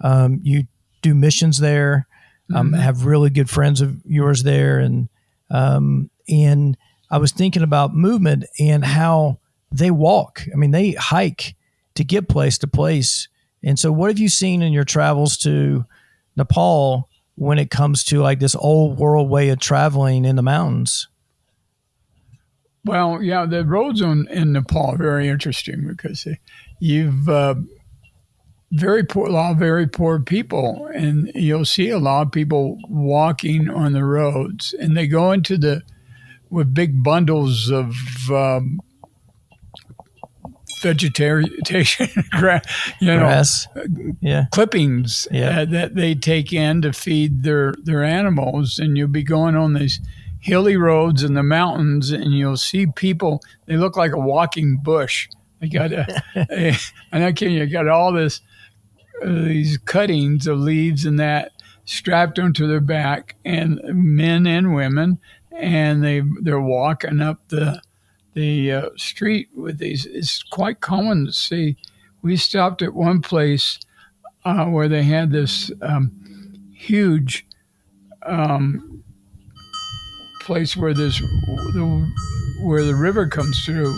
Um, 0.00 0.40
you 0.42 0.64
do 1.00 1.14
missions 1.14 1.58
there. 1.58 2.06
Um, 2.54 2.72
Mhm. 2.72 2.80
Have 2.80 3.06
really 3.06 3.30
good 3.30 3.48
friends 3.48 3.80
of 3.80 3.96
yours 4.04 4.42
there, 4.42 4.78
and 4.78 5.08
um, 5.52 6.10
and 6.28 6.76
I 7.10 7.18
was 7.18 7.30
thinking 7.30 7.62
about 7.62 7.94
movement 7.94 8.46
and 8.58 8.84
how 8.84 9.38
they 9.70 9.90
walk. 9.90 10.42
I 10.52 10.56
mean, 10.56 10.70
they 10.70 10.92
hike 10.92 11.54
to 11.94 12.02
get 12.02 12.28
place 12.28 12.58
to 12.58 12.66
place. 12.66 13.28
And 13.62 13.78
so, 13.78 13.92
what 13.92 14.10
have 14.10 14.18
you 14.18 14.28
seen 14.28 14.62
in 14.62 14.72
your 14.72 14.84
travels 14.84 15.36
to 15.38 15.84
Nepal 16.36 17.08
when 17.36 17.58
it 17.58 17.70
comes 17.70 18.02
to 18.04 18.20
like 18.20 18.40
this 18.40 18.56
old 18.56 18.98
world 18.98 19.28
way 19.28 19.50
of 19.50 19.60
traveling 19.60 20.24
in 20.24 20.36
the 20.36 20.42
mountains? 20.42 21.08
Well, 22.84 23.22
yeah, 23.22 23.46
the 23.46 23.64
roads 23.64 24.00
in, 24.00 24.26
in 24.28 24.52
Nepal 24.52 24.94
are 24.94 24.98
very 24.98 25.28
interesting 25.28 25.86
because 25.86 26.26
you've 26.80 27.28
uh, 27.28 27.54
very 28.72 29.04
poor, 29.04 29.26
a 29.28 29.30
lot 29.30 29.52
of 29.52 29.58
very 29.58 29.86
poor 29.86 30.18
people, 30.18 30.88
and 30.94 31.30
you'll 31.34 31.64
see 31.66 31.90
a 31.90 31.98
lot 31.98 32.26
of 32.26 32.32
people 32.32 32.78
walking 32.88 33.68
on 33.68 33.92
the 33.92 34.04
roads, 34.04 34.74
and 34.80 34.96
they 34.96 35.06
go 35.06 35.30
into 35.32 35.58
the 35.58 35.82
with 36.50 36.74
big 36.74 37.02
bundles 37.02 37.70
of 37.70 37.94
um, 38.30 38.80
vegetation, 40.82 41.48
you 43.00 43.06
know, 43.06 43.18
Grass. 43.18 43.68
Yeah. 44.20 44.46
clippings 44.50 45.28
Yeah. 45.30 45.60
uh, 45.60 45.64
that 45.66 45.94
they 45.94 46.14
take 46.14 46.52
in 46.52 46.82
to 46.82 46.92
feed 46.92 47.42
their 47.42 47.74
their 47.82 48.02
animals 48.02 48.78
and 48.78 48.98
you'll 48.98 49.08
be 49.08 49.22
going 49.22 49.56
on 49.56 49.74
these 49.74 50.00
hilly 50.40 50.76
roads 50.76 51.22
in 51.22 51.34
the 51.34 51.42
mountains 51.42 52.10
and 52.10 52.32
you'll 52.34 52.56
see 52.56 52.86
people 52.86 53.40
they 53.66 53.76
look 53.76 53.96
like 53.96 54.12
a 54.12 54.18
walking 54.18 54.76
bush 54.76 55.28
they 55.60 55.68
got 55.68 55.92
a, 55.92 56.22
a 56.34 56.76
and 57.12 57.22
i 57.24 57.32
can 57.32 57.50
you 57.52 57.64
got 57.66 57.86
all 57.86 58.12
this 58.12 58.40
these 59.24 59.78
cuttings 59.78 60.46
of 60.46 60.58
leaves 60.58 61.04
and 61.04 61.18
that 61.18 61.52
strapped 61.84 62.38
onto 62.38 62.66
their 62.66 62.80
back 62.80 63.36
and 63.44 63.80
men 63.92 64.46
and 64.46 64.74
women 64.74 65.18
and 65.52 66.02
they 66.02 66.22
they're 66.40 66.60
walking 66.60 67.20
up 67.20 67.40
the 67.48 67.80
the 68.34 68.72
uh, 68.72 68.88
street 68.96 69.48
with 69.54 69.78
these 69.78 70.06
it's 70.06 70.42
quite 70.42 70.80
common 70.80 71.26
to 71.26 71.32
see 71.32 71.76
we 72.22 72.36
stopped 72.36 72.82
at 72.82 72.94
one 72.94 73.20
place 73.20 73.78
uh, 74.44 74.66
where 74.66 74.88
they 74.88 75.02
had 75.02 75.30
this 75.30 75.70
um, 75.82 76.10
huge 76.74 77.46
um, 78.26 79.02
place 80.40 80.76
where 80.76 80.94
this 80.94 81.18
the, 81.18 82.12
where 82.62 82.84
the 82.84 82.94
river 82.94 83.26
comes 83.26 83.64
through, 83.64 83.96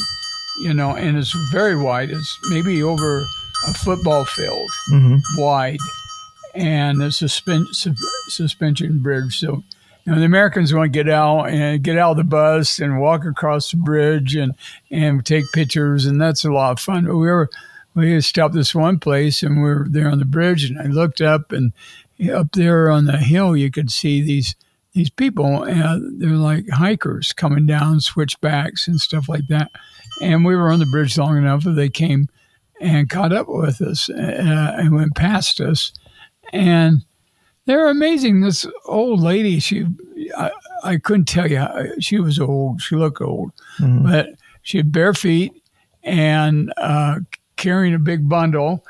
you 0.62 0.72
know, 0.72 0.96
and 0.96 1.16
it's 1.16 1.34
very 1.50 1.76
wide. 1.76 2.10
It's 2.10 2.38
maybe 2.50 2.82
over 2.82 3.24
a 3.66 3.74
football 3.74 4.24
field 4.24 4.70
hmm 4.86 5.16
wide, 5.36 5.78
and 6.54 7.02
a 7.02 7.08
suspen- 7.08 7.66
sus- 7.74 7.98
suspension 8.28 9.00
bridge. 9.00 9.38
So, 9.38 9.62
you 10.04 10.12
know, 10.12 10.18
the 10.18 10.26
Americans 10.26 10.72
want 10.72 10.92
to 10.92 11.04
get 11.04 11.08
out 11.08 11.48
and 11.48 11.82
get 11.82 11.98
out 11.98 12.12
of 12.12 12.16
the 12.18 12.24
bus 12.24 12.78
and 12.78 13.00
walk 13.00 13.24
across 13.24 13.70
the 13.70 13.76
bridge 13.76 14.34
and 14.36 14.54
and 14.90 15.24
take 15.24 15.44
pictures, 15.52 16.06
and 16.06 16.20
that's 16.20 16.44
a 16.44 16.52
lot 16.52 16.72
of 16.72 16.80
fun. 16.80 17.06
But 17.06 17.16
we 17.16 17.26
were 17.26 17.50
we 17.94 18.20
stopped 18.20 18.54
this 18.54 18.74
one 18.74 18.98
place, 18.98 19.42
and 19.42 19.56
we 19.56 19.68
were 19.68 19.86
there 19.88 20.10
on 20.10 20.18
the 20.18 20.24
bridge, 20.24 20.64
and 20.64 20.78
I 20.78 20.86
looked 20.86 21.20
up, 21.20 21.52
and 21.52 21.72
up 22.32 22.52
there 22.52 22.90
on 22.90 23.06
the 23.06 23.18
hill, 23.18 23.56
you 23.56 23.70
could 23.70 23.90
see 23.90 24.20
these 24.20 24.54
these 24.92 25.10
people, 25.10 25.64
and 25.64 26.20
they're 26.20 26.30
like 26.30 26.68
hikers 26.68 27.32
coming 27.32 27.66
down 27.66 28.00
switchbacks 28.00 28.86
and 28.86 29.00
stuff 29.00 29.28
like 29.28 29.46
that. 29.48 29.70
And 30.22 30.44
we 30.44 30.54
were 30.54 30.70
on 30.70 30.78
the 30.78 30.86
bridge 30.86 31.18
long 31.18 31.36
enough 31.36 31.64
that 31.64 31.72
they 31.72 31.88
came 31.88 32.28
and 32.80 33.08
caught 33.10 33.32
up 33.32 33.46
with 33.48 33.80
us 33.80 34.08
uh, 34.10 34.74
and 34.78 34.94
went 34.94 35.14
past 35.14 35.60
us. 35.60 35.92
And 36.52 37.04
they're 37.66 37.88
amazing. 37.88 38.40
This 38.40 38.66
old 38.84 39.20
lady, 39.20 39.58
she, 39.60 39.86
I, 40.36 40.50
I 40.82 40.96
couldn't 40.98 41.26
tell 41.26 41.50
you, 41.50 41.58
how, 41.58 41.82
she 42.00 42.18
was 42.18 42.38
old. 42.38 42.82
She 42.82 42.96
looked 42.96 43.20
old, 43.22 43.52
Mhm. 43.78 44.02
but 44.04 44.28
she 44.62 44.76
had 44.78 44.92
bare 44.92 45.14
feet 45.14 45.52
and 46.02 46.72
uh, 46.76 47.20
carrying 47.56 47.94
a 47.94 47.98
big 47.98 48.28
bundle. 48.28 48.84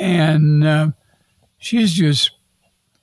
And 0.00 0.64
uh, 0.64 0.90
she's 1.58 1.92
just, 1.92 2.30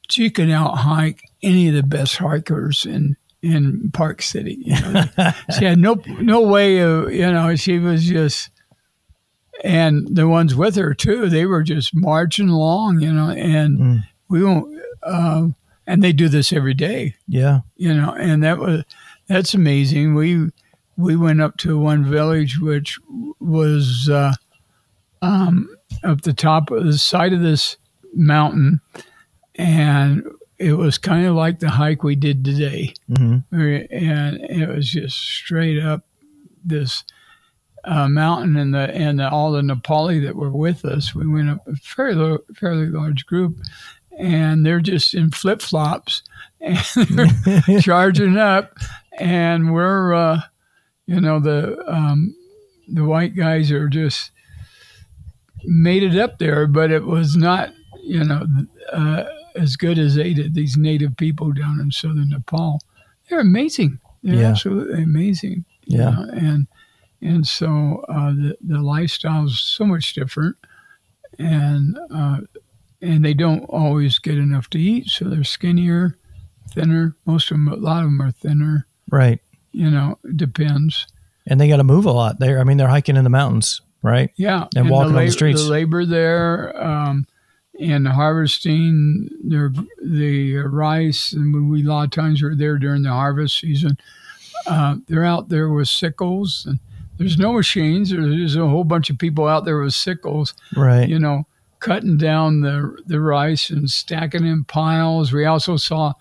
she 0.09 0.29
can 0.29 0.49
out 0.49 0.77
hike 0.77 1.21
any 1.43 1.67
of 1.67 1.75
the 1.75 1.83
best 1.83 2.15
hikers 2.17 2.85
in 2.85 3.17
in 3.43 3.91
Park 3.93 4.21
City. 4.23 4.57
You 4.61 4.79
know, 4.79 5.03
she 5.57 5.65
had 5.65 5.77
no 5.77 6.01
no 6.21 6.41
way 6.41 6.79
of 6.79 7.11
you 7.13 7.29
know 7.31 7.55
she 7.55 7.77
was 7.77 8.05
just 8.05 8.49
and 9.63 10.15
the 10.15 10.27
ones 10.27 10.55
with 10.55 10.75
her 10.75 10.93
too 10.93 11.29
they 11.29 11.45
were 11.45 11.63
just 11.63 11.95
marching 11.95 12.49
along 12.49 12.99
you 12.99 13.11
know 13.11 13.29
and 13.29 13.79
Mm. 13.79 14.03
we 14.29 14.43
won't 14.43 14.75
uh, 15.03 15.47
and 15.85 16.03
they 16.03 16.11
do 16.11 16.27
this 16.29 16.51
every 16.53 16.73
day 16.73 17.15
Yeah. 17.27 17.61
you 17.75 17.93
know 17.93 18.11
and 18.11 18.43
that 18.43 18.57
was 18.59 18.83
that's 19.27 19.53
amazing 19.53 20.15
we 20.15 20.49
we 20.97 21.15
went 21.15 21.41
up 21.41 21.57
to 21.57 21.77
one 21.77 22.05
village 22.05 22.59
which 22.59 22.99
was 23.39 24.09
uh, 24.09 24.33
um, 25.21 25.69
up 26.03 26.21
the 26.21 26.33
top 26.33 26.71
of 26.71 26.85
the 26.85 26.97
side 26.97 27.33
of 27.33 27.41
this 27.41 27.77
mountain 28.13 28.81
and 29.55 30.23
it 30.59 30.73
was 30.73 30.97
kind 30.97 31.25
of 31.25 31.35
like 31.35 31.59
the 31.59 31.69
hike 31.69 32.03
we 32.03 32.15
did 32.15 32.43
today 32.45 32.93
hmm 33.15 33.37
and 33.51 34.37
it 34.41 34.67
was 34.67 34.89
just 34.89 35.17
straight 35.17 35.79
up 35.81 36.03
this 36.65 37.03
uh, 37.87 38.07
mountain 38.09 38.55
and 38.57 38.73
the 38.73 38.93
and 38.93 39.19
the, 39.19 39.29
all 39.29 39.51
the 39.51 39.61
Nepali 39.61 40.21
that 40.25 40.35
were 40.35 40.51
with 40.51 40.85
us. 40.85 41.15
We 41.15 41.27
went 41.27 41.49
up 41.49 41.67
a 41.67 41.75
fairly 41.77 42.37
fairly 42.55 42.87
large 42.87 43.25
group, 43.25 43.57
and 44.17 44.65
they're 44.65 44.81
just 44.81 45.13
in 45.13 45.31
flip 45.31 45.61
flops 45.61 46.21
and 46.61 46.77
they're 47.09 47.79
charging 47.81 48.37
up, 48.37 48.73
and 49.17 49.71
we're 49.73 50.13
uh, 50.13 50.41
you 51.05 51.21
know 51.21 51.39
the 51.39 51.77
um, 51.87 52.35
the 52.87 53.05
white 53.05 53.35
guys 53.35 53.71
are 53.71 53.87
just 53.89 54.31
made 55.63 56.03
it 56.03 56.17
up 56.17 56.39
there, 56.39 56.67
but 56.67 56.91
it 56.91 57.05
was 57.05 57.35
not 57.35 57.73
you 58.03 58.23
know 58.23 58.45
uh, 58.91 59.23
as 59.55 59.75
good 59.75 59.97
as 59.97 60.15
they 60.15 60.33
did. 60.33 60.53
These 60.53 60.77
native 60.77 61.17
people 61.17 61.51
down 61.51 61.79
in 61.79 61.91
southern 61.91 62.29
Nepal, 62.29 62.81
they're 63.29 63.39
amazing. 63.39 63.99
They're 64.23 64.35
Yeah. 64.41 64.49
absolutely 64.49 65.03
amazing. 65.03 65.65
Yeah. 65.85 66.09
know, 66.11 66.27
and 66.33 66.67
and 67.21 67.47
so 67.47 68.05
uh, 68.09 68.31
the 68.31 68.57
the 68.61 68.79
lifestyle 68.79 69.45
is 69.45 69.59
so 69.59 69.85
much 69.85 70.13
different, 70.13 70.55
and 71.39 71.97
uh, 72.11 72.39
and 73.01 73.23
they 73.23 73.33
don't 73.33 73.63
always 73.65 74.19
get 74.19 74.37
enough 74.37 74.69
to 74.71 74.79
eat, 74.79 75.07
so 75.07 75.25
they're 75.25 75.43
skinnier, 75.43 76.17
thinner. 76.73 77.15
Most 77.25 77.51
of 77.51 77.57
them, 77.57 77.67
a 77.67 77.75
lot 77.75 78.03
of 78.03 78.05
them 78.05 78.21
are 78.21 78.31
thinner. 78.31 78.87
Right. 79.09 79.39
You 79.71 79.89
know, 79.89 80.17
it 80.23 80.37
depends. 80.37 81.07
And 81.45 81.61
they 81.61 81.67
got 81.67 81.77
to 81.77 81.83
move 81.83 82.05
a 82.05 82.11
lot 82.11 82.39
there. 82.39 82.59
I 82.59 82.63
mean, 82.63 82.77
they're 82.77 82.87
hiking 82.87 83.15
in 83.15 83.23
the 83.23 83.29
mountains, 83.29 83.81
right? 84.01 84.31
Yeah, 84.35 84.67
And 84.75 84.89
walking 84.89 85.15
on 85.15 85.25
the 85.25 85.31
streets. 85.31 85.63
The 85.63 85.71
labor 85.71 86.05
there, 86.05 86.81
um, 86.81 87.25
and 87.79 88.07
harvesting 88.07 89.29
their 89.43 89.71
the 90.03 90.57
rice, 90.57 91.31
and 91.31 91.53
we, 91.53 91.61
we 91.61 91.85
a 91.85 91.89
lot 91.89 92.05
of 92.05 92.11
times 92.11 92.41
are 92.41 92.55
there 92.55 92.77
during 92.77 93.03
the 93.03 93.11
harvest 93.11 93.59
season. 93.59 93.97
Uh, 94.65 94.97
they're 95.07 95.23
out 95.23 95.49
there 95.49 95.69
with 95.69 95.87
sickles, 95.87 96.65
and 96.67 96.79
there's 97.17 97.37
no 97.37 97.53
machines. 97.53 98.09
There's 98.11 98.55
a 98.55 98.67
whole 98.67 98.83
bunch 98.83 99.09
of 99.09 99.17
people 99.17 99.47
out 99.47 99.65
there 99.65 99.79
with 99.81 99.93
sickles, 99.93 100.53
Right. 100.75 101.07
you 101.09 101.19
know, 101.19 101.45
cutting 101.79 102.17
down 102.17 102.61
the 102.61 102.95
the 103.05 103.19
rice 103.19 103.69
and 103.69 103.89
stacking 103.89 104.45
in 104.45 104.63
piles. 104.65 105.31
We 105.33 105.45
also 105.45 105.77
saw, 105.77 106.13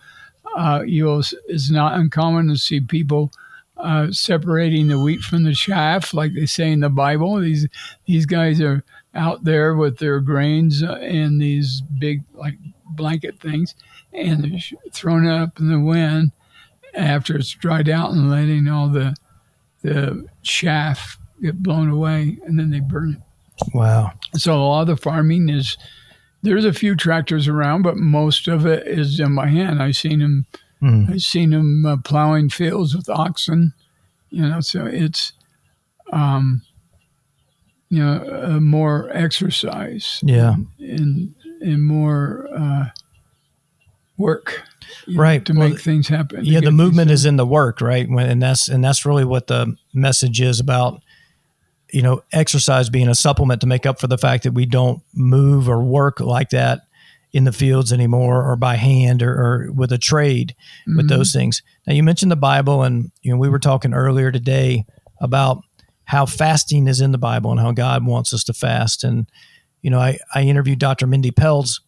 uh, 0.56 0.82
you 0.86 1.04
know, 1.04 1.18
it's- 1.48 1.70
not 1.70 1.98
uncommon 1.98 2.48
to 2.48 2.56
see 2.56 2.80
people 2.80 3.30
uh, 3.78 4.10
separating 4.10 4.88
the 4.88 4.98
wheat 4.98 5.20
from 5.20 5.44
the 5.44 5.52
chaff, 5.52 6.14
like 6.14 6.32
they 6.34 6.46
say 6.46 6.72
in 6.72 6.80
the 6.80 6.88
Bible. 6.88 7.38
These 7.40 7.68
these 8.06 8.24
guys 8.24 8.60
are 8.60 8.82
out 9.14 9.44
there 9.44 9.74
with 9.74 9.98
their 9.98 10.20
grains 10.20 10.82
uh, 10.82 10.96
in 11.00 11.38
these 11.38 11.82
big 11.98 12.22
like 12.34 12.56
blanket 12.90 13.38
things, 13.38 13.74
and 14.14 14.44
they're 14.44 14.60
thrown 14.92 15.26
up 15.26 15.58
in 15.60 15.68
the 15.70 15.78
wind 15.80 16.32
after 16.94 17.36
it's 17.36 17.50
dried 17.50 17.88
out 17.90 18.12
and 18.12 18.30
letting 18.30 18.66
all 18.68 18.88
the 18.88 19.14
the 19.82 20.26
chaff 20.42 21.18
get 21.42 21.62
blown 21.62 21.88
away, 21.88 22.38
and 22.46 22.58
then 22.58 22.70
they 22.70 22.80
burn 22.80 23.14
it. 23.14 23.66
Wow. 23.74 24.12
So 24.34 24.54
a 24.54 24.60
lot 24.62 24.80
of 24.82 24.86
the 24.88 24.96
farming 24.96 25.48
is 25.48 25.76
there's 26.42 26.64
a 26.64 26.72
few 26.72 26.94
tractors 26.94 27.48
around, 27.48 27.82
but 27.82 27.96
most 27.96 28.48
of 28.48 28.66
it 28.66 28.86
is 28.86 29.16
done 29.18 29.34
by 29.34 29.48
hand. 29.48 29.82
I've 29.82 29.96
seen 29.96 30.18
them. 30.20 30.46
Mm. 30.82 31.10
I've 31.10 31.20
seen 31.22 31.50
them 31.50 31.86
uh, 31.86 31.96
plowing 32.04 32.50
fields 32.50 32.94
with 32.94 33.08
oxen. 33.08 33.72
You 34.30 34.42
know, 34.48 34.60
so 34.60 34.84
it's, 34.84 35.32
um, 36.12 36.62
you 37.88 38.04
know, 38.04 38.42
uh, 38.56 38.60
more 38.60 39.08
exercise 39.12 40.20
Yeah. 40.22 40.56
and 40.78 41.34
and 41.62 41.82
more 41.82 42.46
uh, 42.54 42.86
work, 44.18 44.62
Right. 45.14 45.44
to 45.46 45.52
Well, 45.52 45.68
make 45.70 45.80
things 45.80 46.08
happen. 46.08 46.44
yeah 46.44 46.60
the 46.60 46.70
movement 46.72 47.10
is 47.10 47.24
in 47.24 47.36
the 47.36 47.46
work 47.46 47.80
right 47.80 48.08
When- 48.08 48.28
and 48.28 48.42
that's 48.42 48.68
and 48.68 48.82
that's 48.84 49.04
really 49.06 49.24
what 49.24 49.46
the 49.46 49.76
message 49.94 50.40
is 50.40 50.60
about 50.60 51.00
you 51.92 52.02
know 52.02 52.22
exercise 52.32 52.88
being 52.90 53.08
a 53.08 53.14
supplement 53.14 53.60
to 53.60 53.66
make 53.66 53.86
up 53.86 54.00
for 54.00 54.06
the 54.08 54.18
fact 54.18 54.42
that 54.44 54.52
we 54.52 54.66
don't 54.66 55.02
move 55.14 55.68
or 55.68 55.82
work 55.84 56.20
like 56.20 56.50
that 56.50 56.80
in 57.32 57.44
the 57.44 57.52
fields 57.52 57.92
anymore 57.92 58.42
or 58.48 58.56
by 58.56 58.76
hand 58.76 59.22
or, 59.22 59.32
or 59.32 59.72
with 59.72 59.92
a 59.92 59.98
trade 59.98 60.54
with 60.96 61.06
Mhm. 61.06 61.08
those 61.08 61.32
things 61.32 61.62
now 61.86 61.92
you 61.94 62.02
mentioned 62.02 62.32
the 62.32 62.36
bible 62.36 62.82
and 62.82 63.10
you 63.22 63.30
know 63.32 63.38
we 63.38 63.48
were 63.48 63.58
talking 63.58 63.94
earlier 63.94 64.32
today 64.32 64.84
about 65.20 65.62
how 66.04 66.24
fasting 66.26 66.88
is 66.88 67.00
in 67.00 67.12
the 67.12 67.18
bible 67.18 67.50
and 67.50 67.60
how 67.60 67.72
god 67.72 68.04
wants 68.06 68.32
us 68.34 68.42
to 68.44 68.52
fast 68.52 69.04
and 69.04 69.26
you 69.82 69.90
know 69.90 69.98
i, 70.00 70.18
I 70.34 70.42
interviewed 70.42 70.78
dr 70.78 71.06
mindy 71.06 71.30
pelz 71.30 71.80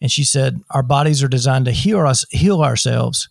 and 0.00 0.10
she 0.10 0.24
said 0.24 0.62
our 0.70 0.82
bodies 0.82 1.22
are 1.22 1.28
designed 1.28 1.64
to 1.64 1.72
heal 1.72 2.00
us 2.00 2.24
heal 2.30 2.62
ourselves 2.62 3.28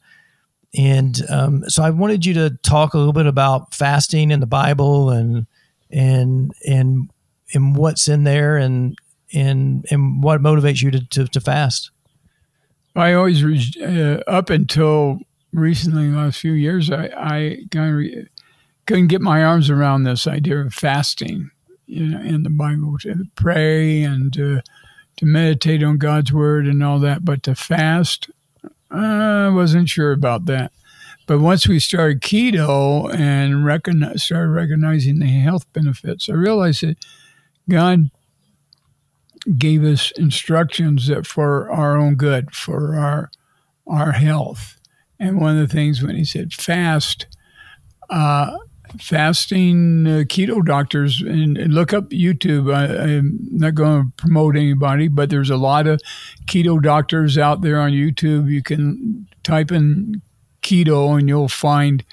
and 0.77 1.21
um, 1.29 1.67
so 1.67 1.81
I 1.83 1.89
wanted 1.89 2.25
you 2.25 2.33
to 2.35 2.51
talk 2.61 2.93
a 2.93 2.97
little 2.97 3.13
bit 3.13 3.25
about 3.25 3.73
fasting 3.73 4.31
in 4.31 4.39
the 4.39 4.45
Bible 4.45 5.09
and 5.09 5.47
and 5.89 6.53
and 6.67 7.09
and 7.53 7.75
what's 7.75 8.07
in 8.07 8.23
there 8.23 8.57
and 8.57 8.95
and 9.33 9.85
and 9.89 10.21
what 10.21 10.41
motivates 10.41 10.81
you 10.81 10.91
to 10.91 11.05
to, 11.09 11.27
to 11.27 11.41
fast. 11.41 11.89
I 12.95 13.13
always, 13.13 13.43
uh, 13.77 14.21
up 14.27 14.49
until 14.49 15.19
recently, 15.53 16.09
the 16.09 16.17
last 16.17 16.39
few 16.39 16.53
years, 16.53 16.91
I, 16.91 17.05
I 17.15 17.57
kind 17.71 17.89
of 17.89 17.95
re- 17.95 18.27
couldn't 18.87 19.07
get 19.07 19.21
my 19.21 19.43
arms 19.43 19.69
around 19.69 20.03
this 20.03 20.27
idea 20.27 20.59
of 20.59 20.73
fasting, 20.73 21.51
you 21.85 22.07
know, 22.07 22.19
in 22.19 22.43
the 22.43 22.49
Bible 22.49 22.97
to 23.01 23.25
pray 23.35 24.01
and 24.01 24.33
to, 24.33 24.61
to 25.19 25.25
meditate 25.25 25.83
on 25.83 25.97
God's 25.97 26.31
word 26.31 26.65
and 26.65 26.81
all 26.81 26.97
that. 26.99 27.25
But 27.25 27.43
to 27.43 27.53
fast, 27.53 28.29
I 28.89 29.49
wasn't 29.49 29.89
sure 29.89 30.13
about 30.13 30.45
that. 30.45 30.71
But 31.27 31.39
once 31.39 31.67
we 31.67 31.77
started 31.79 32.21
keto 32.21 33.13
and 33.13 33.65
recognize, 33.65 34.23
started 34.23 34.49
recognizing 34.49 35.19
the 35.19 35.27
health 35.27 35.71
benefits, 35.73 36.29
I 36.29 36.33
realized 36.33 36.83
that 36.83 36.97
God 37.69 38.09
gave 39.57 39.83
us 39.83 40.11
instructions 40.11 41.07
that 41.07 41.27
for 41.27 41.69
our 41.69 41.97
own 41.97 42.15
good, 42.15 42.55
for 42.55 42.95
our 42.95 43.29
our 43.85 44.13
health. 44.13 44.77
And 45.19 45.41
one 45.41 45.57
of 45.57 45.67
the 45.67 45.73
things 45.73 46.01
when 46.01 46.15
he 46.15 46.23
said 46.23 46.53
fast, 46.53 47.27
uh, 48.09 48.57
fasting 48.99 50.07
uh, 50.07 50.09
keto 50.23 50.63
doctors, 50.65 51.21
and, 51.21 51.57
and 51.57 51.73
look 51.73 51.93
up 51.93 52.09
YouTube. 52.09 52.73
I, 52.73 53.15
I'm 53.15 53.39
not 53.51 53.75
going 53.75 54.03
to 54.03 54.11
promote 54.17 54.55
anybody, 54.55 55.07
but 55.07 55.29
there's 55.29 55.49
a 55.49 55.57
lot 55.57 55.87
of 55.87 56.01
keto 56.45 56.81
doctors 56.81 57.37
out 57.37 57.61
there 57.61 57.79
on 57.79 57.91
YouTube. 57.91 58.49
You 58.49 58.63
can 58.63 59.27
type 59.43 59.71
in 59.71 60.21
keto 60.61 61.17
and 61.17 61.27
you'll 61.27 61.47
find 61.47 62.03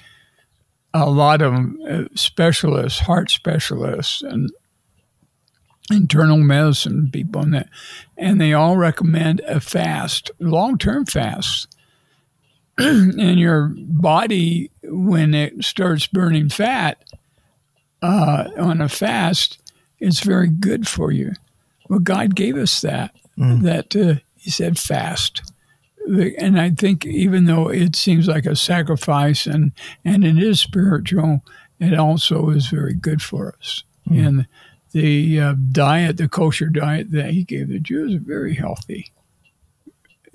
a 0.93 1.09
lot 1.09 1.41
of 1.41 1.53
uh, 1.87 2.05
specialists, 2.15 2.99
heart 3.01 3.29
specialists, 3.29 4.21
and 4.21 4.49
internal 5.91 6.37
medicine 6.37 7.09
people 7.11 7.41
and 7.41 7.53
that 7.53 7.69
and 8.17 8.41
they 8.41 8.51
all 8.51 8.75
recommend 8.75 9.39
a 9.47 9.59
fast 9.59 10.29
long-term 10.39 11.05
fast 11.05 11.73
and 12.77 13.39
your 13.39 13.73
body 13.77 14.69
when 14.87 15.33
it 15.33 15.63
starts 15.63 16.07
burning 16.07 16.49
fat 16.49 17.03
uh, 18.01 18.45
on 18.57 18.81
a 18.81 18.89
fast 18.89 19.59
it's 19.99 20.19
very 20.21 20.47
good 20.49 20.87
for 20.87 21.11
you 21.11 21.33
well 21.89 21.99
god 21.99 22.35
gave 22.35 22.55
us 22.57 22.81
that 22.81 23.13
Mm. 23.37 23.61
that 23.61 23.95
uh, 23.95 24.15
he 24.35 24.49
said 24.49 24.79
fast 24.79 25.43
and 26.39 26.59
i 26.59 26.71
think 26.71 27.05
even 27.05 27.45
though 27.45 27.69
it 27.69 27.95
seems 27.95 28.27
like 28.27 28.47
a 28.47 28.55
sacrifice 28.55 29.45
and 29.45 29.73
and 30.03 30.25
it 30.25 30.39
is 30.41 30.59
spiritual 30.59 31.43
it 31.79 31.93
also 31.93 32.49
is 32.49 32.65
very 32.65 32.95
good 32.95 33.21
for 33.21 33.53
us 33.59 33.83
and 34.09 34.47
the 34.93 35.39
uh, 35.39 35.53
diet, 35.71 36.17
the 36.17 36.27
kosher 36.29 36.69
diet 36.69 37.11
that 37.11 37.31
he 37.31 37.43
gave 37.43 37.67
the 37.67 37.77
Jews, 37.79 38.13
is 38.13 38.21
very 38.21 38.55
healthy. 38.55 39.11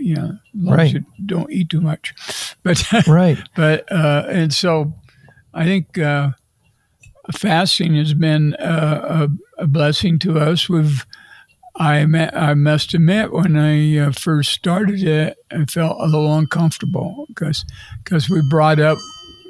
You 0.02 0.14
know, 0.16 0.30
as 0.30 0.38
long 0.54 0.74
as 0.74 0.78
Right. 0.78 0.92
you 0.94 1.04
don't 1.26 1.50
eat 1.52 1.70
too 1.70 1.80
much. 1.80 2.14
But 2.62 2.82
Right. 3.06 3.38
but 3.56 3.90
uh, 3.92 4.26
and 4.28 4.52
so 4.52 4.94
I 5.54 5.64
think 5.64 5.98
uh, 5.98 6.30
fasting 7.32 7.94
has 7.96 8.14
been 8.14 8.56
a, 8.58 9.28
a, 9.58 9.62
a 9.62 9.66
blessing 9.66 10.18
to 10.20 10.38
us. 10.38 10.68
We've 10.68 11.04
I 11.76 12.00
I 12.34 12.54
must 12.54 12.94
admit 12.94 13.32
when 13.32 13.56
I 13.56 13.96
uh, 13.98 14.12
first 14.12 14.52
started 14.52 15.02
it, 15.02 15.38
I 15.50 15.64
felt 15.64 15.96
a 16.00 16.04
little 16.06 16.36
uncomfortable 16.36 17.24
because 17.28 17.64
because 18.04 18.28
we 18.28 18.42
brought 18.50 18.78
up 18.80 18.98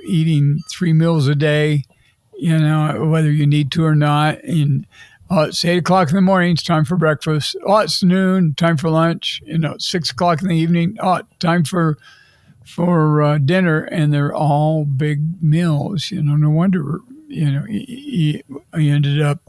eating 0.06 0.58
three 0.70 0.92
meals 0.92 1.26
a 1.28 1.34
day, 1.34 1.84
you 2.38 2.58
know, 2.58 3.06
whether 3.06 3.30
you 3.30 3.46
need 3.46 3.72
to 3.72 3.84
or 3.84 3.94
not. 3.96 4.42
And 4.44 4.86
oh, 5.32 5.44
it's 5.44 5.64
eight 5.64 5.78
o'clock 5.78 6.10
in 6.10 6.14
the 6.16 6.20
morning, 6.20 6.52
it's 6.52 6.62
time 6.62 6.84
for 6.84 6.96
breakfast. 6.96 7.56
Oh, 7.66 7.78
it's 7.78 8.02
noon, 8.02 8.54
time 8.54 8.76
for 8.76 8.90
lunch. 8.90 9.40
You 9.46 9.58
know, 9.58 9.72
it's 9.72 9.88
six 9.90 10.10
o'clock 10.10 10.42
in 10.42 10.48
the 10.48 10.56
evening. 10.56 10.96
Oh, 11.00 11.22
time 11.38 11.64
for 11.64 11.96
for 12.66 13.22
uh, 13.22 13.38
dinner, 13.38 13.82
and 13.84 14.12
they're 14.12 14.34
all 14.34 14.84
big 14.84 15.42
meals. 15.42 16.10
You 16.10 16.22
know, 16.22 16.36
no 16.36 16.50
wonder 16.50 17.00
you 17.28 17.50
know 17.50 17.62
he, 17.64 18.42
he 18.76 18.90
ended 18.90 19.22
up 19.22 19.40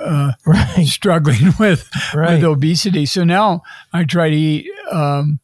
uh, 0.00 0.32
Right. 0.46 0.86
struggling 0.86 1.52
with 1.60 1.88
Right. 2.14 2.34
with 2.36 2.44
obesity. 2.44 3.04
So 3.06 3.24
now 3.24 3.62
I 3.92 4.04
try 4.04 4.30
to 4.30 4.36
eat 4.36 4.68
um, 4.90 5.38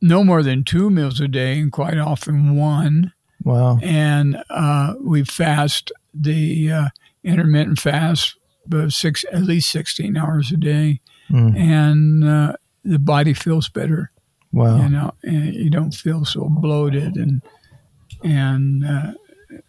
no 0.00 0.22
more 0.22 0.42
than 0.42 0.62
two 0.64 0.90
meals 0.90 1.20
a 1.20 1.28
day, 1.28 1.58
and 1.58 1.72
quite 1.72 1.96
often 1.98 2.56
one. 2.56 3.12
Wow. 3.42 3.78
And 3.82 4.42
uh, 4.50 4.94
we 5.00 5.24
fast 5.24 5.92
the 6.14 6.70
uh, 6.72 6.88
intermittent 7.24 7.78
fast, 7.80 8.36
but 8.66 8.92
six 8.92 9.24
at 9.32 9.42
least 9.42 9.70
sixteen 9.70 10.16
hours 10.16 10.52
a 10.52 10.56
day, 10.56 11.00
Mm. 11.30 11.56
and 11.58 12.24
uh, 12.24 12.52
the 12.84 12.98
body 12.98 13.32
feels 13.32 13.68
better. 13.70 14.10
Wow. 14.52 14.76
You 14.82 14.88
know, 14.90 15.14
and 15.22 15.54
you 15.54 15.70
don't 15.70 15.94
feel 15.94 16.24
so 16.24 16.48
bloated 16.50 17.16
and 17.16 17.40
and 18.22 18.84
uh, 18.84 19.12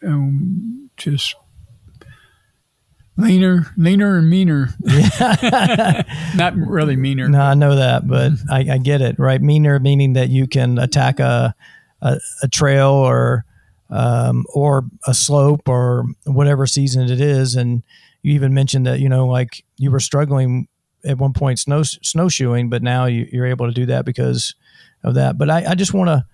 um, 0.06 0.90
just 0.98 1.34
leaner, 3.18 3.66
leaner 3.78 4.18
and 4.18 4.30
meaner. 4.30 4.70
Not 6.36 6.56
really 6.56 6.96
meaner. 6.96 7.30
No, 7.30 7.40
I 7.42 7.54
know 7.54 7.76
that, 7.76 8.08
but 8.08 8.34
I, 8.50 8.74
I 8.74 8.78
get 8.78 9.02
it. 9.02 9.18
Right, 9.18 9.42
meaner 9.42 9.80
meaning 9.80 10.14
that 10.14 10.30
you 10.30 10.48
can 10.48 10.78
attack 10.78 11.20
a 11.20 11.56
a, 12.02 12.20
a 12.44 12.48
trail 12.48 12.90
or 12.92 13.46
um, 13.90 14.46
or 14.54 14.86
a 15.06 15.14
slope 15.14 15.68
or 15.68 16.06
whatever 16.26 16.66
season 16.66 17.10
it 17.10 17.22
is, 17.22 17.56
and 17.56 17.84
you 18.22 18.34
even 18.34 18.54
mentioned 18.54 18.86
that 18.86 19.00
you 19.00 19.10
know 19.10 19.28
like 19.28 19.64
you 19.78 19.92
were 19.92 20.00
struggling 20.00 20.68
at 21.06 21.18
one 21.18 21.34
point 21.34 21.60
snow 21.60 21.84
snowshoeing, 21.84 22.70
but 22.70 22.82
now 22.82 23.06
you, 23.06 23.28
you're 23.32 23.46
able 23.46 23.68
to 23.68 23.74
do 23.74 23.86
that 23.86 24.06
because 24.06 24.56
of 25.04 25.14
that. 25.16 25.38
But 25.38 25.50
I, 25.50 25.72
I 25.72 25.76
just 25.76 25.94
want 25.94 26.10
to 26.10 26.26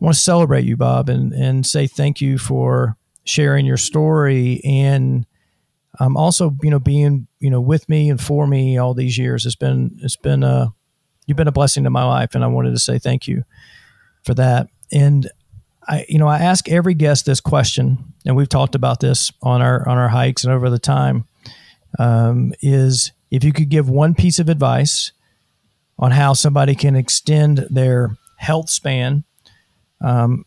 want 0.00 0.14
to 0.14 0.20
celebrate 0.20 0.64
you, 0.64 0.76
Bob, 0.76 1.08
and 1.08 1.32
and 1.32 1.64
say 1.64 1.86
thank 1.86 2.20
you 2.20 2.38
for 2.38 2.96
sharing 3.24 3.66
your 3.66 3.76
story 3.76 4.60
and 4.64 5.26
um, 5.98 6.16
also 6.16 6.54
you 6.62 6.70
know 6.70 6.78
being 6.78 7.26
you 7.40 7.50
know 7.50 7.60
with 7.60 7.88
me 7.88 8.10
and 8.10 8.20
for 8.20 8.46
me 8.46 8.78
all 8.78 8.94
these 8.94 9.16
years. 9.16 9.46
It's 9.46 9.56
been 9.56 9.98
it's 10.02 10.16
been 10.16 10.42
a 10.42 10.72
you've 11.26 11.36
been 11.36 11.48
a 11.48 11.52
blessing 11.52 11.84
to 11.84 11.90
my 11.90 12.04
life, 12.04 12.34
and 12.34 12.44
I 12.44 12.48
wanted 12.48 12.72
to 12.72 12.78
say 12.78 12.98
thank 12.98 13.26
you 13.26 13.44
for 14.24 14.34
that. 14.34 14.68
And 14.92 15.30
I 15.88 16.04
you 16.08 16.18
know 16.18 16.28
I 16.28 16.38
ask 16.38 16.68
every 16.68 16.94
guest 16.94 17.26
this 17.26 17.40
question, 17.40 18.14
and 18.24 18.36
we've 18.36 18.48
talked 18.48 18.74
about 18.74 19.00
this 19.00 19.32
on 19.42 19.62
our 19.62 19.88
on 19.88 19.98
our 19.98 20.08
hikes 20.08 20.44
and 20.44 20.52
over 20.52 20.70
the 20.70 20.78
time. 20.78 21.26
Um, 21.98 22.52
is 22.60 23.12
if 23.30 23.44
you 23.44 23.52
could 23.52 23.68
give 23.68 23.88
one 23.88 24.14
piece 24.14 24.38
of 24.38 24.48
advice 24.48 25.12
on 25.98 26.10
how 26.10 26.34
somebody 26.34 26.74
can 26.74 26.94
extend 26.94 27.66
their 27.70 28.16
health 28.36 28.68
span, 28.68 29.24
um, 30.00 30.44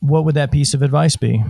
what 0.00 0.24
would 0.24 0.34
that 0.34 0.50
piece 0.50 0.74
of 0.74 0.82
advice 0.82 1.16
be? 1.16 1.42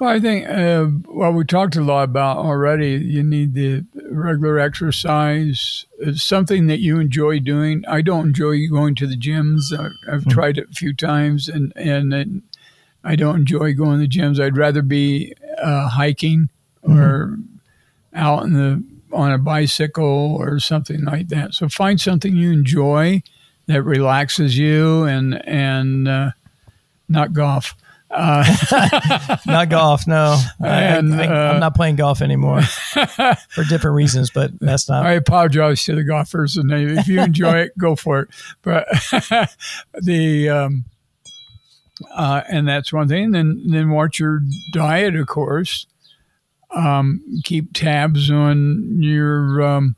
Well, 0.00 0.10
I 0.10 0.20
think, 0.20 0.48
uh, 0.48 0.88
well, 1.06 1.32
we 1.32 1.44
talked 1.44 1.76
a 1.76 1.80
lot 1.80 2.02
about 2.04 2.38
already. 2.38 2.92
You 2.92 3.22
need 3.22 3.54
the 3.54 3.84
regular 4.14 4.58
exercise, 4.58 5.86
it's 5.98 6.22
something 6.22 6.66
that 6.66 6.80
you 6.80 6.98
enjoy 6.98 7.38
doing. 7.40 7.84
I 7.88 8.02
don't 8.02 8.28
enjoy 8.28 8.66
going 8.68 8.94
to 8.96 9.06
the 9.06 9.16
gyms. 9.16 9.72
I, 9.76 9.88
I've 10.12 10.26
tried 10.26 10.58
it 10.58 10.70
a 10.70 10.74
few 10.74 10.94
times, 10.94 11.48
and 11.48 11.72
and 11.76 12.42
I 13.02 13.16
don't 13.16 13.36
enjoy 13.36 13.74
going 13.74 14.00
to 14.00 14.06
the 14.06 14.08
gyms. 14.08 14.40
I'd 14.40 14.56
rather 14.56 14.82
be 14.82 15.34
uh, 15.62 15.88
hiking 15.88 16.48
or 16.82 17.38
out 18.14 18.44
in 18.44 18.54
the 18.54 18.82
on 19.12 19.32
a 19.32 19.38
bicycle 19.38 20.36
or 20.38 20.58
something 20.58 21.04
like 21.04 21.28
that. 21.28 21.54
So 21.54 21.68
find 21.68 22.00
something 22.00 22.36
you 22.36 22.52
enjoy 22.52 23.22
that 23.66 23.82
relaxes 23.82 24.58
you 24.58 25.04
and 25.04 25.46
and 25.46 26.08
uh, 26.08 26.30
not 27.08 27.32
golf. 27.32 27.74
Uh, 28.14 29.36
not 29.46 29.68
golf, 29.68 30.06
no. 30.06 30.40
And, 30.60 31.14
I, 31.20 31.26
uh, 31.26 31.54
am 31.54 31.60
not 31.60 31.74
playing 31.74 31.96
golf 31.96 32.22
anymore 32.22 32.62
for 33.48 33.64
different 33.68 33.96
reasons, 33.96 34.30
but 34.30 34.52
that's 34.60 34.88
not. 34.88 35.04
I 35.04 35.12
apologize 35.12 35.82
to 35.84 35.96
the 35.96 36.04
golfers, 36.04 36.56
and 36.56 36.70
if 36.72 37.08
you 37.08 37.20
enjoy 37.20 37.58
it, 37.62 37.76
go 37.76 37.96
for 37.96 38.20
it. 38.20 38.28
But 38.62 38.86
the 40.00 40.48
um, 40.48 40.84
uh, 42.14 42.42
and 42.48 42.68
that's 42.68 42.92
one 42.92 43.08
thing. 43.08 43.32
Then 43.32 43.62
then 43.66 43.90
watch 43.90 44.20
your 44.20 44.40
diet, 44.72 45.16
of 45.16 45.26
course. 45.26 45.86
Um, 46.70 47.40
keep 47.42 47.72
tabs 47.72 48.30
on 48.30 49.02
your 49.02 49.60
um, 49.60 49.96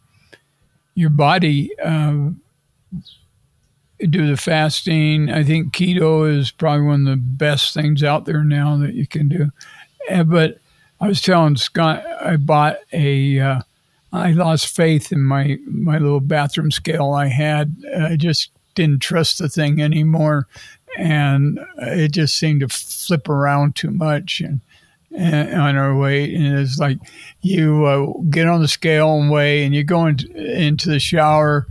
your 0.95 1.11
body. 1.11 1.71
Do 3.99 4.26
the 4.26 4.36
fasting. 4.36 5.30
I 5.30 5.42
think 5.42 5.72
keto 5.72 6.30
is 6.30 6.51
probably 6.51 6.86
one 6.86 7.07
of 7.07 7.12
the 7.12 7.16
best 7.16 7.72
things 7.74 8.03
out 8.05 8.24
there 8.26 8.44
now 8.44 8.76
that 8.78 8.94
you 8.94 9.07
can 9.07 9.28
do. 9.28 9.51
Uh, 10.11 10.24
but 10.24 10.59
I 11.01 11.09
was 11.09 11.22
telling 11.22 11.57
Scott, 11.57 12.05
I 12.20 12.36
bought 12.36 12.78
a. 12.92 13.38
Uh, 13.40 13.61
I 14.12 14.32
lost 14.32 14.74
faith 14.74 15.12
in 15.12 15.22
my 15.22 15.59
my 15.66 15.99
little 15.99 16.20
bathroom 16.20 16.70
scale 16.70 17.12
I 17.12 17.26
had. 17.26 17.74
I 17.99 18.16
just 18.16 18.51
didn't 18.74 19.01
trust 19.03 19.38
the 19.38 19.49
thing 19.49 19.80
anymore, 19.80 20.47
and 20.99 21.59
it 21.78 22.12
just 22.12 22.38
seemed 22.38 22.61
to 22.61 22.68
flip 22.68 23.28
around 23.28 23.76
too 23.76 23.90
much 23.90 24.40
and. 24.40 24.61
and 25.16 25.59
on 25.59 25.76
our 25.76 25.97
weight, 25.97 26.34
and 26.34 26.59
it's 26.59 26.78
like 26.78 26.99
you 27.40 27.86
uh, 27.86 28.12
get 28.28 28.47
on 28.47 28.61
the 28.61 28.68
scale 28.68 29.18
and 29.18 29.30
weigh, 29.30 29.64
and 29.64 29.74
you 29.74 29.82
go 29.82 30.05
into, 30.05 30.28
into 30.36 30.90
the 30.90 30.99
shower, 30.99 31.66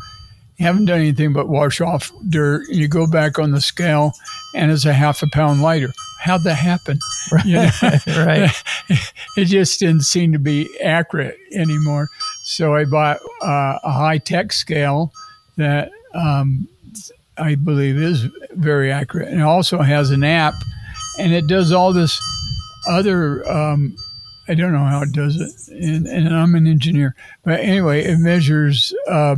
you 0.58 0.66
haven't 0.66 0.86
done 0.86 1.00
anything 1.00 1.34
but 1.34 1.50
wash 1.50 1.82
off 1.82 2.12
dirt, 2.30 2.68
and 2.68 2.78
you 2.78 2.88
go 2.88 3.08
back 3.08 3.38
on 3.40 3.52
the 3.52 3.62
scale, 3.62 4.14
and 4.56 4.72
it's 4.72 4.86
a 4.86 4.94
half 4.94 5.22
a 5.22 5.28
pound 5.32 5.62
lighter. 5.62 5.92
How'd 6.22 6.44
that 6.44 6.56
happen? 6.56 7.00
Right. 7.32 7.46
You 7.46 7.56
know? 7.56 7.70
right. 8.26 8.64
it 9.38 9.46
just 9.46 9.80
didn't 9.80 10.04
seem 10.04 10.32
to 10.32 10.40
be 10.40 10.70
accurate 10.82 11.38
anymore. 11.54 12.08
So 12.44 12.74
I 12.74 12.86
bought 12.86 13.18
uh, 13.42 13.80
a 13.84 13.92
high 13.92 14.18
tech 14.18 14.54
scale 14.54 15.12
that 15.58 15.92
um, 16.14 16.68
I 17.38 17.56
believe 17.56 17.98
is 17.98 18.28
very 18.52 18.92
accurate, 18.92 19.28
and 19.28 19.42
it 19.42 19.44
also 19.44 19.80
has 19.80 20.12
an 20.12 20.24
app, 20.24 20.54
and 21.20 21.34
it 21.34 21.48
does 21.48 21.72
all 21.72 21.92
this 21.92 22.20
other. 22.88 23.48
Um, 23.50 23.96
I 24.48 24.54
don't 24.54 24.72
know 24.72 24.86
how 24.86 25.02
it 25.02 25.12
does 25.12 25.36
it, 25.42 25.74
and, 25.74 26.08
and 26.08 26.30
I'm 26.34 26.56
an 26.56 26.68
engineer, 26.68 27.16
but 27.44 27.60
anyway, 27.60 28.04
it 28.06 28.20
measures 28.20 28.94
uh, 29.10 29.36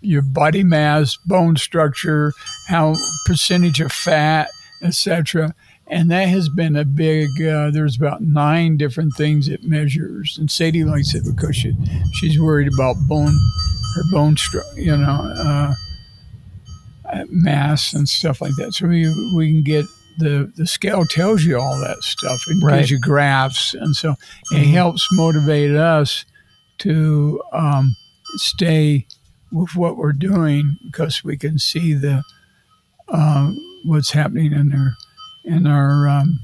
your 0.00 0.22
body 0.22 0.64
mass, 0.64 1.16
bone 1.26 1.56
structure, 1.56 2.32
how 2.68 2.94
percentage 3.26 3.80
of 3.80 3.92
fat, 3.92 4.48
etc. 4.82 5.54
And 5.86 6.10
that 6.10 6.28
has 6.28 6.48
been 6.48 6.76
a 6.76 6.84
big. 6.84 7.28
Uh, 7.42 7.70
there's 7.70 7.96
about 7.96 8.22
nine 8.22 8.76
different 8.76 9.14
things 9.16 9.48
it 9.48 9.64
measures, 9.64 10.36
and 10.38 10.50
Sadie 10.50 10.84
likes 10.84 11.14
it 11.14 11.24
because 11.24 11.56
she 11.56 11.74
she's 12.14 12.40
worried 12.40 12.72
about 12.72 12.96
bone, 13.08 13.36
her 13.96 14.02
bone 14.12 14.36
structure, 14.36 14.80
you 14.80 14.96
know, 14.96 15.20
uh, 15.36 15.74
uh, 17.12 17.24
mass 17.28 17.92
and 17.92 18.08
stuff 18.08 18.40
like 18.40 18.54
that. 18.56 18.72
So 18.72 18.86
we 18.86 19.12
we 19.34 19.52
can 19.52 19.62
get 19.64 19.84
the 20.18 20.52
the 20.56 20.66
scale 20.66 21.04
tells 21.06 21.42
you 21.44 21.58
all 21.58 21.78
that 21.80 22.02
stuff. 22.02 22.44
It 22.48 22.62
Right. 22.62 22.78
gives 22.78 22.90
you 22.92 23.00
graphs, 23.00 23.74
and 23.74 23.96
so 23.96 24.14
it 24.52 24.66
Mhm. 24.66 24.72
helps 24.72 25.08
motivate 25.12 25.72
us 25.74 26.24
to 26.78 27.42
um, 27.52 27.96
stay 28.36 29.06
with 29.52 29.74
what 29.74 29.96
we're 29.96 30.12
doing 30.12 30.78
because 30.84 31.24
we 31.24 31.36
can 31.36 31.58
see 31.58 31.94
the 31.94 32.22
uh, 33.08 33.50
what's 33.84 34.12
happening 34.12 34.52
in 34.52 34.72
our 34.72 34.94
in 35.44 35.66
our 35.66 36.08
um, 36.08 36.40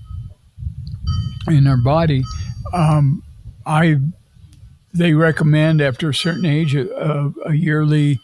in 1.49 1.67
our 1.67 1.77
body. 1.77 2.25
Um, 2.73 3.23
I 3.65 3.99
they 4.93 5.13
recommend 5.13 5.81
after 5.81 6.11
a 6.11 6.15
certain 6.15 6.47
age 6.47 6.75
a, 6.75 7.33
a, 7.45 7.53
yearly 7.53 8.19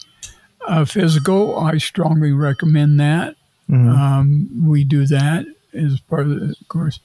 uh, 0.66 0.84
physical. 0.84 1.58
I 1.58 1.78
strongly 1.78 2.32
recommend 2.32 2.98
that. 3.00 3.36
Mhm. 3.68 3.88
Um, 3.88 4.66
we 4.66 4.84
do 4.84 5.06
that 5.06 5.44
as 5.74 6.00
part 6.00 6.22
of, 6.22 6.40
the, 6.40 6.56
of 6.60 6.68
course, 6.68 7.00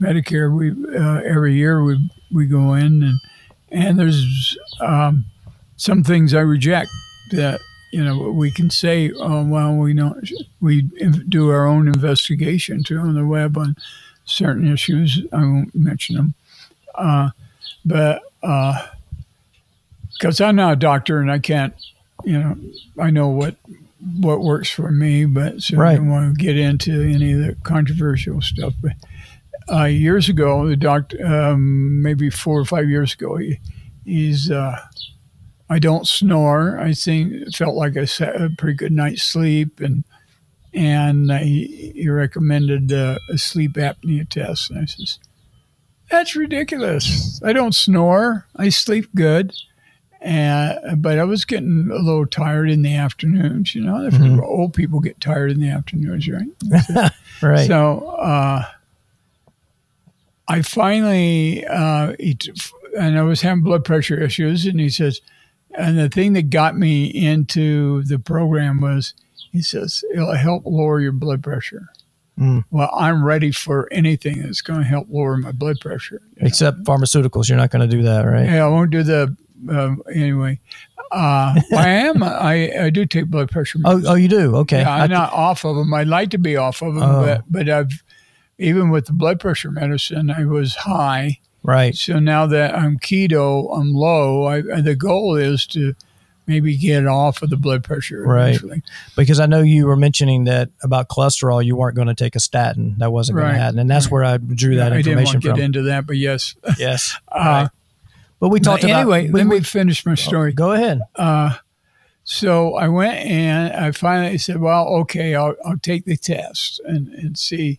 Medicare. 0.00 0.54
We 0.54 0.70
uh, 0.96 1.20
every 1.24 1.54
year 1.54 1.82
we 1.82 2.10
we 2.30 2.46
go 2.46 2.74
in 2.74 3.02
and 3.02 3.18
and 3.70 3.98
there's 3.98 4.58
um, 4.80 5.24
some 5.76 6.04
things 6.04 6.34
I 6.34 6.40
reject 6.40 6.90
that 7.32 7.60
you 7.92 8.02
know 8.02 8.30
we 8.30 8.50
can 8.50 8.70
say, 8.70 9.12
oh 9.16 9.44
well, 9.44 9.74
we 9.74 9.94
don't 9.94 10.28
we 10.60 10.82
do 10.82 11.50
our 11.50 11.66
own 11.66 11.88
investigation 11.88 12.82
too 12.82 12.98
on 12.98 13.14
the 13.14 13.26
web 13.26 13.58
on 13.58 13.76
certain 14.24 14.72
issues. 14.72 15.20
I 15.32 15.38
won't 15.38 15.74
mention 15.74 16.16
them, 16.16 16.34
uh, 16.94 17.30
but 17.84 18.22
because 18.40 20.40
I'm 20.40 20.56
not 20.56 20.74
a 20.74 20.76
doctor 20.76 21.20
and 21.20 21.30
I 21.30 21.38
can't, 21.38 21.74
you 22.24 22.38
know, 22.38 22.56
I 22.98 23.10
know 23.10 23.28
what 23.28 23.56
what 24.20 24.40
works 24.40 24.70
for 24.70 24.90
me, 24.90 25.24
but 25.24 25.62
so 25.62 25.80
I 25.80 25.96
don't 25.96 26.10
want 26.10 26.36
to 26.36 26.42
get 26.42 26.56
into 26.56 27.02
any 27.02 27.32
of 27.32 27.40
the 27.40 27.56
controversial 27.62 28.40
stuff. 28.40 28.74
But 28.82 28.92
uh, 29.72 29.84
years 29.84 30.28
ago, 30.28 30.66
the 30.66 30.76
doctor, 30.76 31.24
um, 31.24 32.02
maybe 32.02 32.30
four 32.30 32.58
or 32.58 32.64
five 32.64 32.88
years 32.88 33.14
ago, 33.14 33.36
he, 33.36 33.58
he's. 34.04 34.50
Uh, 34.50 34.78
I 35.72 35.78
don't 35.78 36.06
snore. 36.06 36.78
I 36.78 36.92
think 36.92 37.32
it 37.32 37.54
felt 37.54 37.74
like 37.74 37.96
I 37.96 38.00
had 38.18 38.40
a 38.42 38.50
pretty 38.58 38.76
good 38.76 38.92
night's 38.92 39.22
sleep, 39.22 39.80
and 39.80 40.04
and 40.74 41.30
uh, 41.30 41.38
he, 41.38 42.08
recommended 42.08 42.92
uh, 42.92 43.18
a 43.30 43.38
sleep 43.38 43.72
apnea 43.74 44.28
test. 44.28 44.70
And 44.70 44.80
I 44.80 44.84
says, 44.84 45.18
"That's 46.10 46.36
ridiculous. 46.36 47.40
I 47.42 47.52
don't 47.52 47.74
snore. 47.74 48.46
I 48.56 48.68
sleep 48.68 49.08
good." 49.14 49.54
And, 50.20 51.02
but 51.02 51.18
I 51.18 51.24
was 51.24 51.44
getting 51.44 51.88
a 51.90 51.96
little 51.96 52.26
tired 52.26 52.70
in 52.70 52.82
the 52.82 52.94
afternoons. 52.94 53.74
You 53.74 53.82
know, 53.82 53.94
Mhm. 54.10 54.40
old 54.40 54.72
people 54.74 55.00
get 55.00 55.20
tired 55.20 55.50
in 55.50 55.60
the 55.60 55.70
afternoons, 55.70 56.28
right? 56.28 57.10
Right. 57.42 57.66
So 57.66 58.06
uh, 58.20 58.62
I 60.48 60.62
finally, 60.62 61.64
uh, 61.66 62.14
he 62.20 62.34
t- 62.34 62.52
and 62.98 63.18
I 63.18 63.22
was 63.22 63.40
having 63.40 63.64
blood 63.64 63.84
pressure 63.84 64.20
issues, 64.20 64.66
and 64.66 64.78
he 64.78 64.90
says, 64.90 65.20
and 65.74 65.98
the 65.98 66.08
thing 66.08 66.32
that 66.34 66.50
got 66.50 66.76
me 66.76 67.04
into 67.06 68.02
the 68.04 68.18
program 68.18 68.80
was, 68.80 69.14
he 69.50 69.62
says, 69.62 70.02
it'll 70.12 70.34
help 70.34 70.64
lower 70.66 71.00
your 71.00 71.12
blood 71.12 71.42
pressure. 71.42 71.88
Mm. 72.38 72.64
Well, 72.70 72.90
I'm 72.96 73.24
ready 73.24 73.52
for 73.52 73.88
anything 73.92 74.40
that's 74.42 74.62
going 74.62 74.80
to 74.80 74.86
help 74.86 75.06
lower 75.10 75.36
my 75.36 75.52
blood 75.52 75.76
pressure. 75.80 76.22
you 76.36 76.42
know. 76.42 76.46
Except 76.48 76.82
pharmaceuticals. 76.84 77.48
You're 77.48 77.58
not 77.58 77.70
going 77.70 77.88
to 77.88 77.96
do 77.96 78.02
that, 78.04 78.22
right? 78.22 78.46
Yeah, 78.46 78.64
I 78.64 78.68
won't 78.68 78.90
do 78.90 79.02
the 79.02 79.36
um, 79.68 80.02
anyway. 80.12 80.58
Uh, 81.10 81.60
I 81.76 81.88
am. 81.88 82.22
I, 82.22 82.84
I 82.84 82.90
do 82.90 83.04
take 83.04 83.26
blood 83.26 83.50
pressure. 83.50 83.78
Oh, 83.84 84.02
oh, 84.06 84.14
you 84.14 84.28
do? 84.28 84.56
Okay. 84.56 84.80
Yeah, 84.80 84.90
I 84.90 85.00
I'm 85.02 85.08
th- 85.10 85.18
not 85.18 85.32
off 85.34 85.64
of 85.66 85.76
them. 85.76 85.92
I'd 85.92 86.08
like 86.08 86.30
to 86.30 86.38
be 86.38 86.56
off 86.56 86.80
of 86.82 86.94
them, 86.94 87.02
Oh. 87.02 87.22
but 87.22 87.44
but 87.50 87.68
I've 87.68 88.02
even 88.58 88.88
with 88.90 89.06
the 89.06 89.12
blood 89.12 89.38
pressure 89.38 89.70
medicine, 89.70 90.30
I 90.30 90.46
was 90.46 90.74
high. 90.74 91.38
Right. 91.62 91.94
So 91.94 92.18
now 92.18 92.46
that 92.46 92.74
I'm 92.74 92.98
keto, 92.98 93.76
I'm 93.76 93.92
low. 93.92 94.44
I, 94.46 94.60
the 94.80 94.94
goal 94.94 95.36
is 95.36 95.66
to 95.68 95.94
maybe 96.46 96.76
get 96.76 97.06
off 97.06 97.40
of 97.42 97.50
the 97.50 97.56
blood 97.56 97.84
pressure. 97.84 98.22
Right. 98.24 98.48
eventually. 98.48 98.82
Because 99.16 99.38
I 99.38 99.46
know 99.46 99.60
you 99.60 99.86
were 99.86 99.96
mentioning 99.96 100.44
that 100.44 100.70
about 100.82 101.08
cholesterol, 101.08 101.64
you 101.64 101.76
weren't 101.76 101.94
going 101.94 102.08
to 102.08 102.14
take 102.14 102.34
a 102.34 102.40
statin. 102.40 102.96
That 102.98 103.12
wasn't 103.12 103.38
going 103.38 103.52
to 103.52 103.58
happen. 103.58 103.78
And 103.78 103.88
that's 103.88 104.06
right. 104.06 104.12
where 104.12 104.24
I 104.24 104.36
drew 104.38 104.76
that 104.76 104.92
I 104.92 104.96
didn't 104.96 105.12
information 105.18 105.34
want 105.34 105.42
to 105.44 105.54
get 105.54 105.64
into 105.64 105.82
that, 105.82 106.06
but 106.06 106.16
yes. 106.16 106.54
yes. 106.78 107.16
Uh, 107.28 107.38
Right. 107.38 107.68
But 108.40 108.48
we 108.48 108.58
talked 108.58 108.82
about. 108.82 109.02
anyway, 109.02 109.28
we- 109.28 109.32
let 109.32 109.46
we- 109.48 109.58
me 109.58 109.64
finish 109.64 110.04
my 110.04 110.16
story. 110.16 110.52
Go 110.52 110.72
ahead. 110.72 111.00
Uh, 111.14 111.58
so 112.24 112.74
I 112.74 112.88
went 112.88 113.14
and 113.18 113.72
I 113.72 113.92
finally 113.92 114.36
said, 114.38 114.60
well, 114.60 114.88
okay, 115.02 115.36
I'll, 115.36 115.54
I'll 115.64 115.78
take 115.78 116.06
the 116.06 116.16
test 116.16 116.80
and, 116.84 117.08
and 117.14 117.38
see. 117.38 117.78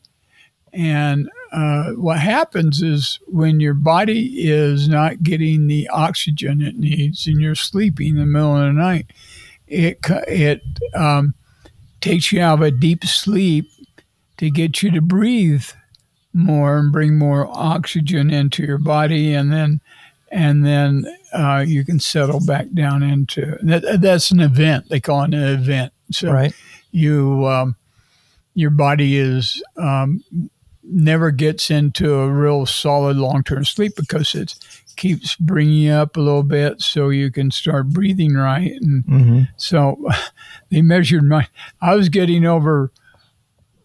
And 0.71 1.29
uh, 1.54 1.91
what 1.91 2.20
happens 2.20 2.82
is 2.82 3.20
when 3.28 3.60
your 3.60 3.76
body 3.76 4.49
is 4.49 4.89
not 4.89 5.22
getting 5.22 5.68
the 5.68 5.88
oxygen 5.89 6.62
it 6.62 6.76
needs 6.76 7.28
and 7.28 7.39
you're 7.39 7.56
sleeping 7.56 8.10
in 8.10 8.16
the 8.18 8.26
middle 8.26 8.58
of 8.58 8.66
the 8.66 8.72
night, 8.74 9.06
it, 9.68 9.99
it 10.28 10.62
um, 10.95 11.36
takes 12.01 12.32
you 12.32 12.41
out 12.41 12.56
of 12.56 12.62
a 12.62 12.72
deep 12.72 13.06
sleep 13.06 13.70
to 14.38 14.49
get 14.49 14.82
you 14.82 14.89
to 14.91 15.01
breathe 15.01 15.66
more 16.34 16.80
and 16.80 16.91
bring 16.91 17.18
more 17.20 17.47
oxygen 17.47 18.32
into 18.32 18.64
your 18.64 18.80
body. 18.80 19.34
And 19.34 19.54
then 19.54 19.80
and 20.32 20.66
then 20.66 21.06
uh, 21.32 21.64
you 21.66 21.86
can 21.86 21.99
settle 21.99 22.43
back 22.43 22.66
down 22.74 23.04
into 23.04 23.56
that. 23.62 24.01
That's 24.01 24.32
an 24.32 24.39
event. 24.39 24.89
They 24.89 24.99
call 24.99 25.24
it 25.26 25.34
an 25.36 25.43
event. 25.43 25.93
So 26.12 26.32
Right. 26.32 26.54
you, 26.91 27.45
um, 27.45 27.76
your 28.56 28.72
body 28.72 29.18
is 29.18 29.62
um, 29.78 30.24
never 30.84 31.31
gets 31.31 31.69
into 31.71 32.13
a 32.15 32.29
real 32.29 32.65
solid 32.65 33.17
long 33.17 33.43
term 33.43 33.63
sleep 33.65 33.93
because 33.95 34.36
it 34.36 34.55
keeps 34.95 35.36
bringing 35.36 35.73
you 35.75 35.91
up 35.91 36.17
a 36.17 36.21
little 36.21 36.43
bit 36.43 36.81
so 36.81 37.09
you 37.09 37.31
can 37.31 37.49
start 37.51 37.89
breathing 37.89 38.34
right. 38.36 38.71
And 38.81 39.03
Mm-hmm. 39.05 39.41
so 39.57 39.97
they 40.69 40.81
measured 40.81 41.23
my, 41.23 41.47
I 41.81 41.95
was 41.95 42.09
getting 42.09 42.45
over 42.45 42.91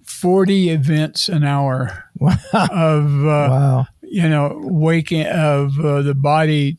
40 0.05 0.71
events 0.71 1.29
an 1.29 1.45
hour 1.45 2.05
of, 2.53 3.25
uh, 3.25 3.49
Wow. 3.51 3.87
you 4.03 4.29
know, 4.29 4.59
waking 4.63 5.27
of 5.27 5.79
uh, 5.81 6.03
the 6.03 6.15
body 6.15 6.79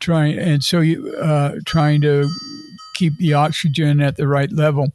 trying, 0.00 0.38
and 0.38 0.62
so 0.62 0.80
you 0.80 1.08
uh, 1.16 1.52
trying 1.64 2.00
to 2.02 2.28
keep 2.94 3.16
the 3.18 3.32
oxygen 3.34 4.00
at 4.00 4.16
the 4.16 4.28
right 4.28 4.52
level. 4.52 4.88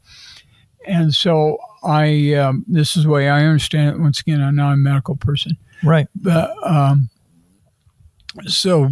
And 0.86 1.12
so 1.14 1.58
I, 1.82 2.34
um, 2.34 2.64
this 2.68 2.96
is 2.96 3.04
the 3.04 3.10
way 3.10 3.28
I 3.28 3.44
understand 3.44 3.94
it. 3.96 4.00
Once 4.00 4.20
again, 4.20 4.42
I'm 4.42 4.56
not 4.56 4.72
a 4.74 4.76
medical 4.76 5.16
person, 5.16 5.56
Right. 5.82 6.06
but 6.14 6.52
um, 6.66 7.08
so 8.46 8.90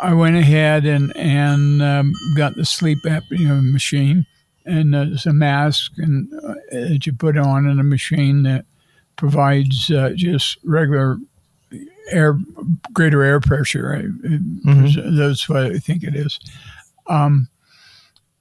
I 0.00 0.14
went 0.14 0.36
ahead 0.36 0.84
and 0.84 1.14
and 1.16 1.82
um, 1.82 2.12
got 2.36 2.54
the 2.56 2.64
sleep 2.64 2.98
apnea 3.04 3.62
machine, 3.72 4.26
and 4.64 4.94
there's 4.94 5.26
a 5.26 5.32
mask 5.32 5.92
and 5.96 6.32
uh, 6.44 6.54
that 6.72 7.06
you 7.06 7.12
put 7.12 7.36
on 7.38 7.66
in 7.68 7.78
a 7.80 7.84
machine 7.84 8.42
that 8.44 8.64
provides 9.16 9.90
uh, 9.90 10.10
just 10.14 10.58
regular 10.64 11.18
air, 12.10 12.38
greater 12.92 13.22
air 13.22 13.40
pressure. 13.40 13.94
I- 13.94 14.28
it- 14.28 15.16
That's 15.16 15.48
what 15.48 15.64
I 15.66 15.78
think 15.78 16.02
it 16.02 16.14
is. 16.14 16.38
Um, 17.08 17.48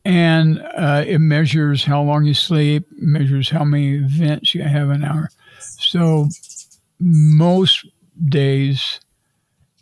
and 0.08 0.60
uh, 0.78 1.04
it 1.06 1.20
measures 1.20 1.84
how 1.84 2.02
long 2.02 2.24
you 2.24 2.34
sleep, 2.34 2.86
measures 2.94 3.50
how 3.50 3.66
many 3.66 3.96
events 3.96 4.56
you 4.56 4.64
have 4.64 4.90
an 4.90 5.04
hour. 5.04 5.30
So 5.60 6.30
most 7.00 7.86
days 8.30 9.02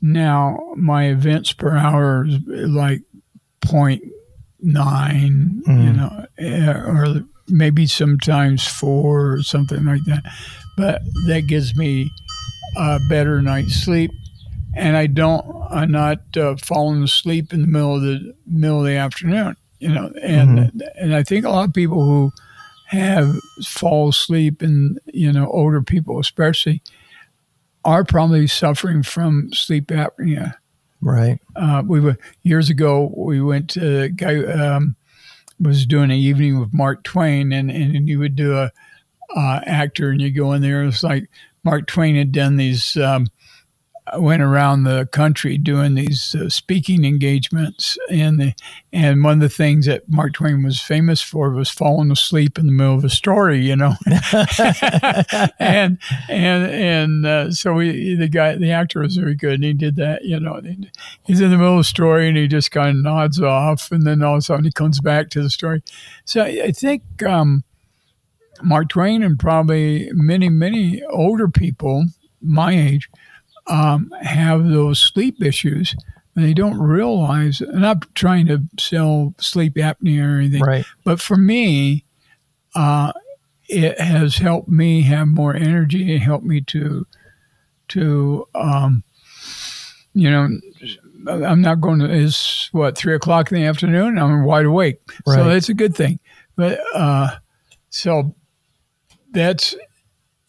now, 0.02 0.74
my 0.76 1.06
events 1.06 1.54
per 1.54 1.76
hour 1.78 2.26
is 2.28 2.40
like 2.70 3.02
0.9, 3.62 4.02
you 5.68 5.74
Mhm. 5.74 5.96
know, 5.96 6.26
eh, 6.40 6.74
or 6.74 7.24
maybe 7.48 7.86
sometimes 7.86 8.66
four 8.68 9.34
or 9.34 9.44
something 9.44 9.86
like 9.86 10.04
that. 10.06 10.24
But 10.76 11.02
that 11.28 11.46
gives 11.48 11.76
me 11.76 12.10
a 12.78 13.00
better 13.10 13.42
night's 13.42 13.76
sleep. 13.76 14.12
And 14.74 14.98
I 14.98 15.08
don't, 15.08 15.46
I'm 15.70 15.92
not 15.92 16.20
uh, 16.36 16.56
falling 16.58 17.04
asleep 17.04 17.54
in 17.54 17.62
the 17.62 17.68
middle 17.68 17.96
of 17.96 18.02
the 18.02 18.34
middle 18.48 18.80
of 18.80 18.86
the 18.86 18.96
afternoon, 18.98 19.56
you 19.80 19.90
know. 19.90 20.12
And 20.22 20.84
and 20.96 21.16
I 21.16 21.24
think 21.24 21.46
a 21.46 21.50
lot 21.50 21.68
of 21.68 21.74
people 21.74 22.04
who 22.04 22.32
have 22.88 23.36
fall 23.66 24.10
asleep, 24.10 24.62
and 24.62 25.00
you 25.14 25.32
know, 25.32 25.48
older 25.48 25.82
people 25.82 26.20
especially, 26.20 26.82
are 27.84 28.04
probably 28.04 28.48
suffering 28.48 29.04
from 29.04 29.52
sleep 29.54 29.88
apnea. 29.88 30.56
Right. 31.02 31.40
Uh, 31.56 31.84
we 31.86 32.00
were 32.00 32.18
years 32.44 32.70
ago. 32.70 33.14
We 33.16 33.42
went 33.42 33.70
to 33.72 34.04
a 34.04 34.10
guy 34.10 34.44
um, 34.44 34.96
was 35.60 35.86
doing 35.86 36.12
an 36.12 36.18
evening 36.18 36.60
with 36.60 36.74
Mark 36.74 37.04
Twain, 37.04 37.52
and 37.52 37.70
and 37.72 38.08
you 38.08 38.20
would 38.20 38.36
do 38.36 38.58
a 38.58 38.72
uh, 39.36 39.60
actor, 39.66 40.10
and 40.10 40.22
you 40.22 40.32
go 40.32 40.54
in 40.54 40.62
there. 40.62 40.84
It's 40.84 41.04
like 41.04 41.30
Mark 41.64 41.88
Twain 41.88 42.16
had 42.16 42.32
done 42.32 42.58
these. 42.58 42.98
Um, 42.98 43.28
went 44.18 44.42
around 44.42 44.84
the 44.84 45.08
country 45.12 45.58
doing 45.58 45.96
these 45.96 46.36
uh, 46.36 46.50
speaking 46.50 47.06
engagements, 47.06 47.98
and 48.10 48.40
the, 48.40 48.54
and 48.94 49.24
one 49.24 49.34
of 49.34 49.40
the 49.40 49.50
things 49.50 49.88
that 49.88 50.08
Mark 50.08 50.34
Twain 50.34 50.64
was 50.64 50.80
famous 50.80 51.22
for 51.22 51.50
was 51.52 51.70
falling 51.70 52.12
asleep 52.12 52.60
in 52.60 52.68
the 52.68 52.72
middle 52.72 52.96
of 52.96 53.04
a 53.04 53.10
story. 53.10 53.66
You 53.66 53.76
know, 53.76 53.94
and 55.60 55.98
and 56.30 56.72
and 56.72 57.26
uh, 57.26 57.52
so 57.52 57.80
the 57.80 58.30
guy 58.32 58.56
the 58.56 58.72
actor 58.72 59.00
was 59.00 59.18
very 59.18 59.36
good 59.36 59.56
and 59.56 59.64
he 59.64 59.74
did 59.74 59.96
that 59.96 60.24
you 60.24 60.40
know? 60.40 60.62
He's 61.24 61.42
in 61.42 61.50
the 61.50 61.58
middle 61.58 61.74
of 61.74 61.80
a 61.80 61.84
story 61.84 62.28
and 62.28 62.38
he 62.38 62.48
just 62.48 62.72
kind 62.72 62.90
of 62.98 63.04
nods 63.04 63.42
off 63.42 63.92
and 63.92 64.06
then 64.06 64.22
all 64.22 64.34
of 64.34 64.40
a 64.40 64.42
sudden 64.42 64.66
he 64.66 64.72
comes 64.72 65.00
back 65.00 65.30
to 65.32 65.42
the 65.42 65.50
story. 65.50 65.82
So 66.26 66.42
i 66.44 66.62
I 66.66 66.72
think 66.72 67.04
um, 67.24 67.64
mark 68.64 68.90
twain 68.90 69.22
and 69.24 69.40
probably 69.40 70.10
many 70.14 70.50
many 70.50 71.04
older 71.04 71.48
people 71.48 72.06
my 72.42 72.74
age 72.74 73.10
um, 73.68 74.12
have 74.22 74.68
those 74.68 75.00
sleep 75.00 75.42
issues 75.44 75.96
and 76.36 76.44
they 76.46 76.54
don't 76.54 76.78
realize 76.80 77.62
and 77.62 77.76
i'm 77.78 77.82
not 77.82 78.16
trying 78.16 78.46
to 78.48 78.62
sell 78.80 79.34
sleep 79.40 79.76
apnea 79.76 80.24
or 80.24 80.38
anything 80.40 80.62
Right. 80.62 80.86
but 81.04 81.20
for 81.22 81.38
me, 81.38 82.06
uh, 82.76 83.12
it 83.68 84.00
has 84.00 84.36
helped 84.38 84.70
me 84.70 85.02
have 85.04 85.28
more 85.28 85.56
energy. 85.56 86.14
It 86.14 86.20
helped 86.20 86.46
me 86.46 86.62
to, 86.62 87.08
to, 87.88 88.48
um, 88.54 89.04
you 90.14 90.30
know, 90.30 90.50
I'm 91.28 91.62
not 91.62 91.82
going 91.82 92.00
to. 92.00 92.06
It's 92.14 92.70
what 92.74 92.96
three 92.98 93.16
o'clock 93.16 93.52
in 93.52 93.58
the 93.60 93.66
afternoon. 93.66 94.20
I'm 94.20 94.44
wide 94.44 94.66
awake, 94.66 95.00
so 95.26 95.32
Right. 95.38 95.44
that's 95.54 95.70
a 95.70 95.74
good 95.74 95.96
thing. 95.96 96.20
But 96.56 96.80
uh, 96.94 97.30
so 97.90 98.36
that's 99.32 99.74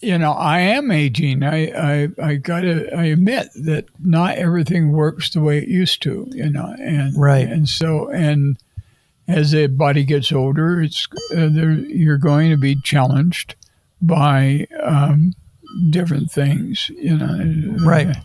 you 0.01 0.19
know 0.19 0.33
I 0.33 0.61
am 0.61 0.91
aging. 0.91 1.43
I 1.43 1.67
I 1.71 2.09
I 2.23 2.35
gotta 2.37 2.95
I 2.97 3.05
admit 3.07 3.49
that 3.65 3.87
not 4.01 4.37
everything 4.37 4.93
works 4.93 5.31
the 5.31 5.41
way 5.41 5.59
it 5.59 5.69
used 5.69 6.03
to. 6.03 6.27
You 6.31 6.51
know, 6.51 6.75
and 6.79 7.17
Right. 7.17 7.49
and 7.49 7.69
so 7.69 8.09
and 8.11 8.57
as 9.29 9.51
the 9.51 9.67
body 9.67 10.05
gets 10.05 10.31
older, 10.31 10.81
it's 10.81 11.09
uh, 11.33 11.49
there, 11.51 11.73
you're 11.73 12.17
going 12.19 12.51
to 12.51 12.57
be 12.57 12.77
challenged 12.85 13.57
by 14.01 14.69
um, 14.85 15.35
different 15.91 16.31
things. 16.31 16.89
You 16.91 17.19
know, 17.19 17.75
Right. 17.85 18.17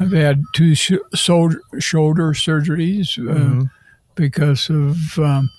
I've 0.00 0.12
had 0.12 0.42
two 0.54 0.74
sh- 0.74 0.92
shoulder, 1.14 1.60
shoulder 1.80 2.32
surgeries 2.32 3.18
uh, 3.18 3.34
Mhm. 3.34 3.70
because 4.14 4.70
of 4.70 5.18
um, 5.18 5.50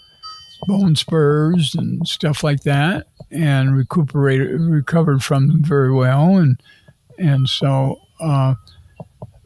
bone 0.67 0.95
spurs 0.95 1.75
and 1.75 2.07
stuff 2.07 2.43
like 2.43 2.63
that, 2.63 3.07
and 3.31 3.75
recuperated, 3.75 4.59
recovered 4.59 5.23
from 5.23 5.47
them 5.47 5.63
very 5.63 5.93
well, 5.93 6.37
and 6.37 6.61
and 7.17 7.47
so. 7.47 7.99
Uh, 8.19 8.55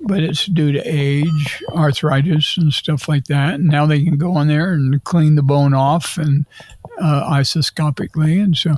but 0.06 0.20
it's 0.20 0.48
due 0.48 0.74
to 0.74 0.82
age, 0.84 1.64
arthritis, 1.70 2.58
and 2.58 2.74
stuff 2.74 3.08
like 3.08 3.24
that. 3.26 3.54
And 3.54 3.70
now 3.70 3.86
they 3.86 4.04
can 4.04 4.18
go 4.18 4.38
in 4.42 4.50
there 4.50 4.74
and 4.74 5.02
clean 5.06 5.36
the 5.36 5.42
bone 5.42 5.74
off 5.74 6.18
and 6.18 6.46
uh, 7.02 7.26
isoscopically, 7.32 8.40
and 8.40 8.58
so. 8.58 8.76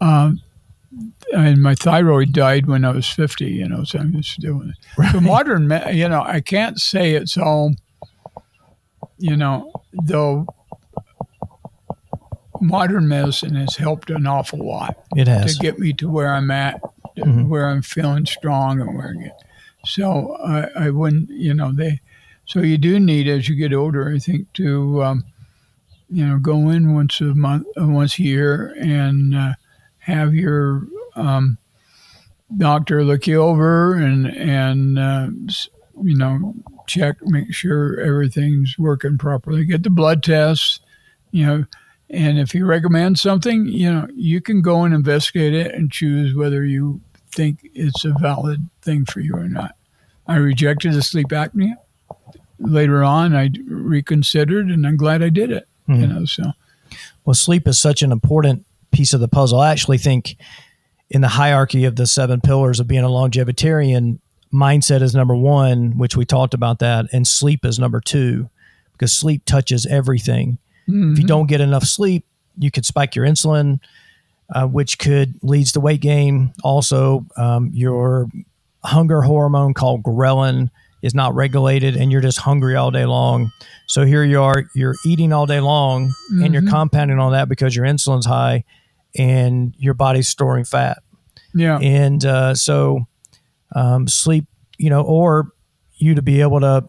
Um, 0.00 0.40
and 1.32 1.62
my 1.62 1.74
thyroid 1.74 2.32
died 2.32 2.66
when 2.66 2.84
I 2.84 2.90
was 2.90 3.08
fifty, 3.08 3.50
you 3.50 3.68
know, 3.68 3.84
so 3.84 3.98
I'm 4.00 4.12
just 4.12 4.40
doing 4.40 4.70
it. 4.70 5.12
So 5.12 5.20
modern, 5.20 5.70
you 5.92 6.08
know, 6.08 6.22
I 6.22 6.40
can't 6.40 6.80
say 6.80 7.12
it's 7.12 7.36
all, 7.36 7.74
you 9.18 9.36
know, 9.36 9.70
though. 9.92 10.46
Modern 12.60 13.08
medicine 13.08 13.54
has 13.54 13.76
helped 13.76 14.10
an 14.10 14.26
awful 14.26 14.58
lot 14.66 14.96
It 15.16 15.28
has 15.28 15.56
to 15.56 15.60
get 15.62 15.78
me 15.78 15.92
to 15.94 16.08
where 16.08 16.32
I'm 16.34 16.50
at, 16.50 16.80
Mhm. 17.16 17.48
where 17.48 17.68
I'm 17.68 17.82
feeling 17.82 18.26
strong 18.26 18.80
and 18.80 18.94
where 18.96 19.14
I 19.18 19.22
get. 19.22 19.42
So 19.84 20.36
I, 20.44 20.86
I 20.86 20.90
wouldn't, 20.90 21.30
you 21.30 21.54
know, 21.54 21.72
they. 21.72 22.00
So 22.44 22.60
you 22.60 22.78
do 22.78 22.98
need, 22.98 23.28
as 23.28 23.48
you 23.48 23.54
get 23.56 23.72
older, 23.74 24.12
I 24.12 24.18
think, 24.18 24.52
to, 24.54 25.02
um, 25.04 25.24
you 26.10 26.26
know, 26.26 26.38
go 26.38 26.70
in 26.70 26.94
once 26.94 27.20
a 27.20 27.34
month, 27.34 27.66
uh, 27.80 27.86
once 27.86 28.18
a 28.18 28.22
year, 28.22 28.74
and 28.80 29.34
uh, 29.34 29.52
have 29.98 30.34
your 30.34 30.82
um, 31.14 31.58
doctor 32.56 33.04
look 33.04 33.26
you 33.26 33.42
over 33.42 33.94
and 33.94 34.26
and 34.26 34.98
uh, 34.98 35.28
you 36.02 36.16
know 36.16 36.54
check, 36.86 37.16
make 37.26 37.52
sure 37.52 38.00
everything's 38.00 38.78
working 38.78 39.18
properly. 39.18 39.66
Get 39.66 39.82
the 39.82 39.90
blood 39.90 40.22
tests, 40.22 40.80
you 41.32 41.44
know. 41.44 41.64
And 42.10 42.38
if 42.38 42.52
he 42.52 42.62
recommends 42.62 43.20
something, 43.20 43.66
you 43.66 43.92
know, 43.92 44.08
you 44.14 44.40
can 44.40 44.62
go 44.62 44.84
and 44.84 44.94
investigate 44.94 45.52
it 45.54 45.74
and 45.74 45.92
choose 45.92 46.34
whether 46.34 46.64
you 46.64 47.00
think 47.30 47.68
it's 47.74 48.04
a 48.04 48.14
valid 48.18 48.68
thing 48.80 49.04
for 49.04 49.20
you 49.20 49.34
or 49.34 49.48
not. 49.48 49.74
I 50.26 50.36
rejected 50.36 50.92
the 50.94 51.02
sleep 51.02 51.28
apnea. 51.28 51.74
Later 52.58 53.04
on, 53.04 53.34
I 53.36 53.50
reconsidered, 53.68 54.68
and 54.68 54.86
I'm 54.86 54.96
glad 54.96 55.22
I 55.22 55.28
did 55.28 55.50
it. 55.52 55.68
You 55.86 55.94
Mhm. 55.94 56.08
know, 56.08 56.24
so 56.24 56.52
Well, 57.24 57.34
sleep 57.34 57.68
is 57.68 57.78
such 57.78 58.02
an 58.02 58.10
important 58.10 58.64
piece 58.90 59.12
of 59.12 59.20
the 59.20 59.28
puzzle. 59.28 59.60
I 59.60 59.70
actually 59.70 59.98
think 59.98 60.36
in 61.10 61.20
the 61.20 61.28
hierarchy 61.28 61.84
of 61.84 61.96
the 61.96 62.06
seven 62.06 62.40
pillars 62.40 62.80
of 62.80 62.88
being 62.88 63.04
a 63.04 63.08
longevitarian, 63.10 64.18
mindset 64.52 65.02
is 65.02 65.14
number 65.14 65.36
one, 65.36 65.98
which 65.98 66.16
we 66.16 66.24
talked 66.24 66.54
about 66.54 66.78
that, 66.78 67.06
and 67.12 67.26
sleep 67.26 67.64
is 67.66 67.78
number 67.78 68.00
two, 68.00 68.48
because 68.92 69.12
sleep 69.12 69.42
touches 69.44 69.84
everything. 69.86 70.56
If 70.88 71.18
you 71.18 71.24
don't 71.24 71.46
get 71.46 71.60
enough 71.60 71.84
sleep, 71.84 72.24
you 72.58 72.70
could 72.70 72.86
spike 72.86 73.14
your 73.14 73.26
insulin, 73.26 73.78
uh, 74.54 74.66
which 74.66 74.98
could 74.98 75.34
leads 75.42 75.72
to 75.72 75.80
weight 75.80 76.00
gain. 76.00 76.52
Also, 76.64 77.26
um, 77.36 77.70
your 77.74 78.28
hunger 78.84 79.22
hormone 79.22 79.74
called 79.74 80.02
ghrelin 80.02 80.70
is 81.02 81.14
not 81.14 81.34
regulated, 81.34 81.96
and 81.96 82.10
you're 82.10 82.20
just 82.20 82.38
hungry 82.38 82.74
all 82.74 82.90
day 82.90 83.04
long. 83.06 83.50
So 83.86 84.04
here 84.04 84.24
you 84.24 84.42
are, 84.42 84.64
you're 84.74 84.96
eating 85.06 85.32
all 85.32 85.46
day 85.46 85.60
long, 85.60 86.12
and 86.42 86.52
you're 86.52 86.62
Mhm. 86.62 86.70
compounding 86.70 87.18
on 87.18 87.32
that 87.32 87.48
because 87.48 87.76
your 87.76 87.84
insulin's 87.84 88.26
high, 88.26 88.64
and 89.16 89.74
your 89.78 89.94
body's 89.94 90.28
storing 90.28 90.64
fat. 90.64 90.98
Yeah. 91.54 91.78
And 91.78 92.24
uh, 92.24 92.54
so 92.54 93.06
um, 93.76 94.08
sleep, 94.08 94.46
you 94.78 94.88
know, 94.90 95.02
or 95.02 95.52
you 95.98 96.14
to 96.14 96.22
be 96.22 96.40
able 96.40 96.60
to 96.60 96.88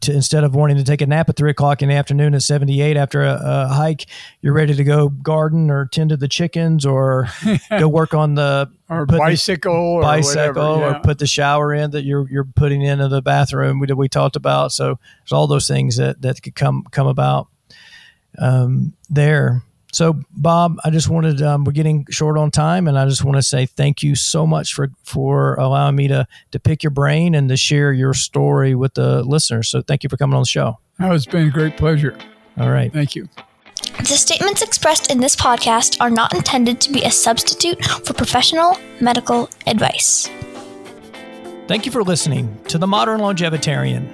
to 0.00 0.12
instead 0.12 0.44
of 0.44 0.54
wanting 0.54 0.76
to 0.76 0.84
take 0.84 1.00
a 1.00 1.06
nap 1.06 1.28
at 1.28 1.36
three 1.36 1.50
o'clock 1.50 1.82
in 1.82 1.88
the 1.88 1.94
afternoon 1.94 2.34
at 2.34 2.42
78 2.42 2.96
after 2.96 3.22
a, 3.22 3.40
a 3.42 3.68
hike, 3.68 4.06
you're 4.40 4.52
ready 4.52 4.74
to 4.74 4.84
go 4.84 5.08
garden 5.08 5.70
or 5.70 5.86
tend 5.86 6.10
to 6.10 6.16
the 6.16 6.28
chickens 6.28 6.84
or 6.84 7.28
go 7.78 7.88
work 7.88 8.14
on 8.14 8.34
the 8.34 8.70
or 8.88 9.06
put 9.06 9.14
the 9.14 9.18
bicycle 9.18 9.74
or 9.74 10.02
bicycle 10.02 10.76
whatever, 10.76 10.92
yeah. 10.92 10.98
or 10.98 11.00
put 11.00 11.18
the 11.18 11.26
shower 11.26 11.72
in 11.72 11.90
that 11.92 12.04
you're 12.04 12.28
you're 12.30 12.44
putting 12.44 12.82
into 12.82 13.08
the 13.08 13.22
bathroom 13.22 13.78
we 13.78 13.86
we 13.94 14.08
talked 14.08 14.36
about. 14.36 14.72
So 14.72 14.98
there's 15.20 15.32
all 15.32 15.46
those 15.46 15.66
things 15.66 15.96
that 15.96 16.22
that 16.22 16.42
could 16.42 16.54
come 16.54 16.84
come 16.90 17.06
about 17.06 17.48
um, 18.38 18.94
there. 19.08 19.62
So 19.94 20.18
Bob, 20.32 20.78
I 20.84 20.90
just 20.90 21.08
wanted 21.08 21.40
um, 21.40 21.64
we're 21.64 21.72
getting 21.72 22.04
short 22.10 22.36
on 22.36 22.50
time, 22.50 22.88
and 22.88 22.98
I 22.98 23.06
just 23.06 23.24
want 23.24 23.36
to 23.36 23.42
say 23.42 23.64
thank 23.64 24.02
you 24.02 24.16
so 24.16 24.44
much 24.44 24.74
for 24.74 24.90
for 25.04 25.54
allowing 25.54 25.94
me 25.94 26.08
to 26.08 26.26
to 26.50 26.58
pick 26.58 26.82
your 26.82 26.90
brain 26.90 27.34
and 27.36 27.48
to 27.48 27.56
share 27.56 27.92
your 27.92 28.12
story 28.12 28.74
with 28.74 28.94
the 28.94 29.22
listeners. 29.22 29.68
So 29.68 29.82
thank 29.82 30.02
you 30.02 30.08
for 30.08 30.16
coming 30.16 30.34
on 30.34 30.42
the 30.42 30.48
show. 30.48 30.80
Oh, 30.98 31.12
it's 31.12 31.26
been 31.26 31.46
a 31.46 31.50
great 31.50 31.76
pleasure. 31.76 32.18
All 32.58 32.70
right. 32.70 32.92
Thank 32.92 33.14
you. 33.14 33.28
The 33.98 34.04
statements 34.06 34.62
expressed 34.62 35.12
in 35.12 35.20
this 35.20 35.36
podcast 35.36 36.00
are 36.00 36.10
not 36.10 36.34
intended 36.34 36.80
to 36.80 36.92
be 36.92 37.02
a 37.04 37.10
substitute 37.10 37.84
for 37.84 38.14
professional 38.14 38.76
medical 39.00 39.48
advice. 39.68 40.28
Thank 41.68 41.86
you 41.86 41.92
for 41.92 42.02
listening 42.02 42.58
to 42.64 42.78
The 42.78 42.86
Modern 42.86 43.20
Longevitarian. 43.20 44.12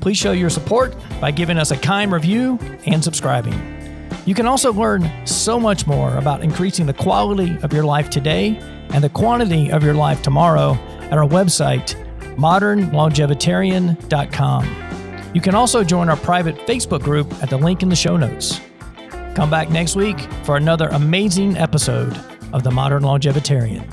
Please 0.00 0.16
show 0.16 0.32
your 0.32 0.50
support 0.50 0.94
by 1.20 1.32
giving 1.32 1.58
us 1.58 1.72
a 1.72 1.76
kind 1.76 2.12
review 2.12 2.58
and 2.86 3.02
subscribing. 3.02 3.79
You 4.26 4.34
can 4.34 4.46
also 4.46 4.70
learn 4.72 5.10
so 5.26 5.58
much 5.58 5.86
more 5.86 6.14
about 6.16 6.42
increasing 6.42 6.86
the 6.86 6.94
quality 6.94 7.56
of 7.62 7.72
your 7.72 7.84
life 7.84 8.10
today 8.10 8.58
and 8.90 9.02
the 9.02 9.08
quantity 9.08 9.72
of 9.72 9.82
your 9.82 9.94
life 9.94 10.20
tomorrow 10.22 10.74
at 11.02 11.14
our 11.14 11.26
website, 11.26 11.94
modernlongevitarian.com. 12.36 14.76
You 15.34 15.40
can 15.40 15.54
also 15.54 15.84
join 15.84 16.08
our 16.08 16.16
private 16.16 16.56
Facebook 16.66 17.02
group 17.02 17.32
at 17.42 17.50
the 17.50 17.56
link 17.56 17.82
in 17.82 17.88
the 17.88 17.96
show 17.96 18.16
notes. 18.16 18.60
Come 19.34 19.48
back 19.48 19.70
next 19.70 19.96
week 19.96 20.20
for 20.44 20.56
another 20.56 20.88
amazing 20.88 21.56
episode 21.56 22.18
of 22.52 22.62
The 22.62 22.70
Modern 22.70 23.04
Longevitarian. 23.04 23.88